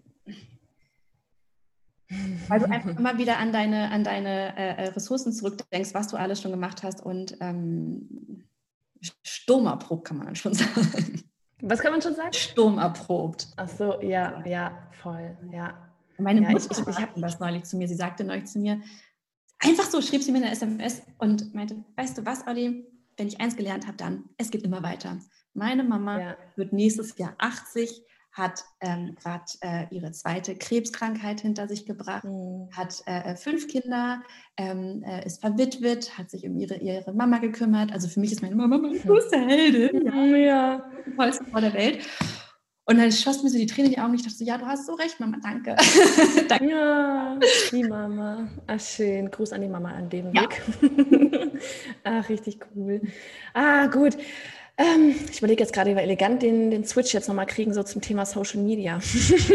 weil 2.48 2.61
du 2.61 2.70
einfach 2.70 2.90
immer 2.98 3.18
wieder 3.18 3.37
an 3.37 3.52
deine, 3.52 3.90
an 3.90 4.02
deine 4.02 4.56
äh, 4.56 4.88
Ressourcen 4.88 5.35
zurückdenkst, 5.35 5.92
was 5.92 6.09
du 6.09 6.16
alles 6.16 6.40
schon 6.40 6.52
gemacht 6.52 6.83
hast 6.83 7.04
und 7.04 7.37
ähm, 7.40 8.46
sturmerprobt, 9.22 10.06
kann 10.06 10.16
man 10.16 10.26
dann 10.28 10.37
schon 10.37 10.54
sagen. 10.54 11.22
Was 11.61 11.80
kann 11.80 11.92
man 11.92 12.00
schon 12.00 12.14
sagen? 12.14 12.33
Sturmerprobt. 12.33 13.48
Ach 13.56 13.68
so, 13.68 14.00
ja, 14.00 14.42
ja, 14.46 14.88
voll, 15.02 15.37
ja. 15.52 15.74
Meine 16.16 16.40
ja, 16.40 16.50
Mutter 16.50 16.66
ich, 16.70 16.78
ich, 16.78 16.88
ich 16.88 16.98
habe 16.98 17.20
das 17.20 17.38
neulich 17.40 17.64
zu 17.64 17.76
mir. 17.76 17.88
Sie 17.88 17.94
sagte 17.94 18.24
neulich 18.24 18.46
zu 18.46 18.59
mir, 18.59 18.80
einfach 19.59 19.85
so 19.85 20.00
schrieb 20.00 20.22
sie 20.22 20.33
mir 20.33 20.38
eine 20.38 20.50
SMS 20.50 21.02
und 21.18 21.54
meinte, 21.54 21.85
weißt 21.96 22.16
du 22.16 22.24
was, 22.24 22.46
Olli, 22.46 22.87
wenn 23.20 23.28
ich 23.28 23.38
eins 23.38 23.54
gelernt 23.54 23.87
habe, 23.87 23.98
dann, 23.98 24.24
es 24.38 24.50
geht 24.50 24.62
immer 24.62 24.83
weiter. 24.83 25.18
Meine 25.52 25.85
Mama 25.85 26.18
ja. 26.18 26.37
wird 26.56 26.72
nächstes 26.72 27.18
Jahr 27.18 27.35
80, 27.37 28.02
hat 28.33 28.64
ähm, 28.80 29.14
gerade 29.20 29.44
äh, 29.61 29.87
ihre 29.90 30.11
zweite 30.12 30.56
Krebskrankheit 30.56 31.42
hinter 31.42 31.68
sich 31.68 31.85
gebracht, 31.85 32.24
mhm. 32.24 32.70
hat 32.74 33.02
äh, 33.06 33.33
äh, 33.33 33.37
fünf 33.37 33.68
Kinder, 33.68 34.22
ähm, 34.56 35.02
äh, 35.04 35.26
ist 35.26 35.42
verwitwet, 35.42 36.16
hat 36.16 36.30
sich 36.30 36.46
um 36.46 36.56
ihre, 36.56 36.76
ihre 36.76 37.12
Mama 37.12 37.38
gekümmert. 37.38 37.92
Also 37.92 38.09
für 38.09 38.20
mich 38.20 38.33
ist 38.33 38.40
meine 38.40 38.54
Mama 38.56 38.78
meine 38.78 38.98
größte 38.98 39.37
Heldin. 39.38 40.06
Ja, 40.06 40.24
ja. 40.37 40.90
tollste 41.14 41.44
Frau 41.44 41.61
der 41.61 41.74
Welt. 41.74 41.98
Und 42.90 42.98
dann 42.98 43.12
schoss 43.12 43.44
mir 43.44 43.50
so 43.50 43.57
die 43.57 43.66
Tränen 43.66 43.92
in 43.92 43.94
die 43.94 44.00
Augen. 44.00 44.14
Ich 44.14 44.24
dachte 44.24 44.37
so, 44.37 44.44
ja, 44.44 44.59
du 44.59 44.66
hast 44.66 44.85
so 44.85 44.94
recht, 44.94 45.20
Mama, 45.20 45.37
danke. 45.40 45.76
danke. 46.48 46.68
Ja, 46.68 47.38
die 47.70 47.85
Mama. 47.85 48.48
Ach, 48.66 48.81
schön. 48.81 49.31
Gruß 49.31 49.53
an 49.53 49.61
die 49.61 49.68
Mama 49.68 49.92
an 49.92 50.09
dem 50.09 50.35
ja. 50.35 50.42
Weg. 50.42 50.61
Ach, 52.03 52.29
richtig 52.29 52.59
cool. 52.74 53.00
Ah, 53.55 53.87
gut. 53.87 54.16
Ähm, 54.81 55.14
ich 55.31 55.38
überlege 55.38 55.62
jetzt 55.62 55.75
gerade, 55.75 55.90
wie 55.90 55.95
wir 55.95 56.03
elegant 56.03 56.43
den, 56.43 56.71
den 56.71 56.85
Switch 56.85 57.12
jetzt 57.12 57.29
nochmal 57.29 57.45
kriegen, 57.45 57.75
so 57.75 57.83
zum 57.83 58.01
Thema 58.01 58.25
Social 58.25 58.62
Media. 58.62 58.99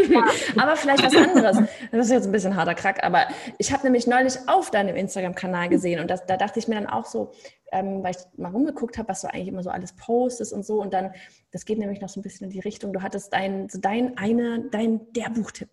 Ja. 0.08 0.24
aber 0.56 0.76
vielleicht 0.76 1.04
was 1.04 1.16
anderes. 1.16 1.58
Das 1.90 2.06
ist 2.06 2.12
jetzt 2.12 2.26
ein 2.26 2.32
bisschen 2.32 2.54
harter 2.54 2.76
Krack, 2.76 3.02
aber 3.02 3.26
ich 3.58 3.72
habe 3.72 3.82
nämlich 3.82 4.06
neulich 4.06 4.36
auf 4.46 4.70
deinem 4.70 4.94
Instagram-Kanal 4.94 5.68
gesehen 5.68 6.00
und 6.00 6.08
das, 6.08 6.24
da 6.26 6.36
dachte 6.36 6.60
ich 6.60 6.68
mir 6.68 6.76
dann 6.76 6.86
auch 6.86 7.06
so, 7.06 7.32
ähm, 7.72 8.04
weil 8.04 8.12
ich 8.12 8.38
mal 8.38 8.52
rumgeguckt 8.52 8.98
habe, 8.98 9.08
was 9.08 9.22
du 9.22 9.26
eigentlich 9.26 9.48
immer 9.48 9.64
so 9.64 9.70
alles 9.70 9.94
postest 9.96 10.52
und 10.52 10.64
so 10.64 10.80
und 10.80 10.94
dann, 10.94 11.12
das 11.50 11.64
geht 11.64 11.78
nämlich 11.78 12.00
noch 12.00 12.08
so 12.08 12.20
ein 12.20 12.22
bisschen 12.22 12.44
in 12.44 12.50
die 12.50 12.60
Richtung, 12.60 12.92
du 12.92 13.02
hattest 13.02 13.32
dein, 13.32 13.68
so 13.68 13.80
dein, 13.80 14.16
eine, 14.16 14.66
dein, 14.70 15.12
der 15.12 15.30
Buchtipp. 15.30 15.70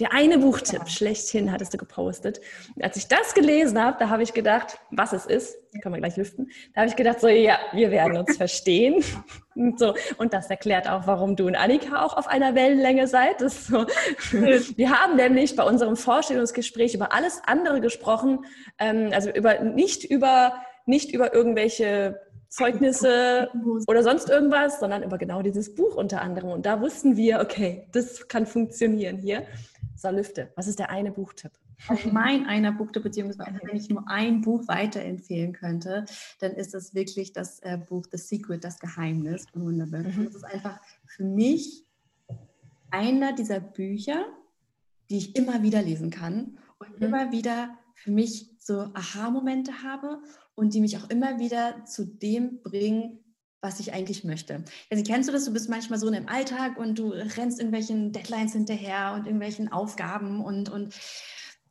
Der 0.00 0.12
eine 0.12 0.38
Buchtipp 0.38 0.88
schlechthin 0.88 1.52
hattest 1.52 1.72
du 1.72 1.78
gepostet. 1.78 2.40
Als 2.80 2.96
ich 2.96 3.06
das 3.06 3.32
gelesen 3.32 3.80
habe, 3.80 3.96
da 4.00 4.08
habe 4.08 4.24
ich 4.24 4.32
gedacht, 4.32 4.78
was 4.90 5.12
es 5.12 5.24
ist, 5.24 5.56
können 5.82 5.94
wir 5.94 6.00
gleich 6.00 6.16
lüften, 6.16 6.50
da 6.74 6.80
habe 6.80 6.88
ich 6.88 6.96
gedacht, 6.96 7.20
so 7.20 7.28
ja, 7.28 7.58
wir 7.72 7.92
werden 7.92 8.16
uns 8.16 8.36
verstehen. 8.36 9.04
Und, 9.54 9.78
so. 9.78 9.94
und 10.18 10.32
das 10.32 10.50
erklärt 10.50 10.88
auch, 10.88 11.06
warum 11.06 11.36
du 11.36 11.46
und 11.46 11.54
Annika 11.54 12.04
auch 12.04 12.16
auf 12.16 12.26
einer 12.26 12.56
Wellenlänge 12.56 13.06
seid. 13.06 13.38
So. 13.48 13.86
Wir 14.32 14.90
haben 14.90 15.14
nämlich 15.14 15.54
bei 15.54 15.62
unserem 15.62 15.96
Vorstellungsgespräch 15.96 16.94
über 16.94 17.12
alles 17.12 17.40
andere 17.46 17.80
gesprochen, 17.80 18.44
ähm, 18.78 19.10
also 19.12 19.30
über 19.30 19.60
nicht 19.60 20.04
über 20.04 20.54
nicht 20.86 21.12
über 21.12 21.32
irgendwelche 21.32 22.20
Zeugnisse 22.48 23.48
oder 23.86 24.02
sonst 24.02 24.30
irgendwas, 24.30 24.80
sondern 24.80 25.02
über 25.02 25.18
genau 25.18 25.42
dieses 25.42 25.74
Buch 25.74 25.96
unter 25.96 26.20
anderem. 26.20 26.50
Und 26.50 26.66
da 26.66 26.80
wussten 26.80 27.16
wir, 27.16 27.40
okay, 27.40 27.86
das 27.92 28.28
kann 28.28 28.46
funktionieren 28.46 29.18
hier. 29.18 29.46
So, 30.04 30.10
Lüfte, 30.10 30.52
was 30.54 30.66
ist 30.66 30.78
der 30.78 30.90
eine 30.90 31.12
Buchtipp? 31.12 31.52
Also 31.88 32.10
mein 32.10 32.44
einer 32.44 32.72
Buchtipp, 32.72 33.04
beziehungsweise 33.04 33.58
wenn 33.62 33.74
ich 33.74 33.88
nur 33.88 34.06
ein 34.06 34.42
Buch 34.42 34.68
weiterempfehlen 34.68 35.54
könnte, 35.54 36.04
dann 36.40 36.52
ist 36.52 36.74
es 36.74 36.94
wirklich 36.94 37.32
das 37.32 37.60
äh, 37.60 37.78
Buch 37.78 38.04
The 38.12 38.18
Secret, 38.18 38.64
das 38.64 38.78
Geheimnis 38.78 39.46
von 39.48 39.64
Wunderbill. 39.64 40.02
Mhm. 40.02 40.26
Das 40.26 40.34
ist 40.34 40.44
einfach 40.44 40.78
für 41.06 41.24
mich 41.24 41.86
einer 42.90 43.32
dieser 43.32 43.60
Bücher, 43.60 44.26
die 45.08 45.16
ich 45.16 45.36
immer 45.36 45.62
wieder 45.62 45.80
lesen 45.80 46.10
kann 46.10 46.58
und 46.78 47.00
mhm. 47.00 47.06
immer 47.06 47.32
wieder 47.32 47.78
für 47.94 48.10
mich 48.10 48.50
so 48.58 48.90
Aha-Momente 48.92 49.82
habe 49.82 50.20
und 50.54 50.74
die 50.74 50.82
mich 50.82 50.98
auch 50.98 51.08
immer 51.08 51.38
wieder 51.38 51.86
zu 51.86 52.04
dem 52.04 52.60
bringen, 52.60 53.23
was 53.64 53.80
ich 53.80 53.94
eigentlich 53.94 54.24
möchte. 54.24 54.62
Also 54.90 55.02
kennst 55.02 55.28
du 55.28 55.32
das? 55.32 55.46
Du 55.46 55.52
bist 55.52 55.70
manchmal 55.70 55.98
so 55.98 56.06
in 56.06 56.12
dem 56.12 56.28
Alltag 56.28 56.76
und 56.76 56.98
du 56.98 57.08
rennst 57.08 57.58
irgendwelchen 57.58 58.12
Deadlines 58.12 58.52
hinterher 58.52 59.14
und 59.14 59.26
irgendwelchen 59.26 59.72
Aufgaben 59.72 60.44
und, 60.44 60.68
und 60.68 60.94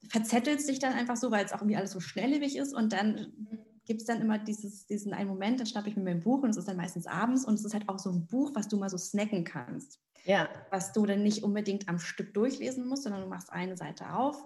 verzettelst 0.09 0.67
dich 0.67 0.79
dann 0.79 0.93
einfach 0.93 1.15
so, 1.15 1.29
weil 1.29 1.45
es 1.45 1.53
auch 1.53 1.61
irgendwie 1.61 1.77
alles 1.77 1.91
so 1.91 1.99
schnelllebig 1.99 2.57
ist 2.57 2.73
und 2.73 2.91
dann 2.91 3.27
gibt 3.85 4.01
es 4.01 4.07
dann 4.07 4.21
immer 4.21 4.39
dieses, 4.39 4.87
diesen 4.87 5.13
einen 5.13 5.29
Moment, 5.29 5.59
dann 5.59 5.67
schnappe 5.67 5.89
ich 5.89 5.95
mir 5.95 6.03
mein 6.03 6.21
Buch 6.21 6.41
und 6.41 6.49
es 6.49 6.57
ist 6.57 6.67
dann 6.67 6.77
meistens 6.77 7.05
abends 7.05 7.45
und 7.45 7.55
es 7.55 7.65
ist 7.65 7.73
halt 7.73 7.87
auch 7.87 7.99
so 7.99 8.09
ein 8.09 8.25
Buch, 8.25 8.51
was 8.55 8.67
du 8.67 8.77
mal 8.77 8.89
so 8.89 8.97
snacken 8.97 9.43
kannst. 9.43 9.99
Ja. 10.25 10.49
Was 10.71 10.93
du 10.93 11.05
dann 11.05 11.21
nicht 11.21 11.43
unbedingt 11.43 11.89
am 11.89 11.99
Stück 11.99 12.33
durchlesen 12.33 12.87
musst, 12.87 13.03
sondern 13.03 13.21
du 13.21 13.27
machst 13.27 13.51
eine 13.51 13.77
Seite 13.77 14.13
auf 14.13 14.41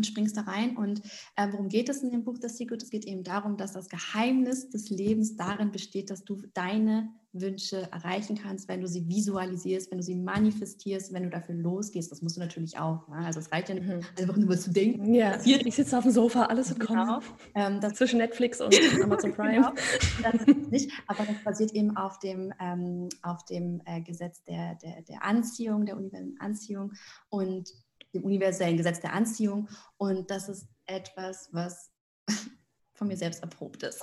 und 0.00 0.06
springst 0.06 0.36
da 0.36 0.42
rein. 0.42 0.76
Und 0.76 1.02
äh, 1.36 1.48
worum 1.52 1.68
geht 1.68 1.90
es 1.90 2.02
in 2.02 2.10
dem 2.10 2.24
Buch 2.24 2.38
Das 2.38 2.56
Secret? 2.56 2.82
Es 2.82 2.88
geht 2.88 3.04
eben 3.04 3.22
darum, 3.22 3.58
dass 3.58 3.72
das 3.72 3.90
Geheimnis 3.90 4.70
des 4.70 4.88
Lebens 4.88 5.36
darin 5.36 5.72
besteht, 5.72 6.08
dass 6.08 6.24
du 6.24 6.40
deine 6.54 7.10
Wünsche 7.32 7.88
erreichen 7.92 8.36
kannst, 8.42 8.66
wenn 8.68 8.80
du 8.80 8.88
sie 8.88 9.06
visualisierst, 9.08 9.90
wenn 9.90 9.98
du 9.98 10.04
sie 10.04 10.16
manifestierst, 10.16 11.12
wenn 11.12 11.24
du 11.24 11.30
dafür 11.30 11.54
losgehst. 11.54 12.10
Das 12.10 12.22
musst 12.22 12.36
du 12.36 12.40
natürlich 12.40 12.78
auch. 12.78 13.06
Ne? 13.08 13.18
Also 13.18 13.38
es 13.38 13.52
reicht 13.52 13.68
ja 13.68 13.74
nicht, 13.76 13.86
mhm. 13.86 14.00
einfach 14.18 14.36
nur 14.36 14.58
zu 14.58 14.72
denken. 14.72 15.14
Ja, 15.14 15.38
ich 15.44 15.74
sitze 15.74 15.96
auf 15.96 16.04
dem 16.04 16.12
Sofa, 16.12 16.44
alles 16.46 16.70
wird 16.70 16.80
genau. 16.80 17.20
kommen. 17.20 17.22
Ähm, 17.54 17.94
Zwischen 17.94 18.18
Netflix 18.18 18.60
und 18.60 18.74
Amazon 19.02 19.32
Prime. 19.32 19.72
genau. 20.16 20.60
nicht, 20.70 20.90
aber 21.06 21.24
das 21.24 21.36
basiert 21.44 21.72
eben 21.72 21.96
auf 21.96 22.18
dem, 22.18 22.52
ähm, 22.58 23.08
auf 23.22 23.44
dem 23.44 23.80
äh, 23.84 24.00
Gesetz 24.00 24.42
der, 24.44 24.76
der, 24.76 25.02
der 25.02 25.22
Anziehung, 25.22 25.84
der 25.84 25.96
universellen 25.96 26.36
Anziehung. 26.40 26.92
Und 27.28 27.70
dem 28.14 28.24
universellen 28.24 28.76
Gesetz 28.76 29.00
der 29.00 29.12
Anziehung. 29.12 29.68
Und 29.96 30.30
das 30.30 30.48
ist 30.48 30.66
etwas, 30.86 31.48
was 31.52 31.90
von 33.00 33.08
mir 33.08 33.16
selbst 33.16 33.42
erprobt 33.42 33.82
ist. 33.82 34.02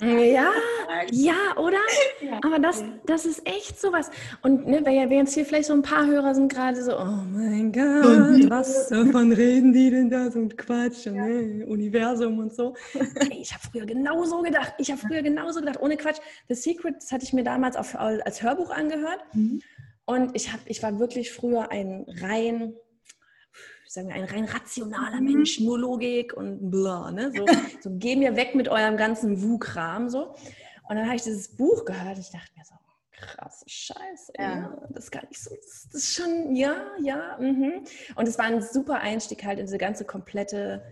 ja, 0.00 0.50
ja, 1.10 1.56
oder? 1.58 1.76
Ja. 2.22 2.40
Aber 2.42 2.58
das, 2.58 2.82
das 3.04 3.26
ist 3.26 3.46
echt 3.46 3.78
sowas. 3.78 4.10
Und 4.40 4.66
ne, 4.66 4.80
wenn 4.82 5.10
jetzt 5.10 5.34
hier 5.34 5.44
vielleicht 5.44 5.66
so 5.66 5.74
ein 5.74 5.82
paar 5.82 6.06
Hörer 6.06 6.34
sind 6.34 6.50
gerade 6.50 6.82
so, 6.82 6.98
oh 6.98 7.04
mein 7.04 7.70
Gott, 7.70 8.48
was 8.48 8.88
davon 8.88 9.30
reden 9.30 9.74
die 9.74 9.90
denn 9.90 10.08
da? 10.08 10.30
So 10.30 10.38
ein 10.38 10.56
Quatsch, 10.56 11.04
ja. 11.04 11.12
ne? 11.12 11.66
Universum 11.66 12.38
und 12.38 12.54
so. 12.54 12.74
Ich 13.30 13.52
habe 13.52 13.62
früher 13.70 13.84
genauso 13.84 14.40
gedacht. 14.40 14.72
Ich 14.78 14.90
habe 14.90 15.02
früher 15.02 15.20
genauso 15.20 15.60
gedacht, 15.60 15.80
ohne 15.80 15.98
Quatsch. 15.98 16.20
The 16.48 16.54
Secret, 16.54 16.96
das 16.96 17.12
hatte 17.12 17.24
ich 17.24 17.34
mir 17.34 17.44
damals 17.44 17.76
auch 17.76 17.94
als 17.94 18.42
Hörbuch 18.42 18.70
angehört. 18.70 19.20
Mhm. 19.34 19.60
Und 20.06 20.34
ich, 20.34 20.50
hab, 20.50 20.60
ich 20.64 20.82
war 20.82 20.98
wirklich 20.98 21.30
früher 21.30 21.70
ein 21.70 22.06
rein 22.22 22.74
sagen 23.94 24.08
wir, 24.08 24.14
ein 24.14 24.24
rein 24.24 24.44
rationaler 24.44 25.20
mhm. 25.20 25.32
Mensch, 25.32 25.60
nur 25.60 25.78
Logik 25.78 26.34
und 26.34 26.70
bla, 26.70 27.10
ne? 27.10 27.32
So, 27.34 27.46
so 27.80 27.90
geh 27.92 28.16
mir 28.16 28.36
weg 28.36 28.54
mit 28.54 28.68
eurem 28.68 28.96
ganzen 28.96 29.42
Wu-Kram, 29.42 30.08
so. 30.08 30.34
Und 30.88 30.96
dann 30.96 31.06
habe 31.06 31.16
ich 31.16 31.22
dieses 31.22 31.56
Buch 31.56 31.84
gehört 31.84 32.16
und 32.16 32.20
ich 32.20 32.30
dachte 32.30 32.50
mir 32.56 32.64
so, 32.64 32.74
krasse 33.12 33.64
Scheiße, 33.66 34.32
ja. 34.38 34.76
das 34.90 35.04
ist 35.04 35.10
gar 35.10 35.26
nicht 35.26 35.40
so, 35.40 35.54
das, 35.54 35.88
das 35.92 35.94
ist 35.94 36.14
schon, 36.14 36.54
ja, 36.54 36.74
ja, 37.00 37.38
mhm. 37.40 37.84
Und 38.16 38.28
es 38.28 38.38
war 38.38 38.46
ein 38.46 38.60
super 38.60 39.00
Einstieg 39.00 39.44
halt 39.44 39.58
in 39.58 39.66
diese 39.66 39.78
ganze 39.78 40.04
komplette 40.04 40.82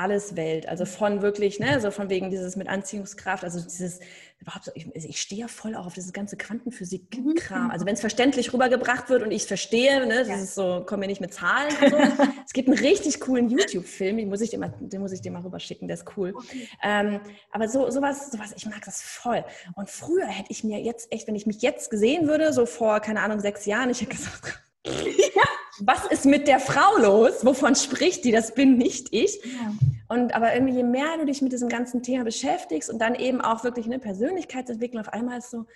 alles 0.00 0.34
Welt. 0.34 0.66
Also 0.66 0.86
von 0.86 1.20
wirklich, 1.20 1.60
ne, 1.60 1.80
so 1.80 1.90
von 1.90 2.08
wegen 2.08 2.30
dieses 2.30 2.56
mit 2.56 2.68
Anziehungskraft, 2.68 3.44
also 3.44 3.60
dieses, 3.60 4.00
überhaupt 4.40 4.64
so, 4.64 4.72
ich, 4.74 4.86
ich 4.94 5.20
stehe 5.20 5.42
ja 5.42 5.48
voll 5.48 5.76
auch 5.76 5.84
auf 5.84 5.92
dieses 5.92 6.14
ganze 6.14 6.38
Quantenphysik-Kram. 6.38 7.64
Mhm. 7.64 7.70
Also 7.70 7.84
wenn 7.84 7.92
es 7.92 8.00
verständlich 8.00 8.52
rübergebracht 8.54 9.10
wird 9.10 9.22
und 9.22 9.30
ich 9.30 9.42
es 9.42 9.48
verstehe, 9.48 10.06
ne, 10.06 10.20
das 10.20 10.28
ja. 10.28 10.36
ist 10.36 10.54
so, 10.54 10.82
kommen 10.86 11.02
wir 11.02 11.08
nicht 11.08 11.20
mit 11.20 11.34
Zahlen 11.34 11.68
und 11.82 11.90
so. 11.90 11.96
es 12.46 12.52
gibt 12.54 12.68
einen 12.68 12.78
richtig 12.78 13.20
coolen 13.20 13.50
YouTube-Film, 13.50 14.16
den 14.16 14.28
muss 14.30 14.40
ich 14.40 14.48
dir 14.48 14.58
mal, 14.58 14.72
den 14.80 15.00
muss 15.02 15.12
ich 15.12 15.20
dir 15.20 15.30
mal 15.30 15.42
rüberschicken, 15.42 15.86
der 15.86 15.98
ist 15.98 16.06
cool. 16.16 16.32
Okay. 16.34 16.68
Ähm, 16.82 17.20
aber 17.52 17.68
so, 17.68 17.90
sowas, 17.90 18.30
sowas, 18.30 18.54
ich 18.56 18.64
mag 18.64 18.82
das 18.86 19.02
voll. 19.02 19.44
Und 19.74 19.90
früher 19.90 20.26
hätte 20.26 20.50
ich 20.50 20.64
mir 20.64 20.80
jetzt 20.80 21.12
echt, 21.12 21.28
wenn 21.28 21.34
ich 21.34 21.46
mich 21.46 21.60
jetzt 21.60 21.90
gesehen 21.90 22.26
würde, 22.26 22.54
so 22.54 22.64
vor, 22.64 23.00
keine 23.00 23.20
Ahnung, 23.20 23.40
sechs 23.40 23.66
Jahren, 23.66 23.90
ich 23.90 24.00
hätte 24.00 24.16
gesagt, 24.16 24.62
ja. 24.86 25.42
Was 25.82 26.06
ist 26.06 26.24
mit 26.26 26.48
der 26.48 26.60
Frau 26.60 26.98
los? 26.98 27.44
Wovon 27.44 27.74
spricht 27.74 28.24
die? 28.24 28.32
Das 28.32 28.54
bin 28.54 28.76
nicht 28.76 29.08
ich. 29.12 29.40
Ja. 29.44 29.72
Und 30.08 30.34
aber 30.34 30.54
irgendwie, 30.54 30.74
je 30.74 30.82
mehr 30.82 31.16
du 31.18 31.24
dich 31.24 31.40
mit 31.40 31.52
diesem 31.52 31.68
ganzen 31.68 32.02
Thema 32.02 32.24
beschäftigst 32.24 32.90
und 32.90 32.98
dann 32.98 33.14
eben 33.14 33.40
auch 33.40 33.62
wirklich 33.64 33.86
eine 33.86 33.98
Persönlichkeitsentwicklung, 33.98 35.02
auf 35.02 35.12
einmal 35.12 35.38
ist 35.38 35.50
so, 35.50 35.58
oh 35.58 35.66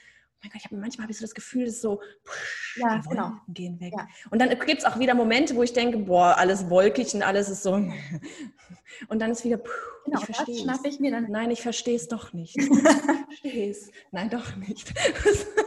mein 0.43 0.51
Gott, 0.51 0.57
ich 0.57 0.65
hab, 0.65 0.73
manchmal 0.73 1.05
habe 1.05 1.13
ich 1.13 1.19
so 1.19 1.25
das 1.25 1.35
Gefühl, 1.35 1.67
dass 1.67 1.81
so, 1.81 2.01
pff, 2.27 2.77
ja, 2.77 2.99
die 2.99 3.09
genau. 3.09 3.33
gehen 3.49 3.81
weg. 3.81 3.93
Ja. 3.97 4.09
Und 4.31 4.41
dann 4.41 4.51
gibt 4.51 4.81
es 4.81 4.85
auch 4.85 4.99
wieder 4.99 5.15
Momente, 5.15 5.55
wo 5.55 5.63
ich 5.63 5.73
denke, 5.73 5.99
boah, 5.99 6.37
alles 6.37 6.69
wolkig 6.69 7.15
und 7.15 7.23
alles 7.23 7.49
ist 7.49 7.63
so. 7.63 7.75
Und 9.09 9.21
dann 9.21 9.33
ist 9.33 9.45
wieder, 9.45 9.59
pff, 9.59 9.73
genau, 10.05 10.21
ich 10.21 10.27
verstehe 10.27 10.67
ich 10.85 11.01
mir 11.01 11.11
dann. 11.11 11.31
Nein, 11.31 11.51
ich 11.51 11.63
verstehe 11.63 11.97
es 11.97 12.07
doch 12.07 12.33
nicht. 12.33 12.57
ich 12.59 12.65
verstehe 12.69 13.71
es. 13.71 13.91
Nein, 14.13 14.31
doch 14.31 14.55
nicht. 14.57 14.93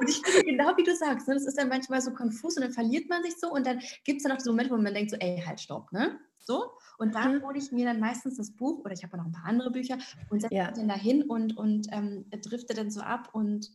und 0.00 0.08
ich 0.08 0.16
finde 0.24 0.44
genau 0.44 0.76
wie 0.76 0.84
du 0.84 0.94
sagst, 0.94 1.28
ne, 1.28 1.34
das 1.34 1.46
ist 1.46 1.58
dann 1.58 1.68
manchmal 1.68 2.00
so 2.00 2.12
konfus 2.12 2.56
und 2.56 2.62
dann 2.62 2.72
verliert 2.72 3.08
man 3.08 3.22
sich 3.22 3.38
so 3.38 3.50
und 3.52 3.66
dann 3.66 3.80
gibt 4.04 4.18
es 4.18 4.22
dann 4.22 4.32
auch 4.32 4.40
so 4.40 4.50
Momente, 4.50 4.70
wo 4.70 4.76
man 4.76 4.94
denkt 4.94 5.10
so, 5.10 5.16
ey, 5.18 5.42
halt, 5.44 5.60
stopp, 5.60 5.92
ne? 5.92 6.18
So. 6.38 6.70
Und 6.98 7.14
dann 7.14 7.36
mhm. 7.36 7.42
hole 7.42 7.58
ich 7.58 7.72
mir 7.72 7.84
dann 7.84 8.00
meistens 8.00 8.36
das 8.36 8.52
Buch 8.52 8.84
oder 8.84 8.92
ich 8.92 9.04
habe 9.04 9.16
noch 9.16 9.26
ein 9.26 9.32
paar 9.32 9.44
andere 9.44 9.70
Bücher 9.70 9.98
und 10.30 10.40
setze 10.40 10.54
ja. 10.54 10.70
dann 10.70 10.88
dahin 10.88 11.22
und, 11.22 11.56
und 11.56 11.88
ähm, 11.92 12.24
drifte 12.42 12.74
dann 12.74 12.90
so 12.90 13.00
ab 13.00 13.28
und 13.32 13.70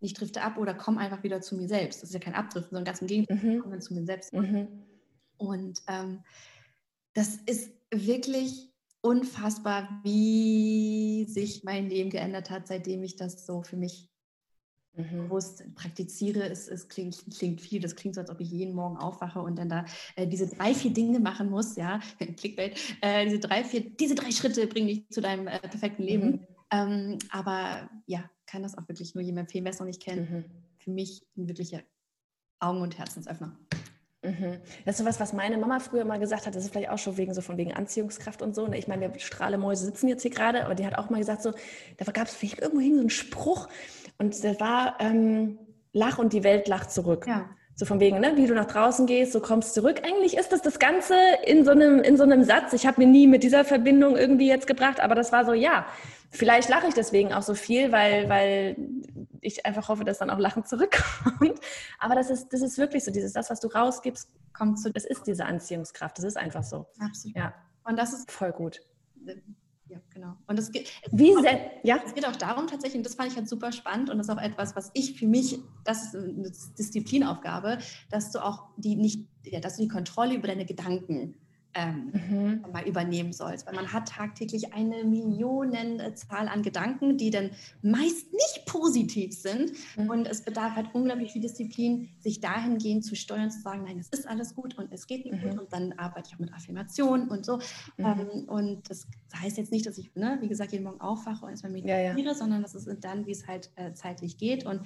nicht 0.00 0.20
drifte 0.20 0.42
ab 0.42 0.58
oder 0.58 0.74
komme 0.74 1.00
einfach 1.00 1.22
wieder 1.22 1.40
zu 1.40 1.56
mir 1.56 1.68
selbst. 1.68 2.02
Das 2.02 2.10
ist 2.10 2.14
ja 2.14 2.20
kein 2.20 2.34
Abdriften, 2.34 2.70
sondern 2.70 2.84
ganz 2.84 3.00
im 3.00 3.06
Gegenteil, 3.06 3.36
mhm. 3.36 3.50
ich 3.50 3.60
komme 3.60 3.74
dann 3.74 3.82
zu 3.82 3.94
mir 3.94 4.04
selbst. 4.04 4.32
Mhm. 4.32 4.68
Und 5.36 5.82
ähm, 5.88 6.22
das 7.14 7.36
ist 7.46 7.70
wirklich 7.90 8.72
unfassbar, 9.00 10.00
wie 10.04 11.26
sich 11.28 11.64
mein 11.64 11.88
Leben 11.88 12.10
geändert 12.10 12.50
hat, 12.50 12.68
seitdem 12.68 13.02
ich 13.02 13.16
das 13.16 13.46
so 13.46 13.62
für 13.62 13.76
mich 13.76 14.11
mhm. 14.94 15.24
bewusst 15.24 15.64
praktiziere. 15.74 16.48
Es, 16.48 16.68
es 16.68 16.88
klingt, 16.88 17.24
klingt, 17.36 17.60
viel, 17.60 17.80
das 17.80 17.96
klingt 17.96 18.14
so, 18.14 18.20
als 18.20 18.30
ob 18.30 18.40
ich 18.40 18.50
jeden 18.50 18.74
Morgen 18.74 18.96
aufwache 18.96 19.40
und 19.40 19.58
dann 19.58 19.68
da 19.68 19.84
äh, 20.16 20.26
diese 20.26 20.48
drei, 20.48 20.74
vier 20.74 20.92
Dinge 20.92 21.20
machen 21.20 21.50
muss, 21.50 21.76
ja, 21.76 22.00
Clickbait, 22.36 22.78
äh, 23.00 23.24
diese 23.26 23.38
drei, 23.38 23.64
vier, 23.64 23.90
diese 23.90 24.14
drei 24.14 24.30
Schritte 24.30 24.66
bringen 24.66 24.88
dich 24.88 25.08
zu 25.10 25.20
deinem 25.20 25.46
äh, 25.46 25.58
perfekten 25.60 26.02
Leben. 26.02 26.30
Mhm. 26.30 26.46
Ähm, 26.70 27.18
aber 27.30 27.90
ja, 28.06 28.30
kann 28.46 28.62
das 28.62 28.76
auch 28.76 28.88
wirklich 28.88 29.14
nur 29.14 29.22
jemand 29.22 29.48
empfehlen, 29.48 29.64
wer 29.64 29.72
es 29.72 29.78
noch 29.78 29.86
nicht 29.86 30.02
kennt. 30.02 30.30
Mhm. 30.30 30.44
Für 30.78 30.90
mich 30.90 31.22
ein 31.36 31.48
wirklicher 31.48 31.82
Augen- 32.60 32.82
und 32.82 32.98
Herzensöffner. 32.98 33.56
Mhm. 34.22 34.58
Das 34.84 34.94
ist 34.94 34.98
so 34.98 35.04
was, 35.04 35.18
was 35.18 35.32
meine 35.32 35.58
Mama 35.58 35.80
früher 35.80 36.04
mal 36.04 36.18
gesagt 36.18 36.46
hat. 36.46 36.54
Das 36.54 36.64
ist 36.64 36.72
vielleicht 36.72 36.90
auch 36.90 36.98
schon 36.98 37.16
wegen 37.16 37.34
so 37.34 37.40
von 37.40 37.56
wegen 37.56 37.72
Anziehungskraft 37.72 38.40
und 38.40 38.54
so. 38.54 38.66
Ne? 38.68 38.78
Ich 38.78 38.86
meine, 38.86 39.12
wir 39.12 39.20
Strahlemäuse 39.20 39.84
sitzen 39.84 40.08
jetzt 40.08 40.22
hier 40.22 40.30
gerade, 40.30 40.64
aber 40.64 40.74
die 40.74 40.86
hat 40.86 40.96
auch 40.96 41.10
mal 41.10 41.18
gesagt, 41.18 41.42
so, 41.42 41.52
da 41.96 42.12
gab 42.12 42.28
es 42.28 42.42
irgendwo 42.42 42.80
hin 42.80 42.94
so 42.94 43.00
einen 43.00 43.10
Spruch 43.10 43.68
und 44.18 44.42
der 44.44 44.60
war, 44.60 44.96
ähm, 45.00 45.58
lach 45.92 46.18
und 46.18 46.32
die 46.32 46.44
Welt 46.44 46.68
lacht 46.68 46.90
zurück. 46.90 47.26
Ja. 47.26 47.50
So 47.74 47.86
von 47.86 48.00
wegen, 48.00 48.20
ne, 48.20 48.32
wie 48.36 48.46
du 48.46 48.54
nach 48.54 48.66
draußen 48.66 49.06
gehst, 49.06 49.32
so 49.32 49.40
kommst 49.40 49.74
zurück. 49.74 50.02
Eigentlich 50.04 50.36
ist 50.36 50.52
das 50.52 50.62
das 50.62 50.78
Ganze 50.78 51.14
in 51.46 51.64
so 51.64 51.70
einem, 51.70 52.00
in 52.00 52.16
so 52.16 52.22
einem 52.22 52.44
Satz. 52.44 52.74
Ich 52.74 52.86
habe 52.86 53.00
mir 53.00 53.08
nie 53.08 53.26
mit 53.26 53.42
dieser 53.42 53.64
Verbindung 53.64 54.16
irgendwie 54.16 54.46
jetzt 54.46 54.66
gebracht, 54.66 55.00
aber 55.00 55.14
das 55.14 55.32
war 55.32 55.44
so, 55.44 55.52
ja, 55.52 55.86
vielleicht 56.32 56.68
lache 56.68 56.88
ich 56.88 56.94
deswegen 56.94 57.32
auch 57.32 57.42
so 57.42 57.54
viel, 57.54 57.92
weil, 57.92 58.28
weil 58.28 58.76
ich 59.40 59.64
einfach 59.66 59.88
hoffe, 59.88 60.04
dass 60.04 60.18
dann 60.18 60.30
auch 60.30 60.38
Lachen 60.38 60.64
zurückkommt. 60.64 61.60
Aber 61.98 62.14
das 62.14 62.30
ist, 62.30 62.52
das 62.52 62.62
ist 62.62 62.78
wirklich 62.78 63.04
so, 63.04 63.12
dieses, 63.12 63.32
das, 63.32 63.50
was 63.50 63.60
du 63.60 63.68
rausgibst, 63.68 64.28
kommt 64.52 64.80
zu, 64.80 64.90
das 64.92 65.04
ist 65.04 65.26
diese 65.26 65.44
Anziehungskraft. 65.44 66.18
Das 66.18 66.24
ist 66.24 66.36
einfach 66.36 66.64
so. 66.64 66.86
Absolut. 66.98 67.36
Ja. 67.36 67.54
Und 67.84 67.98
das 67.98 68.12
ist 68.12 68.30
voll 68.30 68.52
gut. 68.52 68.80
Ja, 69.86 69.98
genau. 70.08 70.36
Und 70.46 70.58
es 70.58 70.72
geht, 70.72 70.90
Wie 71.10 71.36
auch, 71.36 71.44
ja? 71.82 72.00
es 72.04 72.14
geht 72.14 72.26
auch 72.26 72.36
darum 72.36 72.66
tatsächlich, 72.66 72.96
und 72.96 73.04
das 73.04 73.14
fand 73.14 73.30
ich 73.30 73.36
halt 73.36 73.46
super 73.46 73.72
spannend 73.72 74.08
und 74.08 74.16
das 74.16 74.28
ist 74.28 74.34
auch 74.34 74.40
etwas, 74.40 74.74
was 74.74 74.90
ich 74.94 75.18
für 75.18 75.26
mich, 75.26 75.58
das 75.84 76.06
ist 76.06 76.16
eine 76.16 76.50
Disziplinaufgabe, 76.78 77.76
dass 78.10 78.32
du 78.32 78.42
auch 78.42 78.68
die 78.78 78.96
nicht, 78.96 79.26
ja, 79.44 79.60
dass 79.60 79.76
du 79.76 79.82
die 79.82 79.88
Kontrolle 79.88 80.34
über 80.34 80.48
deine 80.48 80.64
Gedanken 80.64 81.34
ähm, 81.74 82.12
mhm. 82.12 82.72
mal 82.72 82.86
übernehmen 82.86 83.32
sollst. 83.32 83.66
Weil 83.66 83.74
man 83.74 83.92
hat 83.92 84.08
tagtäglich 84.08 84.72
eine 84.74 85.04
Millionenzahl 85.04 86.48
an 86.48 86.62
Gedanken, 86.62 87.16
die 87.16 87.30
dann 87.30 87.50
meist 87.82 88.32
nicht 88.32 88.66
positiv 88.66 89.34
sind. 89.34 89.72
Mhm. 89.96 90.10
Und 90.10 90.26
es 90.26 90.42
bedarf 90.42 90.74
halt 90.76 90.94
unglaublich 90.94 91.32
viel 91.32 91.42
Disziplin, 91.42 92.10
sich 92.20 92.40
dahingehend 92.40 93.04
zu 93.04 93.16
steuern, 93.16 93.50
zu 93.50 93.60
sagen, 93.60 93.84
nein, 93.84 93.98
es 93.98 94.08
ist 94.08 94.28
alles 94.28 94.54
gut 94.54 94.76
und 94.78 94.92
es 94.92 95.06
geht 95.06 95.24
nicht 95.24 95.42
mhm. 95.42 95.50
gut. 95.50 95.58
Und 95.60 95.72
dann 95.72 95.92
arbeite 95.94 96.28
ich 96.28 96.34
auch 96.34 96.40
mit 96.40 96.52
Affirmationen 96.52 97.28
und 97.28 97.44
so. 97.44 97.56
Mhm. 97.96 98.04
Ähm, 98.04 98.44
und 98.48 98.90
das 98.90 99.06
heißt 99.34 99.56
jetzt 99.56 99.72
nicht, 99.72 99.86
dass 99.86 99.98
ich, 99.98 100.14
ne, 100.14 100.38
wie 100.40 100.48
gesagt, 100.48 100.72
jeden 100.72 100.84
Morgen 100.84 101.00
aufwache 101.00 101.44
und 101.44 101.50
erstmal 101.50 101.72
meditiere, 101.72 102.02
ja, 102.02 102.16
ja. 102.16 102.34
sondern 102.34 102.62
das 102.62 102.74
ist 102.74 102.88
dann, 103.00 103.26
wie 103.26 103.32
es 103.32 103.46
halt 103.46 103.70
äh, 103.76 103.92
zeitlich 103.94 104.36
geht. 104.36 104.66
Und 104.66 104.82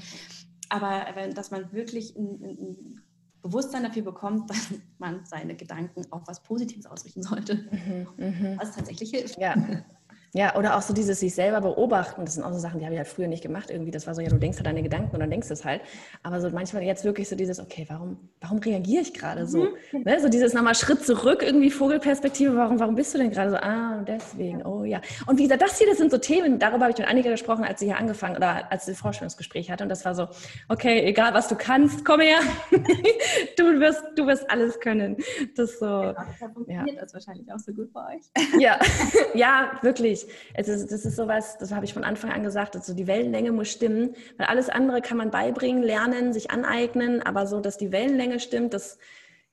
aber 0.68 1.07
dass 1.32 1.51
man 1.51 1.72
wirklich 1.72 2.16
ein, 2.16 2.43
ein 2.43 3.03
Bewusstsein 3.49 3.82
dafür 3.82 4.03
bekommt, 4.03 4.51
dass 4.51 4.74
man 4.99 5.24
seine 5.24 5.55
Gedanken 5.55 6.03
auf 6.11 6.22
was 6.26 6.42
Positives 6.42 6.86
ausrichten 6.86 7.22
sollte, 7.22 7.66
mhm, 7.70 8.07
mhm. 8.16 8.59
was 8.59 8.74
tatsächlich 8.74 9.11
hilft. 9.11 9.38
Ja. 9.38 9.55
Ja, 10.37 10.55
oder 10.55 10.76
auch 10.76 10.82
so 10.82 10.93
dieses 10.93 11.20
sich 11.20 11.34
selber 11.34 11.62
beobachten. 11.62 12.26
Das 12.26 12.34
sind 12.34 12.45
auch 12.45 12.53
so 12.53 12.59
Sachen, 12.59 12.78
die 12.78 12.84
habe 12.84 12.95
ich 12.95 12.99
halt 12.99 13.09
früher 13.09 13.26
nicht 13.26 13.43
gemacht. 13.43 13.70
Irgendwie, 13.70 13.91
das 13.91 14.07
war 14.07 14.14
so, 14.14 14.20
ja, 14.20 14.28
du 14.28 14.37
denkst 14.37 14.59
halt 14.59 14.66
deine 14.66 14.82
Gedanken 14.82 15.14
und 15.14 15.20
dann 15.20 15.30
denkst 15.30 15.49
du 15.49 15.55
es 15.55 15.64
halt. 15.64 15.80
Aber 16.22 16.43
so 16.43 16.51
manchmal 16.51 16.82
jetzt 16.82 17.05
wirklich 17.05 17.26
so 17.26 17.37
dieses, 17.37 17.59
okay, 17.59 17.87
warum, 17.89 18.18
warum 18.43 18.59
reagiere 18.59 19.01
ich 19.01 19.14
gerade 19.14 19.47
so? 19.47 19.68
Mhm. 19.93 20.03
Ne? 20.05 20.20
So 20.20 20.28
dieses 20.28 20.53
nochmal 20.53 20.74
Schritt 20.74 21.03
zurück, 21.07 21.43
irgendwie 21.43 21.70
Vogelperspektive, 21.70 22.55
warum, 22.55 22.78
warum 22.78 22.97
bist 22.97 23.14
du 23.14 23.18
denn 23.18 23.30
gerade 23.30 23.51
so? 23.51 23.57
Ah, 23.57 24.05
deswegen, 24.07 24.62
oh 24.66 24.84
ja. 24.84 25.01
Und 25.26 25.39
wie 25.39 25.45
gesagt, 25.45 25.62
das 25.62 25.78
hier, 25.78 25.87
das 25.87 25.97
sind 25.97 26.11
so 26.11 26.18
Themen, 26.18 26.59
darüber 26.59 26.82
habe 26.82 26.91
ich 26.91 26.99
mit 26.99 27.09
Annika 27.09 27.30
gesprochen, 27.30 27.64
als 27.64 27.80
sie 27.80 27.87
hier 27.87 27.97
angefangen 27.97 28.37
oder 28.37 28.70
als 28.70 28.84
sie 28.84 28.93
das 28.93 29.01
Vorstellungsgespräch 29.01 29.70
hatte. 29.70 29.84
Und 29.84 29.89
das 29.89 30.05
war 30.05 30.14
so, 30.14 30.28
okay, 30.68 31.01
egal 31.07 31.32
was 31.32 31.49
du 31.49 31.55
kannst, 31.55 32.05
komm 32.05 32.20
her. 32.20 32.41
du 33.57 33.80
wirst, 33.80 34.03
du 34.16 34.26
wirst 34.26 34.51
alles 34.51 34.78
können. 34.80 35.16
Das 35.55 35.78
so. 35.78 35.87
Ja, 35.87 36.12
das 36.12 36.53
funktioniert 36.53 36.97
ja. 36.97 37.03
das 37.03 37.14
wahrscheinlich 37.14 37.51
auch 37.51 37.59
so 37.59 37.72
gut 37.72 37.91
bei 37.95 38.16
euch. 38.16 38.61
ja, 38.61 38.78
ja, 39.34 39.78
wirklich. 39.80 40.26
Es 40.55 40.68
ist, 40.68 40.91
das 40.91 41.05
ist 41.05 41.16
sowas, 41.16 41.59
das 41.59 41.72
habe 41.72 41.85
ich 41.85 41.95
von 41.95 42.05
Anfang 42.05 42.31
an 42.31 42.43
gesagt, 42.43 42.77
also 42.77 42.95
die 42.95 43.07
Wellenlänge 43.07 43.53
muss 43.53 43.68
stimmen, 43.68 44.14
weil 44.37 44.47
alles 44.47 44.68
andere 44.68 45.01
kann 45.01 45.16
man 45.16 45.31
beibringen, 45.31 45.83
lernen, 45.83 46.33
sich 46.33 46.51
aneignen, 46.51 47.22
aber 47.22 47.47
so, 47.47 47.61
dass 47.61 47.79
die 47.79 47.93
Wellenlänge 47.93 48.41
stimmt, 48.41 48.74
das 48.74 48.99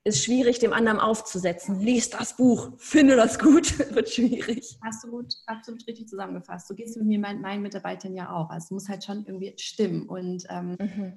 ist 0.06 0.24
schwierig, 0.24 0.60
dem 0.60 0.74
anderen 0.74 1.00
aufzusetzen. 1.00 1.80
Lies 1.80 2.10
das 2.10 2.36
Buch, 2.36 2.72
finde 2.78 3.16
das 3.16 3.40
gut, 3.40 3.80
wird 3.96 4.10
schwierig. 4.10 4.78
Absolut, 4.82 5.34
absolut 5.46 5.88
richtig 5.88 6.08
zusammengefasst. 6.08 6.68
So 6.68 6.76
geht 6.76 6.90
es 6.90 6.98
mit 6.98 7.08
mir 7.08 7.20
meinen, 7.20 7.42
meinen 7.42 7.62
Mitarbeitern 7.62 8.14
ja 8.14 8.32
auch. 8.32 8.50
Also 8.50 8.66
es 8.66 8.72
muss 8.72 8.90
halt 8.90 9.04
schon 9.04 9.26
irgendwie 9.26 9.54
stimmen 9.58 10.10
und 10.10 10.44
ähm, 10.50 10.78
mhm. 10.80 11.14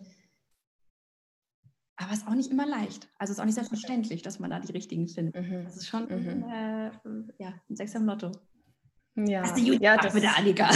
Aber 1.97 2.13
es 2.13 2.19
ist 2.19 2.29
auch 2.29 2.35
nicht 2.35 2.51
immer 2.51 2.67
leicht. 2.67 3.09
Also 3.19 3.31
es 3.31 3.39
ist 3.39 3.41
auch 3.41 3.47
nicht 3.47 3.55
selbstverständlich, 3.55 4.21
dass 4.21 4.39
man 4.39 4.51
da 4.51 4.61
die 4.61 4.73
richtigen 4.73 5.09
findet. 5.09 5.35
Mhm. 5.35 5.65
Das 5.65 5.77
ist 5.77 5.89
schon 5.89 6.05
mhm. 6.05 6.45
äh, 6.45 6.91
ja, 7.39 7.55
ein 7.71 7.77
Sechser 7.77 7.99
im 7.99 8.05
Lotto. 8.05 8.33
Ja, 9.17 9.41
das 9.41 9.59
ist 9.59 9.81
ja, 9.81 9.97
das, 10.03 10.15
mit 10.15 10.23
der 10.23 10.37
Annika. 10.37 10.69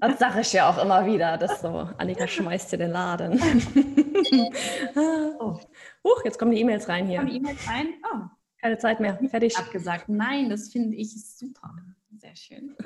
Das 0.00 0.18
sage 0.18 0.40
ich 0.40 0.52
ja 0.52 0.68
auch 0.68 0.82
immer 0.82 1.06
wieder. 1.06 1.38
Das 1.38 1.62
so, 1.62 1.88
Annika 1.96 2.26
schmeißt 2.26 2.72
dir 2.72 2.78
den 2.78 2.90
Laden. 2.90 3.40
oh. 5.40 5.58
Huch, 6.04 6.24
jetzt 6.24 6.38
kommen 6.38 6.50
die 6.50 6.60
E-Mails 6.60 6.88
rein 6.88 7.06
hier. 7.06 7.18
Kommen 7.18 7.30
die 7.30 7.38
E-Mails 7.38 7.68
rein? 7.68 7.86
Oh. 8.12 8.18
Keine 8.60 8.78
Zeit 8.78 9.00
mehr. 9.00 9.18
Fertig. 9.30 9.56
Abgesagt. 9.56 10.08
Nein, 10.08 10.50
das 10.50 10.68
finde 10.68 10.96
ich 10.96 11.10
super. 11.10 11.70
Sehr 12.18 12.36
schön. 12.36 12.76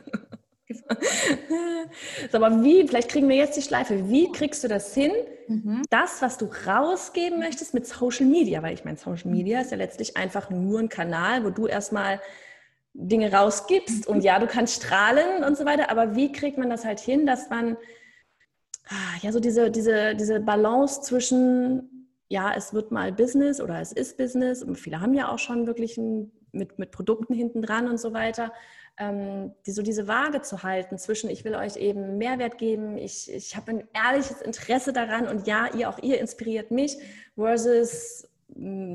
so, 2.30 2.36
aber 2.36 2.62
wie, 2.62 2.86
vielleicht 2.86 3.10
kriegen 3.10 3.28
wir 3.28 3.36
jetzt 3.36 3.56
die 3.56 3.62
Schleife, 3.62 4.08
wie 4.08 4.30
kriegst 4.30 4.62
du 4.62 4.68
das 4.68 4.94
hin, 4.94 5.10
mhm. 5.48 5.82
das, 5.90 6.22
was 6.22 6.38
du 6.38 6.48
rausgeben 6.66 7.40
möchtest 7.40 7.74
mit 7.74 7.86
Social 7.86 8.26
Media, 8.26 8.62
weil 8.62 8.74
ich 8.74 8.84
meine, 8.84 8.96
Social 8.96 9.30
Media 9.30 9.60
ist 9.60 9.72
ja 9.72 9.76
letztlich 9.76 10.16
einfach 10.16 10.50
nur 10.50 10.78
ein 10.78 10.88
Kanal, 10.88 11.44
wo 11.44 11.50
du 11.50 11.66
erstmal 11.66 12.20
Dinge 12.92 13.32
rausgibst 13.32 14.06
und 14.06 14.22
ja, 14.22 14.38
du 14.38 14.46
kannst 14.46 14.82
strahlen 14.82 15.44
und 15.44 15.56
so 15.56 15.64
weiter, 15.64 15.90
aber 15.90 16.16
wie 16.16 16.32
kriegt 16.32 16.58
man 16.58 16.70
das 16.70 16.84
halt 16.84 17.00
hin, 17.00 17.26
dass 17.26 17.48
man 17.48 17.76
ah, 18.88 19.16
ja 19.22 19.32
so 19.32 19.40
diese, 19.40 19.70
diese, 19.70 20.14
diese 20.16 20.40
Balance 20.40 21.02
zwischen, 21.02 22.08
ja, 22.28 22.52
es 22.54 22.74
wird 22.74 22.90
mal 22.90 23.12
Business 23.12 23.60
oder 23.60 23.80
es 23.80 23.92
ist 23.92 24.16
Business 24.16 24.62
und 24.62 24.76
viele 24.76 25.00
haben 25.00 25.14
ja 25.14 25.32
auch 25.32 25.38
schon 25.38 25.66
wirklich 25.66 25.96
ein, 25.96 26.32
mit, 26.52 26.78
mit 26.78 26.90
Produkten 26.90 27.32
hinten 27.32 27.62
dran 27.62 27.88
und 27.88 27.98
so 27.98 28.12
weiter, 28.12 28.52
ähm, 28.98 29.52
die, 29.66 29.72
so 29.72 29.82
diese 29.82 30.08
Waage 30.08 30.42
zu 30.42 30.64
halten 30.64 30.98
zwischen, 30.98 31.30
ich 31.30 31.44
will 31.44 31.54
euch 31.54 31.76
eben 31.76 32.18
Mehrwert 32.18 32.58
geben, 32.58 32.98
ich, 32.98 33.32
ich 33.32 33.56
habe 33.56 33.70
ein 33.70 33.88
ehrliches 33.94 34.42
Interesse 34.42 34.92
daran 34.92 35.28
und 35.28 35.46
ja, 35.46 35.68
ihr 35.74 35.88
auch 35.88 35.98
ihr 36.02 36.18
inspiriert 36.18 36.72
mich, 36.72 36.98
versus 37.36 38.29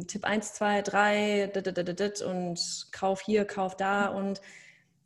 Tipp 0.07 0.25
1, 0.25 0.53
2, 0.53 0.81
3 0.81 1.51
und 2.25 2.87
kauf 2.91 3.21
hier, 3.21 3.45
kauf 3.45 3.75
da 3.75 4.07
und 4.07 4.41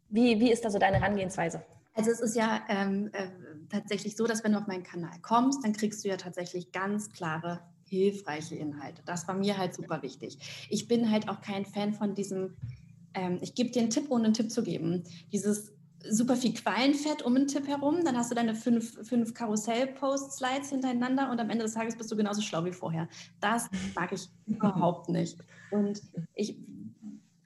wie, 0.10 0.39
wie 0.39 0.52
ist 0.52 0.66
da 0.66 0.72
so 0.72 0.80
deine 0.80 1.00
Herangehensweise? 1.00 1.64
Also 1.93 2.12
es 2.12 2.20
ist 2.20 2.36
ja 2.36 2.62
ähm, 2.70 3.10
äh, 3.14 3.28
tatsächlich 3.70 4.16
so, 4.16 4.26
dass 4.26 4.43
wenn 4.43 4.54
du 4.54 4.58
auf 4.58 4.68
meinen 4.68 4.84
Kanal 4.84 5.20
kommst, 5.22 5.64
dann 5.64 5.74
kriegst 5.74 6.04
du 6.04 6.10
ja 6.10 6.18
tatsächlich 6.18 6.72
ganz 6.72 7.10
klare, 7.10 7.60
hilfreiche 7.89 8.56
Inhalte. 8.56 9.02
Das 9.06 9.28
war 9.28 9.36
mir 9.36 9.58
halt 9.58 9.76
super 9.76 10.02
wichtig. 10.02 10.68
Ich 10.70 10.88
bin 10.88 11.12
halt 11.12 11.28
auch 11.28 11.41
kein 11.41 11.66
Fan 11.66 11.93
von 11.93 12.16
diesem, 12.16 12.56
ähm, 13.14 13.39
ich 13.41 13.56
gebe 13.56 13.72
dir 13.72 13.82
einen 13.82 13.89
Tipp, 13.89 14.06
ohne 14.10 14.26
einen 14.26 14.34
Tipp 14.34 14.52
zu 14.52 14.64
geben. 14.64 15.04
Dieses 15.32 15.74
super 16.08 16.36
viel 16.36 16.54
Quallenfett 16.54 17.22
um 17.22 17.36
den 17.36 17.47
Tipp 17.47 17.68
herum. 17.68 18.04
Dann 18.04 18.18
hast 18.18 18.32
du 18.32 18.36
deine 18.36 18.56
fünf, 18.56 19.08
fünf 19.08 19.34
Karussell-Post-Slides 19.34 20.70
hintereinander 20.70 21.30
und 21.32 21.39
am 21.39 21.50
Ende 21.50 21.64
des 21.64 21.74
Tages 21.74 21.95
bist 21.95 22.12
du 22.12 22.16
genauso 22.16 22.41
schlau 22.41 22.66
wie 22.66 22.72
vorher. 22.72 23.08
Das 23.39 23.70
mag 23.95 24.12
ich 24.12 24.30
überhaupt 24.45 25.10
nicht. 25.10 25.38
Und 25.72 26.02
ich, 26.36 26.58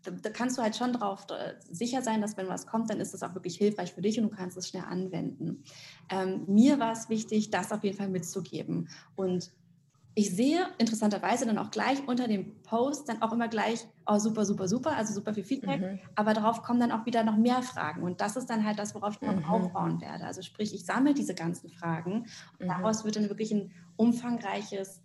da 0.03 0.29
kannst 0.29 0.57
du 0.57 0.61
halt 0.61 0.75
schon 0.75 0.93
drauf 0.93 1.25
äh, 1.29 1.53
sicher 1.69 2.01
sein, 2.01 2.21
dass 2.21 2.37
wenn 2.37 2.47
was 2.47 2.67
kommt, 2.67 2.89
dann 2.89 2.99
ist 2.99 3.13
das 3.13 3.23
auch 3.23 3.33
wirklich 3.33 3.57
hilfreich 3.57 3.93
für 3.93 4.01
dich 4.01 4.19
und 4.19 4.29
du 4.29 4.35
kannst 4.35 4.57
es 4.57 4.69
schnell 4.69 4.83
anwenden. 4.83 5.63
Ähm, 6.09 6.43
mir 6.47 6.79
war 6.79 6.91
es 6.91 7.09
wichtig, 7.09 7.49
das 7.51 7.71
auf 7.71 7.83
jeden 7.83 7.97
Fall 7.97 8.09
mitzugeben. 8.09 8.89
Und 9.15 9.51
ich 10.15 10.35
sehe 10.35 10.67
interessanterweise 10.77 11.45
dann 11.45 11.57
auch 11.57 11.71
gleich 11.71 12.07
unter 12.07 12.27
dem 12.27 12.61
Post 12.61 13.09
dann 13.09 13.21
auch 13.21 13.31
immer 13.31 13.47
gleich, 13.47 13.85
oh 14.05 14.19
super, 14.19 14.45
super, 14.45 14.67
super, 14.67 14.95
also 14.95 15.13
super 15.13 15.33
viel 15.33 15.43
Feedback, 15.43 15.81
mhm. 15.81 15.99
aber 16.15 16.33
darauf 16.33 16.61
kommen 16.61 16.79
dann 16.79 16.91
auch 16.91 17.05
wieder 17.05 17.23
noch 17.23 17.37
mehr 17.37 17.63
Fragen 17.63 18.03
und 18.03 18.21
das 18.21 18.35
ist 18.35 18.49
dann 18.49 18.63
halt 18.65 18.77
das, 18.77 18.93
worauf 18.93 19.17
ich 19.19 19.27
mhm. 19.27 19.45
aufbauen 19.45 20.01
werde. 20.01 20.25
Also 20.25 20.41
sprich, 20.41 20.73
ich 20.73 20.85
sammle 20.85 21.13
diese 21.13 21.33
ganzen 21.33 21.69
Fragen 21.69 22.25
und 22.59 22.65
mhm. 22.65 22.67
daraus 22.67 23.03
wird 23.03 23.15
dann 23.15 23.29
wirklich 23.29 23.51
ein 23.51 23.71
umfangreiches 23.95 25.01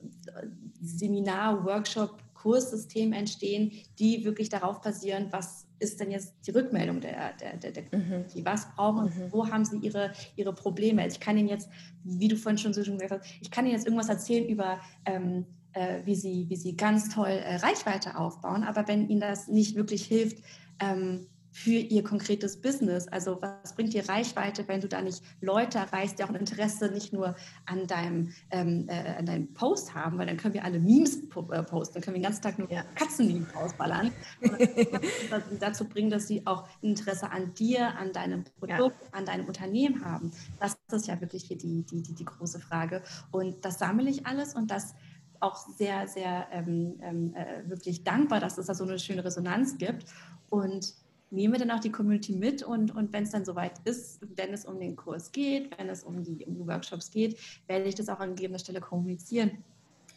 äh, 0.00 0.46
Seminar, 0.80 1.64
Workshop, 1.64 2.18
Kurssystem 2.34 3.12
entstehen, 3.12 3.70
die 4.00 4.24
wirklich 4.24 4.48
darauf 4.48 4.80
basieren, 4.80 5.28
was 5.30 5.68
ist 5.82 6.00
denn 6.00 6.10
jetzt 6.10 6.34
die 6.46 6.52
Rückmeldung 6.52 7.00
der, 7.00 7.32
der, 7.34 7.56
der, 7.56 7.72
der 7.72 7.82
mhm. 7.98 8.24
Was 8.44 8.72
brauchen, 8.74 9.06
mhm. 9.06 9.32
wo 9.32 9.48
haben 9.48 9.64
sie 9.64 9.78
ihre, 9.78 10.12
ihre 10.36 10.54
Probleme? 10.54 11.06
Ich 11.06 11.20
kann 11.20 11.36
Ihnen 11.36 11.48
jetzt, 11.48 11.68
wie 12.04 12.28
du 12.28 12.36
vorhin 12.36 12.58
schon 12.58 12.72
so 12.72 12.84
schon 12.84 12.98
gesagt 12.98 13.22
hast, 13.22 13.34
ich 13.40 13.50
kann 13.50 13.66
Ihnen 13.66 13.74
jetzt 13.74 13.86
irgendwas 13.86 14.08
erzählen 14.08 14.48
über, 14.48 14.80
ähm, 15.04 15.46
äh, 15.72 16.00
wie, 16.04 16.14
sie, 16.14 16.46
wie 16.48 16.56
sie 16.56 16.76
ganz 16.76 17.12
toll 17.14 17.28
äh, 17.28 17.56
Reichweite 17.56 18.16
aufbauen, 18.16 18.62
aber 18.62 18.86
wenn 18.88 19.08
Ihnen 19.08 19.20
das 19.20 19.48
nicht 19.48 19.74
wirklich 19.74 20.04
hilft, 20.04 20.42
ähm, 20.80 21.26
für 21.52 21.70
ihr 21.70 22.02
konkretes 22.02 22.56
Business. 22.56 23.06
Also 23.08 23.40
was 23.40 23.74
bringt 23.74 23.92
dir 23.92 24.08
Reichweite, 24.08 24.66
wenn 24.66 24.80
du 24.80 24.88
da 24.88 25.02
nicht 25.02 25.22
Leute 25.40 25.78
erreichst, 25.78 26.18
die 26.18 26.24
auch 26.24 26.30
ein 26.30 26.34
Interesse 26.34 26.90
nicht 26.90 27.12
nur 27.12 27.36
an 27.66 27.86
deinem, 27.86 28.32
ähm, 28.50 28.86
äh, 28.88 29.18
an 29.18 29.26
deinem 29.26 29.52
Post 29.52 29.94
haben, 29.94 30.18
weil 30.18 30.26
dann 30.26 30.38
können 30.38 30.54
wir 30.54 30.64
alle 30.64 30.80
Memes 30.80 31.18
äh, 31.18 31.62
posten, 31.62 31.94
dann 31.94 32.02
können 32.02 32.16
wir 32.16 32.20
den 32.20 32.22
ganzen 32.22 32.42
Tag 32.42 32.58
nur 32.58 32.70
ja. 32.72 32.82
Katzenmemes 32.94 33.54
ausballern. 33.54 34.10
dazu 35.60 35.84
bringen, 35.84 36.10
dass 36.10 36.26
sie 36.26 36.46
auch 36.46 36.66
Interesse 36.80 37.30
an 37.30 37.52
dir, 37.54 37.96
an 37.98 38.12
deinem 38.12 38.44
Produkt, 38.44 38.96
ja. 39.02 39.08
an 39.12 39.26
deinem 39.26 39.46
Unternehmen 39.46 40.04
haben. 40.04 40.32
Das 40.58 40.78
ist 40.90 41.06
ja 41.06 41.20
wirklich 41.20 41.44
hier 41.44 41.58
die, 41.58 41.82
die, 41.82 42.02
die, 42.02 42.14
die 42.14 42.24
große 42.24 42.60
Frage. 42.60 43.02
Und 43.30 43.64
das 43.64 43.78
sammle 43.78 44.08
ich 44.08 44.26
alles 44.26 44.54
und 44.54 44.70
das 44.70 44.94
auch 45.40 45.56
sehr, 45.56 46.06
sehr 46.06 46.46
ähm, 46.52 46.94
ähm 47.02 47.34
äh, 47.34 47.68
wirklich 47.68 48.04
dankbar, 48.04 48.40
dass 48.40 48.58
es 48.58 48.66
da 48.66 48.74
so 48.74 48.84
eine 48.84 48.98
schöne 48.98 49.24
Resonanz 49.24 49.76
gibt. 49.76 50.06
Und 50.48 50.94
nehme 51.32 51.58
dann 51.58 51.70
auch 51.70 51.80
die 51.80 51.90
Community 51.90 52.32
mit 52.32 52.62
und, 52.62 52.94
und 52.94 53.12
wenn 53.12 53.24
es 53.24 53.30
dann 53.30 53.44
soweit 53.44 53.80
ist, 53.84 54.20
wenn 54.36 54.52
es 54.52 54.64
um 54.64 54.78
den 54.78 54.96
Kurs 54.96 55.32
geht, 55.32 55.76
wenn 55.78 55.88
es 55.88 56.04
um 56.04 56.22
die, 56.22 56.44
um 56.44 56.54
die 56.54 56.66
Workshops 56.66 57.10
geht, 57.10 57.38
werde 57.66 57.86
ich 57.86 57.94
das 57.94 58.08
auch 58.08 58.20
an 58.20 58.36
gegebener 58.36 58.58
Stelle 58.58 58.80
kommunizieren. 58.80 59.64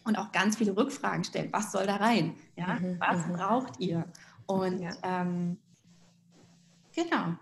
und 0.04 0.18
auch 0.18 0.32
ganz 0.32 0.58
viele 0.58 0.78
Rückfragen 0.78 1.24
stellen. 1.24 1.50
Was 1.52 1.72
soll 1.72 1.88
da 1.88 1.96
rein? 1.96 2.36
Ja? 2.56 2.76
Mhm, 2.76 3.00
was 3.00 3.26
mhm. 3.26 3.34
braucht 3.34 3.80
ihr? 3.80 4.06
Und 4.46 4.80
ja. 4.80 4.92
ähm, 5.04 5.58
genau. 6.94 7.36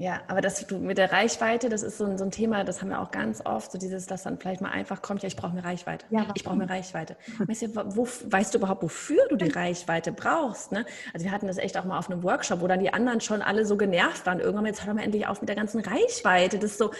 Ja, 0.00 0.22
aber 0.28 0.40
das 0.40 0.66
du 0.66 0.78
mit 0.78 0.96
der 0.96 1.12
Reichweite, 1.12 1.68
das 1.68 1.82
ist 1.82 1.98
so 1.98 2.06
ein, 2.06 2.16
so 2.16 2.24
ein 2.24 2.30
Thema, 2.30 2.64
das 2.64 2.80
haben 2.80 2.88
wir 2.88 3.02
auch 3.02 3.10
ganz 3.10 3.44
oft, 3.44 3.70
so 3.70 3.76
dieses, 3.76 4.06
dass 4.06 4.22
dann 4.22 4.38
vielleicht 4.38 4.62
mal 4.62 4.70
einfach 4.70 5.02
kommt, 5.02 5.22
ja, 5.22 5.26
ich 5.26 5.36
brauche 5.36 5.52
mehr 5.52 5.62
Reichweite. 5.62 6.06
Ja, 6.08 6.26
ich 6.34 6.42
brauche 6.42 6.56
mehr 6.56 6.70
Reichweite. 6.70 7.18
Weißt 7.46 7.60
du, 7.60 7.96
wo, 7.96 8.08
weißt 8.24 8.54
du 8.54 8.58
überhaupt, 8.58 8.82
wofür 8.82 9.20
du 9.28 9.36
die 9.36 9.50
Reichweite 9.50 10.12
brauchst? 10.12 10.72
Ne? 10.72 10.86
Also 11.12 11.26
wir 11.26 11.32
hatten 11.32 11.48
das 11.48 11.58
echt 11.58 11.76
auch 11.76 11.84
mal 11.84 11.98
auf 11.98 12.10
einem 12.10 12.22
Workshop, 12.22 12.62
wo 12.62 12.66
dann 12.66 12.80
die 12.80 12.94
anderen 12.94 13.20
schon 13.20 13.42
alle 13.42 13.66
so 13.66 13.76
genervt 13.76 14.24
waren. 14.24 14.40
Irgendwann, 14.40 14.64
jetzt 14.64 14.86
hör 14.86 14.94
mal 14.94 15.02
endlich 15.02 15.26
auf 15.26 15.42
mit 15.42 15.50
der 15.50 15.56
ganzen 15.56 15.82
Reichweite. 15.82 16.58
Das 16.58 16.70
ist 16.70 16.78
so, 16.78 16.92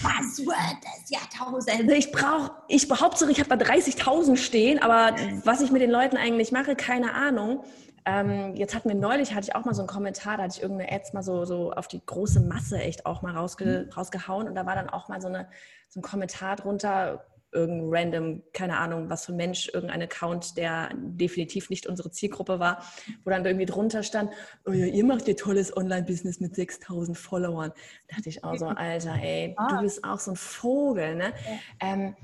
was 0.00 0.38
wird 0.38 0.56
das 0.56 1.10
Jahrtausend? 1.10 1.92
Ich 1.92 2.12
brauche, 2.12 2.50
ich 2.68 2.88
behaupte, 2.88 3.30
ich 3.30 3.40
habe 3.40 3.54
da 3.54 3.62
30.000 3.62 4.38
stehen, 4.38 4.82
aber 4.82 5.16
was 5.44 5.60
ich 5.60 5.70
mit 5.70 5.82
den 5.82 5.90
Leuten 5.90 6.16
eigentlich 6.16 6.50
mache, 6.50 6.76
keine 6.76 7.12
Ahnung. 7.12 7.62
Ähm, 8.06 8.54
jetzt 8.54 8.72
hatten 8.74 8.88
wir 8.88 8.94
neulich, 8.94 9.34
hatte 9.34 9.48
ich 9.48 9.56
auch 9.56 9.64
mal 9.64 9.74
so 9.74 9.82
einen 9.82 9.88
Kommentar, 9.88 10.36
da 10.36 10.44
hatte 10.44 10.54
ich 10.56 10.62
irgendeine 10.62 10.92
Ads 10.92 11.12
mal 11.12 11.24
so, 11.24 11.44
so 11.44 11.72
auf 11.72 11.88
die 11.88 12.00
große 12.06 12.40
Masse 12.40 12.78
echt 12.78 13.04
auch 13.04 13.20
mal 13.20 13.36
rausge, 13.36 13.86
mhm. 13.86 13.92
rausgehauen 13.92 14.46
und 14.46 14.54
da 14.54 14.64
war 14.64 14.76
dann 14.76 14.88
auch 14.88 15.08
mal 15.08 15.20
so, 15.20 15.26
eine, 15.26 15.48
so 15.88 15.98
ein 15.98 16.02
Kommentar 16.04 16.54
drunter, 16.54 17.26
irgendein 17.50 17.88
random, 17.90 18.42
keine 18.52 18.78
Ahnung, 18.78 19.10
was 19.10 19.26
für 19.26 19.32
ein 19.32 19.36
Mensch, 19.36 19.70
irgendein 19.72 20.02
Account, 20.02 20.56
der 20.56 20.90
definitiv 20.94 21.68
nicht 21.68 21.88
unsere 21.88 22.12
Zielgruppe 22.12 22.60
war, 22.60 22.84
wo 23.24 23.30
dann 23.30 23.44
irgendwie 23.44 23.66
drunter 23.66 24.04
stand, 24.04 24.30
oh 24.66 24.72
ja, 24.72 24.86
ihr 24.86 25.04
macht 25.04 25.26
ihr 25.26 25.36
tolles 25.36 25.76
Online-Business 25.76 26.38
mit 26.38 26.54
6000 26.54 27.18
Followern. 27.18 27.72
Da 28.06 28.16
dachte 28.16 28.28
ich 28.28 28.44
auch 28.44 28.56
so, 28.56 28.66
Alter, 28.66 29.14
ey, 29.20 29.54
ah. 29.56 29.68
du 29.68 29.80
bist 29.80 30.04
auch 30.04 30.20
so 30.20 30.32
ein 30.32 30.36
Vogel, 30.36 31.16
ne? 31.16 31.32
Ähm, 31.80 32.14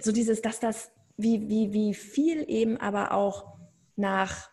so 0.00 0.12
dieses, 0.12 0.40
dass 0.40 0.60
das, 0.60 0.92
wie, 1.16 1.48
wie, 1.48 1.72
wie 1.72 1.94
viel 1.94 2.44
eben 2.48 2.76
aber 2.76 3.12
auch 3.12 3.56
nach 3.96 4.50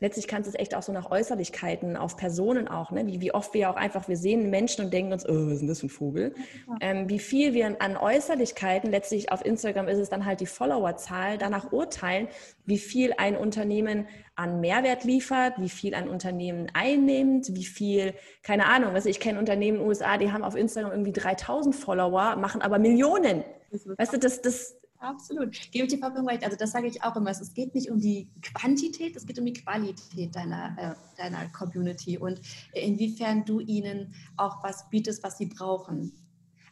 letztlich 0.00 0.28
kannst 0.28 0.46
du 0.46 0.54
es 0.54 0.60
echt 0.60 0.74
auch 0.74 0.82
so 0.82 0.92
nach 0.92 1.10
Äußerlichkeiten, 1.10 1.96
auf 1.96 2.16
Personen 2.16 2.68
auch, 2.68 2.90
ne? 2.90 3.06
wie, 3.06 3.20
wie 3.20 3.32
oft 3.32 3.54
wir 3.54 3.70
auch 3.70 3.76
einfach, 3.76 4.08
wir 4.08 4.16
sehen 4.16 4.50
Menschen 4.50 4.84
und 4.84 4.92
denken 4.92 5.12
uns, 5.12 5.28
oh, 5.28 5.46
was 5.46 5.54
ist 5.54 5.60
denn 5.60 5.68
das 5.68 5.80
für 5.80 5.86
ein 5.86 5.90
Vogel? 5.90 6.34
Ähm, 6.80 7.08
wie 7.08 7.18
viel 7.18 7.54
wir 7.54 7.80
an 7.80 7.96
Äußerlichkeiten, 7.96 8.90
letztlich 8.90 9.32
auf 9.32 9.44
Instagram 9.44 9.88
ist 9.88 9.98
es 9.98 10.08
dann 10.08 10.24
halt 10.24 10.40
die 10.40 10.46
Followerzahl, 10.46 11.38
danach 11.38 11.72
urteilen, 11.72 12.28
wie 12.64 12.78
viel 12.78 13.14
ein 13.16 13.36
Unternehmen 13.36 14.06
an 14.34 14.60
Mehrwert 14.60 15.04
liefert, 15.04 15.54
wie 15.58 15.68
viel 15.68 15.94
ein 15.94 16.08
Unternehmen 16.08 16.68
einnimmt, 16.74 17.54
wie 17.54 17.64
viel, 17.64 18.14
keine 18.42 18.66
Ahnung, 18.66 18.94
also 18.94 19.08
ich 19.08 19.20
kenne 19.20 19.38
Unternehmen 19.38 19.78
in 19.78 19.82
den 19.82 19.88
USA, 19.88 20.16
die 20.16 20.30
haben 20.30 20.44
auf 20.44 20.54
Instagram 20.54 20.92
irgendwie 20.92 21.12
3000 21.12 21.74
Follower, 21.74 22.36
machen 22.36 22.62
aber 22.62 22.78
Millionen. 22.78 23.44
Weißt 23.70 24.14
du, 24.14 24.18
das, 24.18 24.40
das, 24.40 24.76
Absolut. 25.00 25.52
Gebe 25.70 25.86
ich 25.86 25.92
dir 25.92 25.98
vollkommen 25.98 26.28
recht. 26.28 26.44
Also 26.44 26.56
das 26.56 26.72
sage 26.72 26.88
ich 26.88 27.02
auch 27.02 27.14
immer. 27.14 27.30
Es 27.30 27.54
geht 27.54 27.74
nicht 27.74 27.90
um 27.90 28.00
die 28.00 28.28
Quantität, 28.42 29.16
es 29.16 29.26
geht 29.26 29.38
um 29.38 29.46
die 29.46 29.52
Qualität 29.52 30.34
deiner, 30.34 30.76
äh, 30.76 30.94
deiner 31.16 31.48
Community 31.50 32.18
und 32.18 32.40
inwiefern 32.72 33.44
du 33.44 33.60
ihnen 33.60 34.14
auch 34.36 34.62
was 34.64 34.88
bietest, 34.90 35.22
was 35.22 35.38
sie 35.38 35.46
brauchen. 35.46 36.12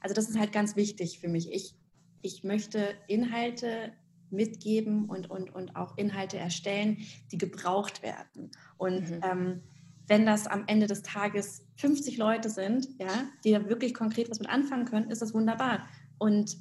Also 0.00 0.14
das 0.14 0.28
ist 0.28 0.38
halt 0.38 0.52
ganz 0.52 0.74
wichtig 0.74 1.20
für 1.20 1.28
mich. 1.28 1.52
Ich, 1.52 1.76
ich 2.22 2.42
möchte 2.42 2.94
Inhalte 3.06 3.92
mitgeben 4.30 5.08
und, 5.08 5.30
und, 5.30 5.54
und 5.54 5.76
auch 5.76 5.96
Inhalte 5.96 6.36
erstellen, 6.36 6.98
die 7.30 7.38
gebraucht 7.38 8.02
werden. 8.02 8.50
Und 8.76 9.10
mhm. 9.10 9.20
ähm, 9.22 9.62
wenn 10.08 10.26
das 10.26 10.46
am 10.46 10.64
Ende 10.66 10.86
des 10.86 11.02
Tages 11.02 11.64
50 11.76 12.16
Leute 12.16 12.50
sind, 12.50 12.88
ja, 12.98 13.28
die 13.44 13.52
da 13.52 13.68
wirklich 13.68 13.94
konkret 13.94 14.30
was 14.30 14.40
mit 14.40 14.48
anfangen 14.48 14.84
können, 14.84 15.10
ist 15.10 15.22
das 15.22 15.34
wunderbar. 15.34 15.88
Und 16.18 16.56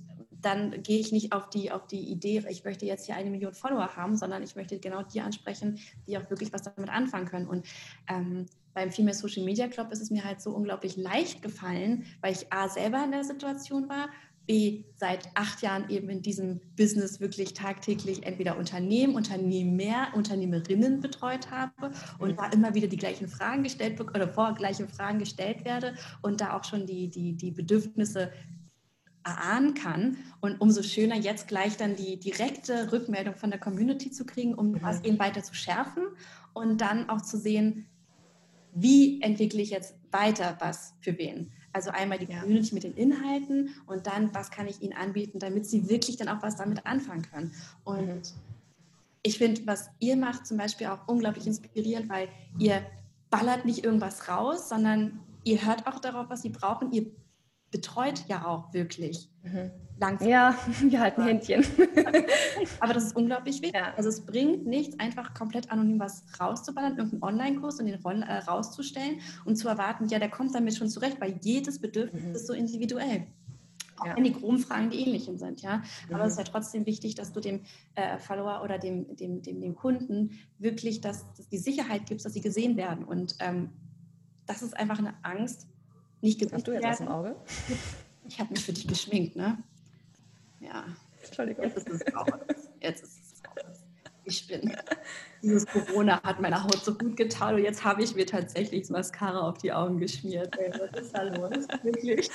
dann 0.45 0.83
gehe 0.83 0.99
ich 0.99 1.11
nicht 1.11 1.33
auf 1.33 1.49
die, 1.49 1.71
auf 1.71 1.87
die 1.87 2.11
Idee, 2.11 2.43
ich 2.49 2.63
möchte 2.63 2.85
jetzt 2.85 3.07
hier 3.07 3.15
eine 3.15 3.31
Million 3.31 3.53
Follower 3.53 3.95
haben, 3.95 4.15
sondern 4.15 4.43
ich 4.43 4.55
möchte 4.55 4.79
genau 4.79 5.01
die 5.01 5.21
ansprechen, 5.21 5.79
die 6.07 6.17
auch 6.17 6.29
wirklich 6.29 6.53
was 6.53 6.61
damit 6.61 6.89
anfangen 6.89 7.25
können. 7.25 7.47
Und 7.47 7.65
ähm, 8.07 8.45
beim 8.73 8.91
Female 8.91 9.15
Social 9.15 9.43
Media 9.43 9.67
Club 9.67 9.91
ist 9.91 10.01
es 10.01 10.11
mir 10.11 10.23
halt 10.23 10.41
so 10.41 10.51
unglaublich 10.51 10.97
leicht 10.97 11.41
gefallen, 11.41 12.05
weil 12.21 12.33
ich 12.33 12.51
A 12.53 12.69
selber 12.69 13.03
in 13.03 13.11
der 13.11 13.23
Situation 13.23 13.89
war, 13.89 14.09
B 14.45 14.83
seit 14.95 15.29
acht 15.33 15.61
Jahren 15.61 15.89
eben 15.89 16.09
in 16.09 16.21
diesem 16.21 16.61
Business 16.77 17.19
wirklich 17.19 17.53
tagtäglich 17.53 18.23
entweder 18.23 18.57
Unternehmen, 18.57 19.15
Unternehmer, 19.15 20.09
Unternehmerinnen 20.13 21.01
betreut 21.01 21.49
habe 21.51 21.91
und 22.19 22.37
da 22.37 22.49
immer 22.49 22.75
wieder 22.75 22.87
die 22.87 22.97
gleichen 22.97 23.27
Fragen 23.27 23.63
gestellt 23.63 23.99
oder 23.99 24.27
vor 24.27 24.53
gleichen 24.53 24.87
Fragen 24.87 25.19
gestellt 25.19 25.65
werde 25.65 25.95
und 26.21 26.41
da 26.41 26.55
auch 26.55 26.63
schon 26.63 26.85
die, 26.85 27.09
die, 27.09 27.33
die 27.33 27.51
Bedürfnisse 27.51 28.31
erahnen 29.26 29.73
kann. 29.73 30.17
Und 30.39 30.61
umso 30.61 30.84
schöner 30.84 31.15
jetzt 31.15 31.47
gleich 31.47 31.76
dann 31.76 31.95
die 31.95 32.17
direkte 32.17 32.91
Rückmeldung 32.91 33.36
von 33.36 33.49
der 33.49 33.59
Community 33.59 34.11
zu 34.11 34.26
kriegen, 34.26 34.53
um 34.53 34.71
mhm. 34.71 34.80
das 34.82 35.03
eben 35.03 35.19
weiter 35.19 35.43
zu 35.43 35.53
schärfen 35.53 36.03
und 36.53 36.80
dann 36.80 37.09
auch 37.09 37.21
zu 37.21 37.38
sehen, 37.38 37.88
wie 38.73 39.21
entwickle 39.21 39.61
ich 39.61 39.71
jetzt 39.71 39.95
weiter 40.11 40.57
was 40.59 40.93
für 41.01 41.17
wen. 41.17 41.51
Also 41.73 41.89
einmal 41.89 42.19
die 42.19 42.28
Community 42.28 42.73
mit 42.73 42.84
den 42.84 42.93
Inhalten 42.93 43.69
und 43.86 44.07
dann, 44.07 44.34
was 44.34 44.49
kann 44.49 44.67
ich 44.67 44.82
ihnen 44.82 44.93
anbieten, 44.93 45.39
damit 45.39 45.65
sie 45.65 45.89
wirklich 45.89 46.15
dann 46.15 46.30
auch 46.30 46.41
was 46.41 46.55
damit 46.55 46.86
anfangen 46.86 47.23
können. 47.23 47.51
Und 47.84 48.07
mhm. 48.07 48.21
ich 49.23 49.38
finde, 49.38 49.65
was 49.65 49.89
ihr 49.99 50.15
macht 50.15 50.45
zum 50.45 50.57
Beispiel 50.57 50.88
auch 50.88 51.07
unglaublich 51.07 51.47
inspirierend, 51.47 52.09
weil 52.09 52.30
ihr 52.59 52.82
ballert 53.30 53.65
nicht 53.65 53.84
irgendwas 53.84 54.30
raus, 54.30 54.69
sondern 54.69 55.19
ihr 55.43 55.65
hört 55.65 55.88
auch 55.88 55.99
darauf, 55.99 56.30
was 56.30 56.43
sie 56.43 56.49
brauchen. 56.49 56.91
Ihr 56.93 57.07
betreut 57.76 58.23
ja 58.30 58.45
auch 58.45 58.73
wirklich 58.73 59.30
mhm. 59.43 59.69
langfristig. 59.99 60.30
Ja, 60.30 60.57
wir 60.82 60.99
halten 61.01 61.23
Händchen. 61.23 61.65
Aber 62.80 62.93
das 62.93 63.03
ist 63.03 63.15
unglaublich 63.17 63.61
wichtig. 63.61 63.76
Ja. 63.76 63.93
Also 63.97 64.07
es 64.07 64.26
bringt 64.26 64.65
nichts, 64.65 64.97
einfach 64.97 65.34
komplett 65.34 65.69
anonym 65.69 65.99
was 65.99 66.23
rauszuballern, 66.39 66.97
irgendeinen 66.97 67.23
Online-Kurs 67.23 67.82
und 67.82 67.88
den 67.88 68.21
äh, 68.21 68.38
rauszustellen 68.38 69.19
und 69.43 69.57
zu 69.57 69.67
erwarten, 69.67 70.07
ja, 70.07 70.19
der 70.19 70.30
kommt 70.30 70.55
damit 70.55 70.78
schon 70.78 70.88
zurecht, 70.88 71.19
weil 71.19 71.38
jedes 71.41 71.82
Bedürfnis 71.82 72.23
mhm. 72.23 72.36
ist 72.36 72.47
so 72.47 72.53
individuell. 72.53 73.28
Auch 73.97 74.05
ja. 74.05 74.15
wenn 74.15 74.23
die 74.23 74.34
groben 74.34 74.59
Fragen 74.59 74.89
die 74.89 74.99
ähnlichen 74.99 75.38
sind, 75.38 75.61
ja. 75.61 75.84
Aber 76.07 76.19
mhm. 76.19 76.26
es 76.28 76.32
ist 76.34 76.38
ja 76.38 76.43
trotzdem 76.45 76.86
wichtig, 76.86 77.15
dass 77.15 77.34
du 77.34 77.41
dem 77.41 77.61
äh, 77.95 78.17
Follower 78.19 78.61
oder 78.63 78.78
dem, 78.78 79.17
dem, 79.17 79.41
dem, 79.41 79.59
dem 79.59 79.76
Kunden 79.76 80.32
wirklich 80.59 81.01
das 81.01 81.26
die 81.51 81.57
Sicherheit 81.57 82.05
gibst, 82.05 82.26
dass 82.26 82.34
sie 82.34 82.41
gesehen 82.41 82.78
werden. 82.78 83.03
Und 83.03 83.36
ähm, 83.39 83.71
das 84.45 84.61
ist 84.61 84.78
einfach 84.78 84.99
eine 84.99 85.13
Angst, 85.23 85.67
nicht 86.26 86.39
gesehen 86.39 86.55
Hast 86.55 86.67
du 86.67 86.73
jetzt 86.73 86.86
aus 86.86 86.97
dem 86.97 87.07
Auge? 87.07 87.36
Ich 88.28 88.39
habe 88.39 88.51
mich 88.51 88.65
für 88.65 88.73
dich 88.73 88.88
geschminkt, 88.88 89.36
ne? 89.36 89.57
Ja. 90.59 90.84
Entschuldigung. 91.23 91.63
Jetzt 91.65 91.78
ist 91.78 91.89
es 91.89 92.15
raus. 92.15 92.28
Jetzt 92.82 93.03
ist 93.03 93.17
es 93.17 93.43
raus. 93.47 93.78
Ich 94.28 94.47
bin. 94.47 94.76
Dieses 95.43 95.67
Corona 95.67 96.23
hat 96.23 96.41
meiner 96.41 96.63
Haut 96.63 96.84
so 96.84 96.95
gut 96.95 97.15
getan 97.15 97.53
und 97.53 97.63
jetzt 97.63 97.84
habe 97.84 98.01
ich 98.01 98.15
mir 98.15 98.26
tatsächlich 98.26 98.89
Mascara 98.89 99.41
auf 99.41 99.59
die 99.59 99.71
Augen 99.71 99.99
geschmiert. 99.99 100.57
Ey, 100.57 100.71
was 100.71 100.99
ist 100.99 101.15
da 101.15 101.21
los? 101.21 101.67
Wirklich. 101.84 102.32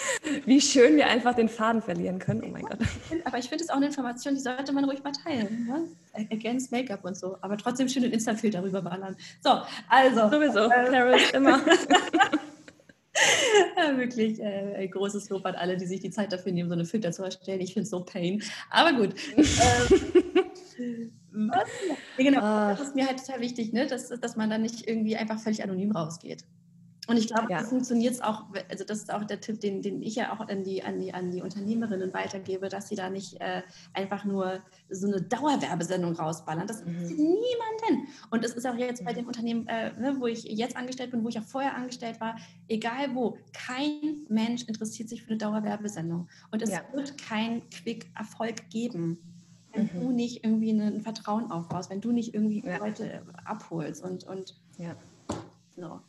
Wie 0.46 0.60
schön 0.60 0.94
wir 0.94 1.08
einfach 1.08 1.34
den 1.34 1.48
Faden 1.48 1.82
verlieren 1.82 2.20
können. 2.20 2.44
Oh 2.44 2.48
mein 2.48 2.62
Gott. 2.62 2.78
Aber 3.24 3.38
ich 3.38 3.48
finde 3.48 3.64
es 3.64 3.70
auch 3.70 3.76
eine 3.76 3.86
Information, 3.86 4.36
die 4.36 4.40
sollte 4.40 4.72
man 4.72 4.84
ruhig 4.84 5.02
mal 5.02 5.10
teilen. 5.10 5.66
Ne? 5.66 6.26
Against 6.30 6.70
Make-up 6.70 7.04
und 7.04 7.16
so. 7.16 7.36
Aber 7.40 7.56
trotzdem 7.56 7.88
schön 7.88 8.04
den 8.04 8.12
Insta-Filter 8.12 8.62
rüberballern. 8.62 9.16
So, 9.42 9.60
also. 9.88 10.30
Sowieso. 10.30 10.70
Äh, 10.70 10.90
Paris 10.92 11.30
immer. 11.32 11.60
ja, 13.76 13.96
wirklich 13.96 14.40
äh, 14.40 14.86
großes 14.88 15.28
Lob 15.30 15.44
an 15.46 15.54
alle, 15.54 15.76
die 15.76 15.86
sich 15.86 16.00
die 16.00 16.10
Zeit 16.10 16.32
dafür 16.32 16.52
nehmen, 16.52 16.68
so 16.68 16.74
eine 16.74 16.84
Filter 16.84 17.12
zu 17.12 17.22
erstellen. 17.22 17.60
Ich 17.60 17.74
finde 17.74 17.84
es 17.84 17.90
so 17.90 18.04
pain. 18.04 18.42
Aber 18.70 18.92
gut. 18.92 19.14
ähm, 20.78 21.12
was? 21.52 21.68
Ja, 22.18 22.24
genau, 22.24 22.40
das 22.40 22.80
ist 22.80 22.94
mir 22.94 23.06
halt 23.06 23.18
total 23.18 23.40
wichtig, 23.40 23.72
ne? 23.72 23.86
dass, 23.86 24.08
dass 24.08 24.36
man 24.36 24.50
dann 24.50 24.62
nicht 24.62 24.86
irgendwie 24.86 25.16
einfach 25.16 25.38
völlig 25.38 25.62
anonym 25.62 25.92
rausgeht. 25.92 26.44
Und 27.10 27.16
ich 27.16 27.26
glaube, 27.26 27.50
ja. 27.50 27.58
das 27.58 27.68
funktioniert 27.68 28.14
es 28.14 28.20
auch, 28.20 28.44
also 28.68 28.84
das 28.84 28.98
ist 28.98 29.12
auch 29.12 29.24
der 29.24 29.40
Tipp, 29.40 29.60
den, 29.60 29.82
den 29.82 30.00
ich 30.00 30.14
ja 30.14 30.32
auch 30.32 30.40
an 30.40 30.62
die, 30.62 30.84
an, 30.84 31.00
die, 31.00 31.12
an 31.12 31.32
die 31.32 31.42
Unternehmerinnen 31.42 32.14
weitergebe, 32.14 32.68
dass 32.68 32.88
sie 32.88 32.94
da 32.94 33.10
nicht 33.10 33.40
äh, 33.40 33.62
einfach 33.94 34.24
nur 34.24 34.60
so 34.88 35.08
eine 35.08 35.20
Dauerwerbesendung 35.20 36.14
rausballern. 36.14 36.68
Das 36.68 36.84
mhm. 36.84 36.90
interessiert 36.92 37.18
niemanden. 37.18 38.08
Und 38.30 38.44
es 38.44 38.52
ist 38.52 38.64
auch 38.64 38.76
jetzt 38.76 39.04
bei 39.04 39.10
mhm. 39.10 39.16
dem 39.16 39.26
Unternehmen, 39.26 39.66
äh, 39.66 39.92
ne, 39.98 40.16
wo 40.20 40.28
ich 40.28 40.44
jetzt 40.44 40.76
angestellt 40.76 41.10
bin, 41.10 41.24
wo 41.24 41.28
ich 41.28 41.38
auch 41.38 41.44
vorher 41.44 41.74
angestellt 41.74 42.20
war, 42.20 42.36
egal 42.68 43.14
wo, 43.14 43.38
kein 43.52 44.24
Mensch 44.28 44.62
interessiert 44.68 45.08
sich 45.08 45.22
für 45.22 45.30
eine 45.30 45.38
Dauerwerbesendung. 45.38 46.28
Und 46.52 46.62
es 46.62 46.70
ja. 46.70 46.82
wird 46.92 47.18
keinen 47.18 47.68
Quick-Erfolg 47.70 48.70
geben 48.70 49.18
wenn 49.72 49.84
mhm. 49.84 50.00
du 50.00 50.10
nicht 50.10 50.44
irgendwie 50.44 50.70
ein 50.70 51.00
Vertrauen 51.00 51.50
aufbaust, 51.50 51.90
wenn 51.90 52.00
du 52.00 52.12
nicht 52.12 52.34
irgendwie 52.34 52.64
ja. 52.66 52.78
Leute 52.78 53.22
abholst 53.44 54.02
und, 54.02 54.24
und 54.24 54.56
ja. 54.78 54.96
so. 55.76 56.00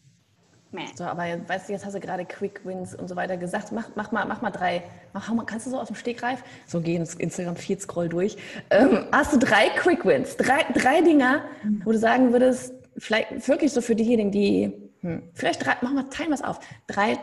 So, 0.96 1.04
aber 1.04 1.24
weißt 1.48 1.68
du, 1.68 1.74
jetzt 1.74 1.86
hast 1.86 1.96
du 1.96 2.00
gerade 2.00 2.26
Quick 2.26 2.62
Wins 2.64 2.96
und 2.96 3.08
so 3.10 3.16
weiter 3.16 3.36
gesagt. 3.36 3.72
Mach, 3.74 3.90
mach, 3.96 4.12
mal, 4.12 4.26
mach 4.26 4.42
mal 4.42 4.52
drei. 4.52 4.84
Mach, 5.14 5.30
kannst 5.46 5.66
du 5.66 5.72
so 5.72 5.80
aus 5.80 5.88
dem 5.88 5.96
Stegreif? 5.98 6.44
So 6.66 6.80
gehen 6.80 7.02
ins 7.02 7.16
Instagram-Feed, 7.16 7.82
scroll 7.82 8.08
durch. 8.08 8.38
Ähm, 8.70 9.06
hast 9.12 9.34
du 9.34 9.38
drei 9.38 9.70
Quick 9.76 10.06
Wins? 10.06 10.38
Drei, 10.38 10.64
drei 10.74 11.02
Dinger, 11.02 11.44
wo 11.84 11.92
du 11.92 11.98
sagen 11.98 12.32
würdest, 12.32 12.74
vielleicht 12.98 13.48
wirklich 13.48 13.74
so 13.74 13.82
für 13.82 13.96
diejenigen, 13.96 14.32
die, 14.32 14.74
hm, 15.02 15.24
vielleicht 15.34 15.66
drei, 15.66 15.76
mach 15.82 15.92
mal, 15.92 16.04
teilen 16.04 16.32
es 16.32 16.42
auf. 16.42 16.60
Drei 16.88 17.18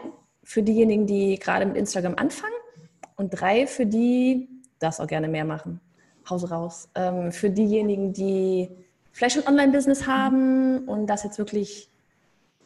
für 0.44 0.62
diejenigen, 0.62 1.06
die 1.06 1.38
gerade 1.38 1.64
mit 1.64 1.76
Instagram 1.76 2.16
anfangen 2.16 2.52
und 3.16 3.30
drei 3.30 3.66
für 3.66 3.86
die, 3.86 4.48
das 4.78 5.00
auch 5.00 5.06
gerne 5.06 5.28
mehr 5.28 5.44
machen. 5.44 5.80
Hause 6.28 6.50
raus. 6.50 6.90
Ähm, 6.94 7.32
für 7.32 7.48
diejenigen, 7.48 8.12
die 8.12 8.68
vielleicht 9.12 9.36
schon 9.36 9.46
Online-Business 9.46 10.06
haben 10.06 10.86
und 10.86 11.06
das 11.06 11.24
jetzt 11.24 11.38
wirklich 11.38 11.90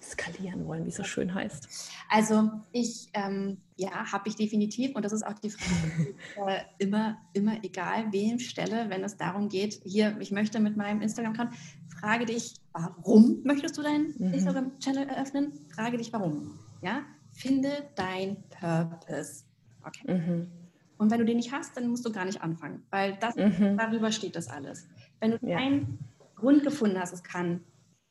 skalieren 0.03 0.67
wollen, 0.67 0.85
wie 0.85 0.89
es 0.89 0.97
so 0.97 1.05
schön 1.05 1.35
heißt? 1.35 1.69
Also 2.09 2.51
ich, 2.73 3.09
ähm, 3.15 3.59
ja, 3.77 4.13
habe 4.13 4.29
ich 4.29 4.37
definitiv 4.37 4.95
und 4.95 5.05
das 5.05 5.13
ist 5.13 5.25
auch 5.25 5.39
die 5.39 5.51
Frage, 5.51 6.15
äh, 6.47 6.61
immer, 6.79 7.19
immer 7.33 7.63
egal 7.65 8.13
wem 8.13 8.39
stelle, 8.39 8.91
wenn 8.91 9.05
es 9.05 9.17
darum 9.17 9.49
geht, 9.49 9.81
hier, 9.85 10.17
ich 10.21 10.31
möchte 10.31 10.61
mit 10.61 10.77
meinem 10.77 11.01
Instagram-Account, 11.01 11.55
frage 12.01 12.27
dich, 12.27 12.55
warum 12.73 13.43
möchtest 13.45 13.77
du 13.79 13.83
deinen 13.83 14.15
mhm. 14.19 14.35
Instagram-Channel 14.35 15.09
eröffnen? 15.09 15.53
Frage 15.75 15.99
dich, 15.99 16.13
warum. 16.13 16.59
Ja, 16.83 17.03
finde 17.33 17.71
dein 17.95 18.43
Purpose. 18.51 19.45
Okay. 19.85 20.13
Mhm. 20.13 20.51
Und 20.99 21.11
wenn 21.11 21.19
du 21.19 21.25
den 21.25 21.37
nicht 21.37 21.53
hast, 21.53 21.77
dann 21.77 21.89
musst 21.89 22.07
du 22.07 22.13
gar 22.13 22.25
nicht 22.25 22.43
anfangen, 22.43 22.83
weil 22.91 23.17
das, 23.17 23.35
mhm. 23.35 23.77
darüber 23.77 24.13
steht 24.13 24.37
das 24.37 24.49
alles. 24.49 24.87
Wenn 25.21 25.33
du 25.33 25.39
ja. 25.43 25.57
keinen 25.57 25.99
Grund 26.37 26.63
gefunden 26.63 26.99
hast, 26.99 27.13
es 27.13 27.23
kann 27.23 27.65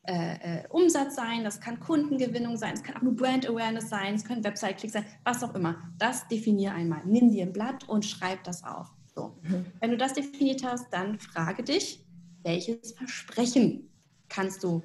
äh, 0.03 0.61
äh, 0.61 0.67
Umsatz 0.69 1.15
sein, 1.15 1.43
das 1.43 1.59
kann 1.59 1.79
Kundengewinnung 1.79 2.57
sein, 2.57 2.73
es 2.73 2.81
kann 2.81 2.97
auch 2.97 3.03
nur 3.03 3.15
Brand 3.15 3.47
Awareness 3.47 3.89
sein, 3.89 4.15
es 4.15 4.25
können 4.25 4.43
Website-Klicks 4.43 4.93
sein, 4.93 5.05
was 5.23 5.43
auch 5.43 5.53
immer. 5.53 5.75
Das 5.99 6.27
definier 6.27 6.73
einmal. 6.73 7.01
Nimm 7.05 7.31
dir 7.31 7.45
ein 7.45 7.53
Blatt 7.53 7.87
und 7.87 8.03
schreib 8.03 8.43
das 8.43 8.63
auf. 8.63 8.87
So. 9.13 9.37
Mhm. 9.43 9.65
Wenn 9.79 9.91
du 9.91 9.97
das 9.97 10.13
definiert 10.13 10.63
hast, 10.63 10.91
dann 10.91 11.19
frage 11.19 11.63
dich, 11.63 12.03
welches 12.43 12.93
Versprechen 12.93 13.89
kannst 14.27 14.63
du 14.63 14.81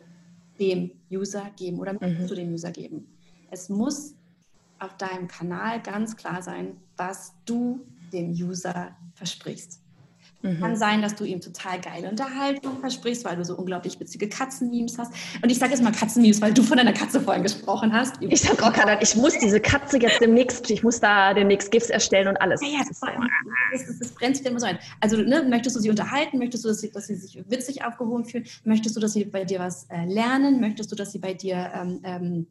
dem 0.59 0.91
User 1.11 1.51
geben 1.57 1.79
oder 1.79 1.95
möchtest 1.95 2.21
mhm. 2.21 2.27
du 2.27 2.35
dem 2.35 2.53
User 2.53 2.71
geben? 2.71 3.07
Es 3.51 3.71
muss 3.71 4.15
auf 4.79 4.97
deinem 4.99 5.29
Kanal 5.29 5.81
ganz 5.81 6.17
klar 6.17 6.43
sein, 6.43 6.77
was 6.97 7.35
du 7.47 7.87
dem 8.13 8.33
User 8.33 8.95
versprichst. 9.15 9.81
Mhm. 10.43 10.61
Kann 10.61 10.77
sein, 10.77 11.03
dass 11.03 11.15
du 11.15 11.25
ihm 11.25 11.41
total 11.41 11.81
geile 11.81 12.09
Unterhaltung 12.09 12.79
versprichst, 12.81 13.25
weil 13.25 13.37
du 13.37 13.45
so 13.45 13.57
unglaublich 13.57 13.99
witzige 13.99 14.29
Katzenmemes 14.29 14.99
hast. 14.99 15.13
Und 15.43 15.51
ich 15.51 15.59
sage 15.59 15.73
jetzt 15.73 15.83
mal 15.83 15.93
Katzenmemes, 15.93 16.41
weil 16.41 16.53
du 16.53 16.63
von 16.63 16.77
deiner 16.77 16.93
Katze 16.93 17.21
vorhin 17.21 17.43
gesprochen 17.43 17.93
hast. 17.93 18.15
Ich 18.21 18.43
sage 18.43 18.63
auch 18.65 18.73
gerade, 18.73 18.99
ich 19.03 19.17
muss 19.17 19.39
diese 19.39 19.61
Katze 19.61 19.99
jetzt 19.99 20.21
demnächst, 20.21 20.71
ich 20.71 20.83
muss 20.83 21.01
da 21.01 21.35
demnächst 21.35 21.71
GIFs 21.71 21.91
erstellen 21.91 22.29
und 22.29 22.37
alles. 22.37 22.61
Ja, 22.63 22.69
ja, 22.69 22.85
das, 22.87 23.01
das, 23.87 23.99
das, 23.99 24.09
brennt 24.13 24.37
sich 24.37 24.47
immer 24.47 24.61
so 24.61 24.67
ein. 24.67 24.79
Also 25.01 25.17
ne, 25.17 25.45
möchtest 25.49 25.77
du 25.77 25.81
sie 25.81 25.91
unterhalten? 25.91 26.39
Möchtest 26.39 26.65
du, 26.65 26.69
dass 26.69 26.81
sie, 26.81 26.91
dass 26.91 27.07
sie 27.07 27.17
sich 27.17 27.43
witzig 27.49 27.85
aufgehoben 27.85 28.25
fühlen? 28.25 28.47
Möchtest 28.65 28.97
du, 28.97 29.01
dass 29.01 29.13
sie 29.13 29.25
bei 29.25 29.45
dir 29.45 29.59
was 29.59 29.85
äh, 29.91 30.05
lernen? 30.05 30.61
Möchtest 30.61 30.93
du, 30.93 30.97
dass 30.97 31.13
sie 31.13 31.19
bei 31.19 31.35
dir 31.35 31.71
ähm, 31.75 32.01
ähm, 32.05 32.47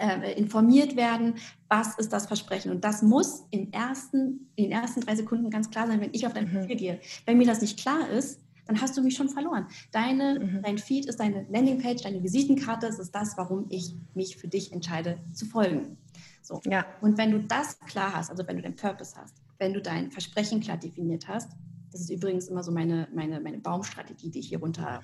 äh, 0.00 0.32
informiert 0.32 0.96
werden, 0.96 1.34
was 1.68 1.98
ist 1.98 2.12
das 2.12 2.26
Versprechen. 2.26 2.70
Und 2.70 2.84
das 2.84 3.02
muss 3.02 3.44
im 3.50 3.70
ersten, 3.72 4.48
in 4.56 4.64
den 4.64 4.72
ersten 4.72 5.00
drei 5.00 5.14
Sekunden 5.14 5.50
ganz 5.50 5.70
klar 5.70 5.86
sein, 5.86 6.00
wenn 6.00 6.10
ich 6.12 6.26
auf 6.26 6.32
dein 6.32 6.48
mhm. 6.48 6.58
Profil 6.58 6.76
gehe. 6.76 7.00
Wenn 7.26 7.38
mir 7.38 7.46
das 7.46 7.60
nicht 7.60 7.78
klar 7.78 8.08
ist, 8.08 8.40
dann 8.66 8.80
hast 8.80 8.96
du 8.96 9.02
mich 9.02 9.16
schon 9.16 9.28
verloren. 9.28 9.66
Deine, 9.90 10.40
mhm. 10.40 10.62
Dein 10.62 10.78
Feed 10.78 11.06
ist 11.06 11.20
deine 11.20 11.44
Landingpage, 11.50 12.02
deine 12.02 12.22
Visitenkarte, 12.22 12.86
es 12.86 12.98
ist 12.98 13.14
das, 13.14 13.36
warum 13.36 13.66
ich 13.68 13.94
mich 14.14 14.36
für 14.36 14.48
dich 14.48 14.72
entscheide 14.72 15.18
zu 15.32 15.44
folgen. 15.44 15.96
So. 16.42 16.60
Ja. 16.64 16.86
Und 17.00 17.18
wenn 17.18 17.32
du 17.32 17.40
das 17.40 17.78
klar 17.80 18.14
hast, 18.14 18.30
also 18.30 18.46
wenn 18.46 18.56
du 18.56 18.62
deinen 18.62 18.76
Purpose 18.76 19.14
hast, 19.16 19.34
wenn 19.58 19.74
du 19.74 19.82
dein 19.82 20.10
Versprechen 20.10 20.60
klar 20.60 20.76
definiert 20.76 21.28
hast, 21.28 21.50
das 21.92 22.02
ist 22.02 22.10
übrigens 22.10 22.46
immer 22.48 22.62
so 22.62 22.70
meine, 22.70 23.08
meine, 23.12 23.40
meine 23.40 23.58
Baumstrategie, 23.58 24.30
die 24.30 24.38
ich 24.38 24.48
hier 24.48 24.60
runter. 24.60 25.02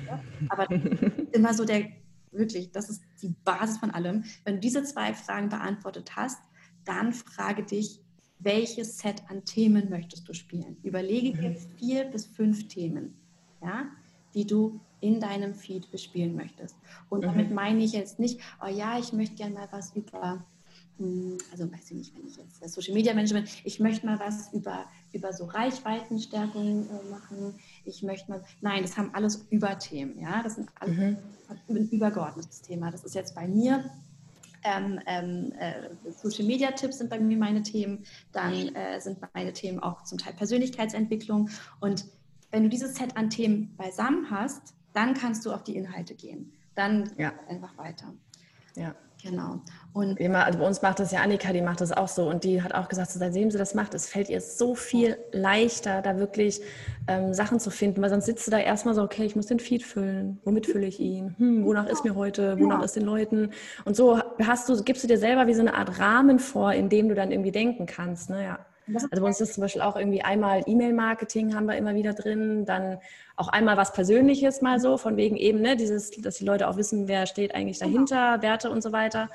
Aber 0.48 0.70
immer 1.32 1.52
so 1.52 1.64
der 1.64 1.88
Wirklich, 2.32 2.70
das 2.72 2.90
ist 2.90 3.02
die 3.22 3.34
Basis 3.44 3.78
von 3.78 3.90
allem. 3.90 4.24
Wenn 4.44 4.54
du 4.54 4.60
diese 4.60 4.82
zwei 4.84 5.14
Fragen 5.14 5.48
beantwortet 5.48 6.16
hast, 6.16 6.38
dann 6.84 7.12
frage 7.12 7.62
dich, 7.62 8.00
welches 8.38 8.98
Set 8.98 9.22
an 9.28 9.44
Themen 9.44 9.90
möchtest 9.90 10.28
du 10.28 10.32
spielen? 10.32 10.76
Überlege 10.82 11.36
dir 11.36 11.50
mhm. 11.50 11.56
vier 11.76 12.04
bis 12.04 12.26
fünf 12.26 12.68
Themen, 12.68 13.14
ja, 13.62 13.86
die 14.34 14.46
du 14.46 14.80
in 15.00 15.20
deinem 15.20 15.54
Feed 15.54 15.90
bespielen 15.90 16.36
möchtest. 16.36 16.76
Und 17.08 17.24
damit 17.24 17.48
mhm. 17.48 17.54
meine 17.54 17.82
ich 17.82 17.92
jetzt 17.92 18.18
nicht, 18.18 18.40
oh 18.62 18.68
ja, 18.68 18.98
ich 18.98 19.12
möchte 19.12 19.36
gerne 19.36 19.54
mal 19.54 19.68
was 19.70 19.94
über 19.94 20.44
also 21.52 21.70
weiß 21.70 21.90
ich 21.90 21.96
nicht, 21.96 22.16
wenn 22.16 22.26
ich 22.26 22.36
jetzt 22.36 22.74
Social 22.74 22.94
Media 22.94 23.14
Management, 23.14 23.48
ich 23.64 23.78
möchte 23.78 24.06
mal 24.06 24.18
was 24.18 24.52
über, 24.52 24.86
über 25.12 25.32
so 25.32 25.44
Reichweitenstärkung 25.44 26.88
äh, 26.88 27.10
machen. 27.10 27.54
Ich 27.84 28.02
möchte 28.02 28.30
mal, 28.30 28.44
nein, 28.60 28.82
das 28.82 28.96
haben 28.96 29.14
alles 29.14 29.46
Überthemen, 29.50 30.18
ja, 30.20 30.42
das 30.42 30.56
sind 30.56 30.68
alles 30.80 30.96
mhm. 30.96 31.16
ein 31.68 31.88
übergeordnetes 31.88 32.62
Thema. 32.62 32.90
Das 32.90 33.04
ist 33.04 33.14
jetzt 33.14 33.34
bei 33.34 33.46
mir. 33.46 33.90
Ähm, 34.64 34.98
ähm, 35.06 35.52
äh, 35.52 35.88
Social 36.10 36.44
Media 36.44 36.72
Tipps 36.72 36.98
sind 36.98 37.10
bei 37.10 37.20
mir 37.20 37.36
meine 37.36 37.62
Themen, 37.62 38.04
dann 38.32 38.74
äh, 38.74 39.00
sind 39.00 39.18
meine 39.32 39.52
Themen 39.52 39.78
auch 39.78 40.02
zum 40.02 40.18
Teil 40.18 40.32
Persönlichkeitsentwicklung. 40.32 41.48
Und 41.78 42.06
wenn 42.50 42.64
du 42.64 42.68
dieses 42.68 42.96
Set 42.96 43.16
an 43.16 43.30
Themen 43.30 43.74
beisammen 43.76 44.30
hast, 44.32 44.74
dann 44.94 45.14
kannst 45.14 45.46
du 45.46 45.52
auf 45.52 45.62
die 45.62 45.76
Inhalte 45.76 46.16
gehen. 46.16 46.52
Dann 46.74 47.12
ja. 47.16 47.32
einfach 47.48 47.78
weiter. 47.78 48.12
Ja. 48.74 48.96
Genau. 49.22 49.60
Und 49.92 50.20
Immer, 50.20 50.44
also 50.44 50.60
bei 50.60 50.66
uns 50.66 50.80
macht 50.80 51.00
das 51.00 51.10
ja 51.10 51.20
Annika, 51.20 51.52
die 51.52 51.60
macht 51.60 51.80
das 51.80 51.90
auch 51.90 52.06
so. 52.06 52.28
Und 52.28 52.44
die 52.44 52.62
hat 52.62 52.72
auch 52.72 52.88
gesagt, 52.88 53.10
so, 53.10 53.18
seitdem 53.18 53.50
sie 53.50 53.58
das 53.58 53.74
macht, 53.74 53.94
es 53.94 54.08
fällt 54.08 54.28
ihr 54.28 54.40
so 54.40 54.74
viel 54.76 55.18
leichter, 55.32 56.02
da 56.02 56.18
wirklich 56.18 56.60
ähm, 57.08 57.34
Sachen 57.34 57.58
zu 57.58 57.70
finden. 57.70 58.00
Weil 58.00 58.10
sonst 58.10 58.26
sitzt 58.26 58.46
du 58.46 58.50
da 58.50 58.58
erstmal 58.58 58.94
so, 58.94 59.02
okay, 59.02 59.24
ich 59.24 59.34
muss 59.34 59.46
den 59.46 59.58
Feed 59.58 59.82
füllen. 59.82 60.40
Womit 60.44 60.66
fülle 60.66 60.86
ich 60.86 61.00
ihn? 61.00 61.34
Hm, 61.38 61.64
wonach 61.64 61.86
ist 61.86 62.04
mir 62.04 62.14
heute? 62.14 62.60
Wonach 62.60 62.78
ja. 62.78 62.84
ist 62.84 62.94
den 62.94 63.04
Leuten? 63.04 63.50
Und 63.84 63.96
so 63.96 64.20
hast 64.40 64.68
du, 64.68 64.82
gibst 64.84 65.02
du 65.02 65.08
dir 65.08 65.18
selber 65.18 65.48
wie 65.48 65.54
so 65.54 65.60
eine 65.60 65.74
Art 65.74 65.98
Rahmen 65.98 66.38
vor, 66.38 66.72
in 66.72 66.88
dem 66.88 67.08
du 67.08 67.16
dann 67.16 67.32
irgendwie 67.32 67.52
denken 67.52 67.86
kannst. 67.86 68.30
Ne? 68.30 68.44
Ja. 68.44 68.58
Also 68.94 69.22
bei 69.22 69.26
uns 69.26 69.40
ist 69.40 69.54
zum 69.54 69.62
Beispiel 69.62 69.82
auch 69.82 69.96
irgendwie 69.96 70.22
einmal 70.22 70.62
E-Mail-Marketing 70.66 71.54
haben 71.54 71.66
wir 71.66 71.76
immer 71.76 71.94
wieder 71.94 72.14
drin, 72.14 72.64
dann 72.64 72.98
auch 73.36 73.48
einmal 73.48 73.76
was 73.76 73.92
Persönliches 73.92 74.62
mal 74.62 74.80
so, 74.80 74.96
von 74.96 75.16
wegen 75.16 75.36
eben, 75.36 75.60
ne, 75.60 75.76
dieses, 75.76 76.10
dass 76.10 76.38
die 76.38 76.44
Leute 76.44 76.68
auch 76.68 76.76
wissen, 76.76 77.08
wer 77.08 77.26
steht 77.26 77.54
eigentlich 77.54 77.78
genau. 77.78 77.92
dahinter. 77.92 78.42
Werte 78.42 78.70
und 78.70 78.82
so 78.82 78.92
weiter. 78.92 79.28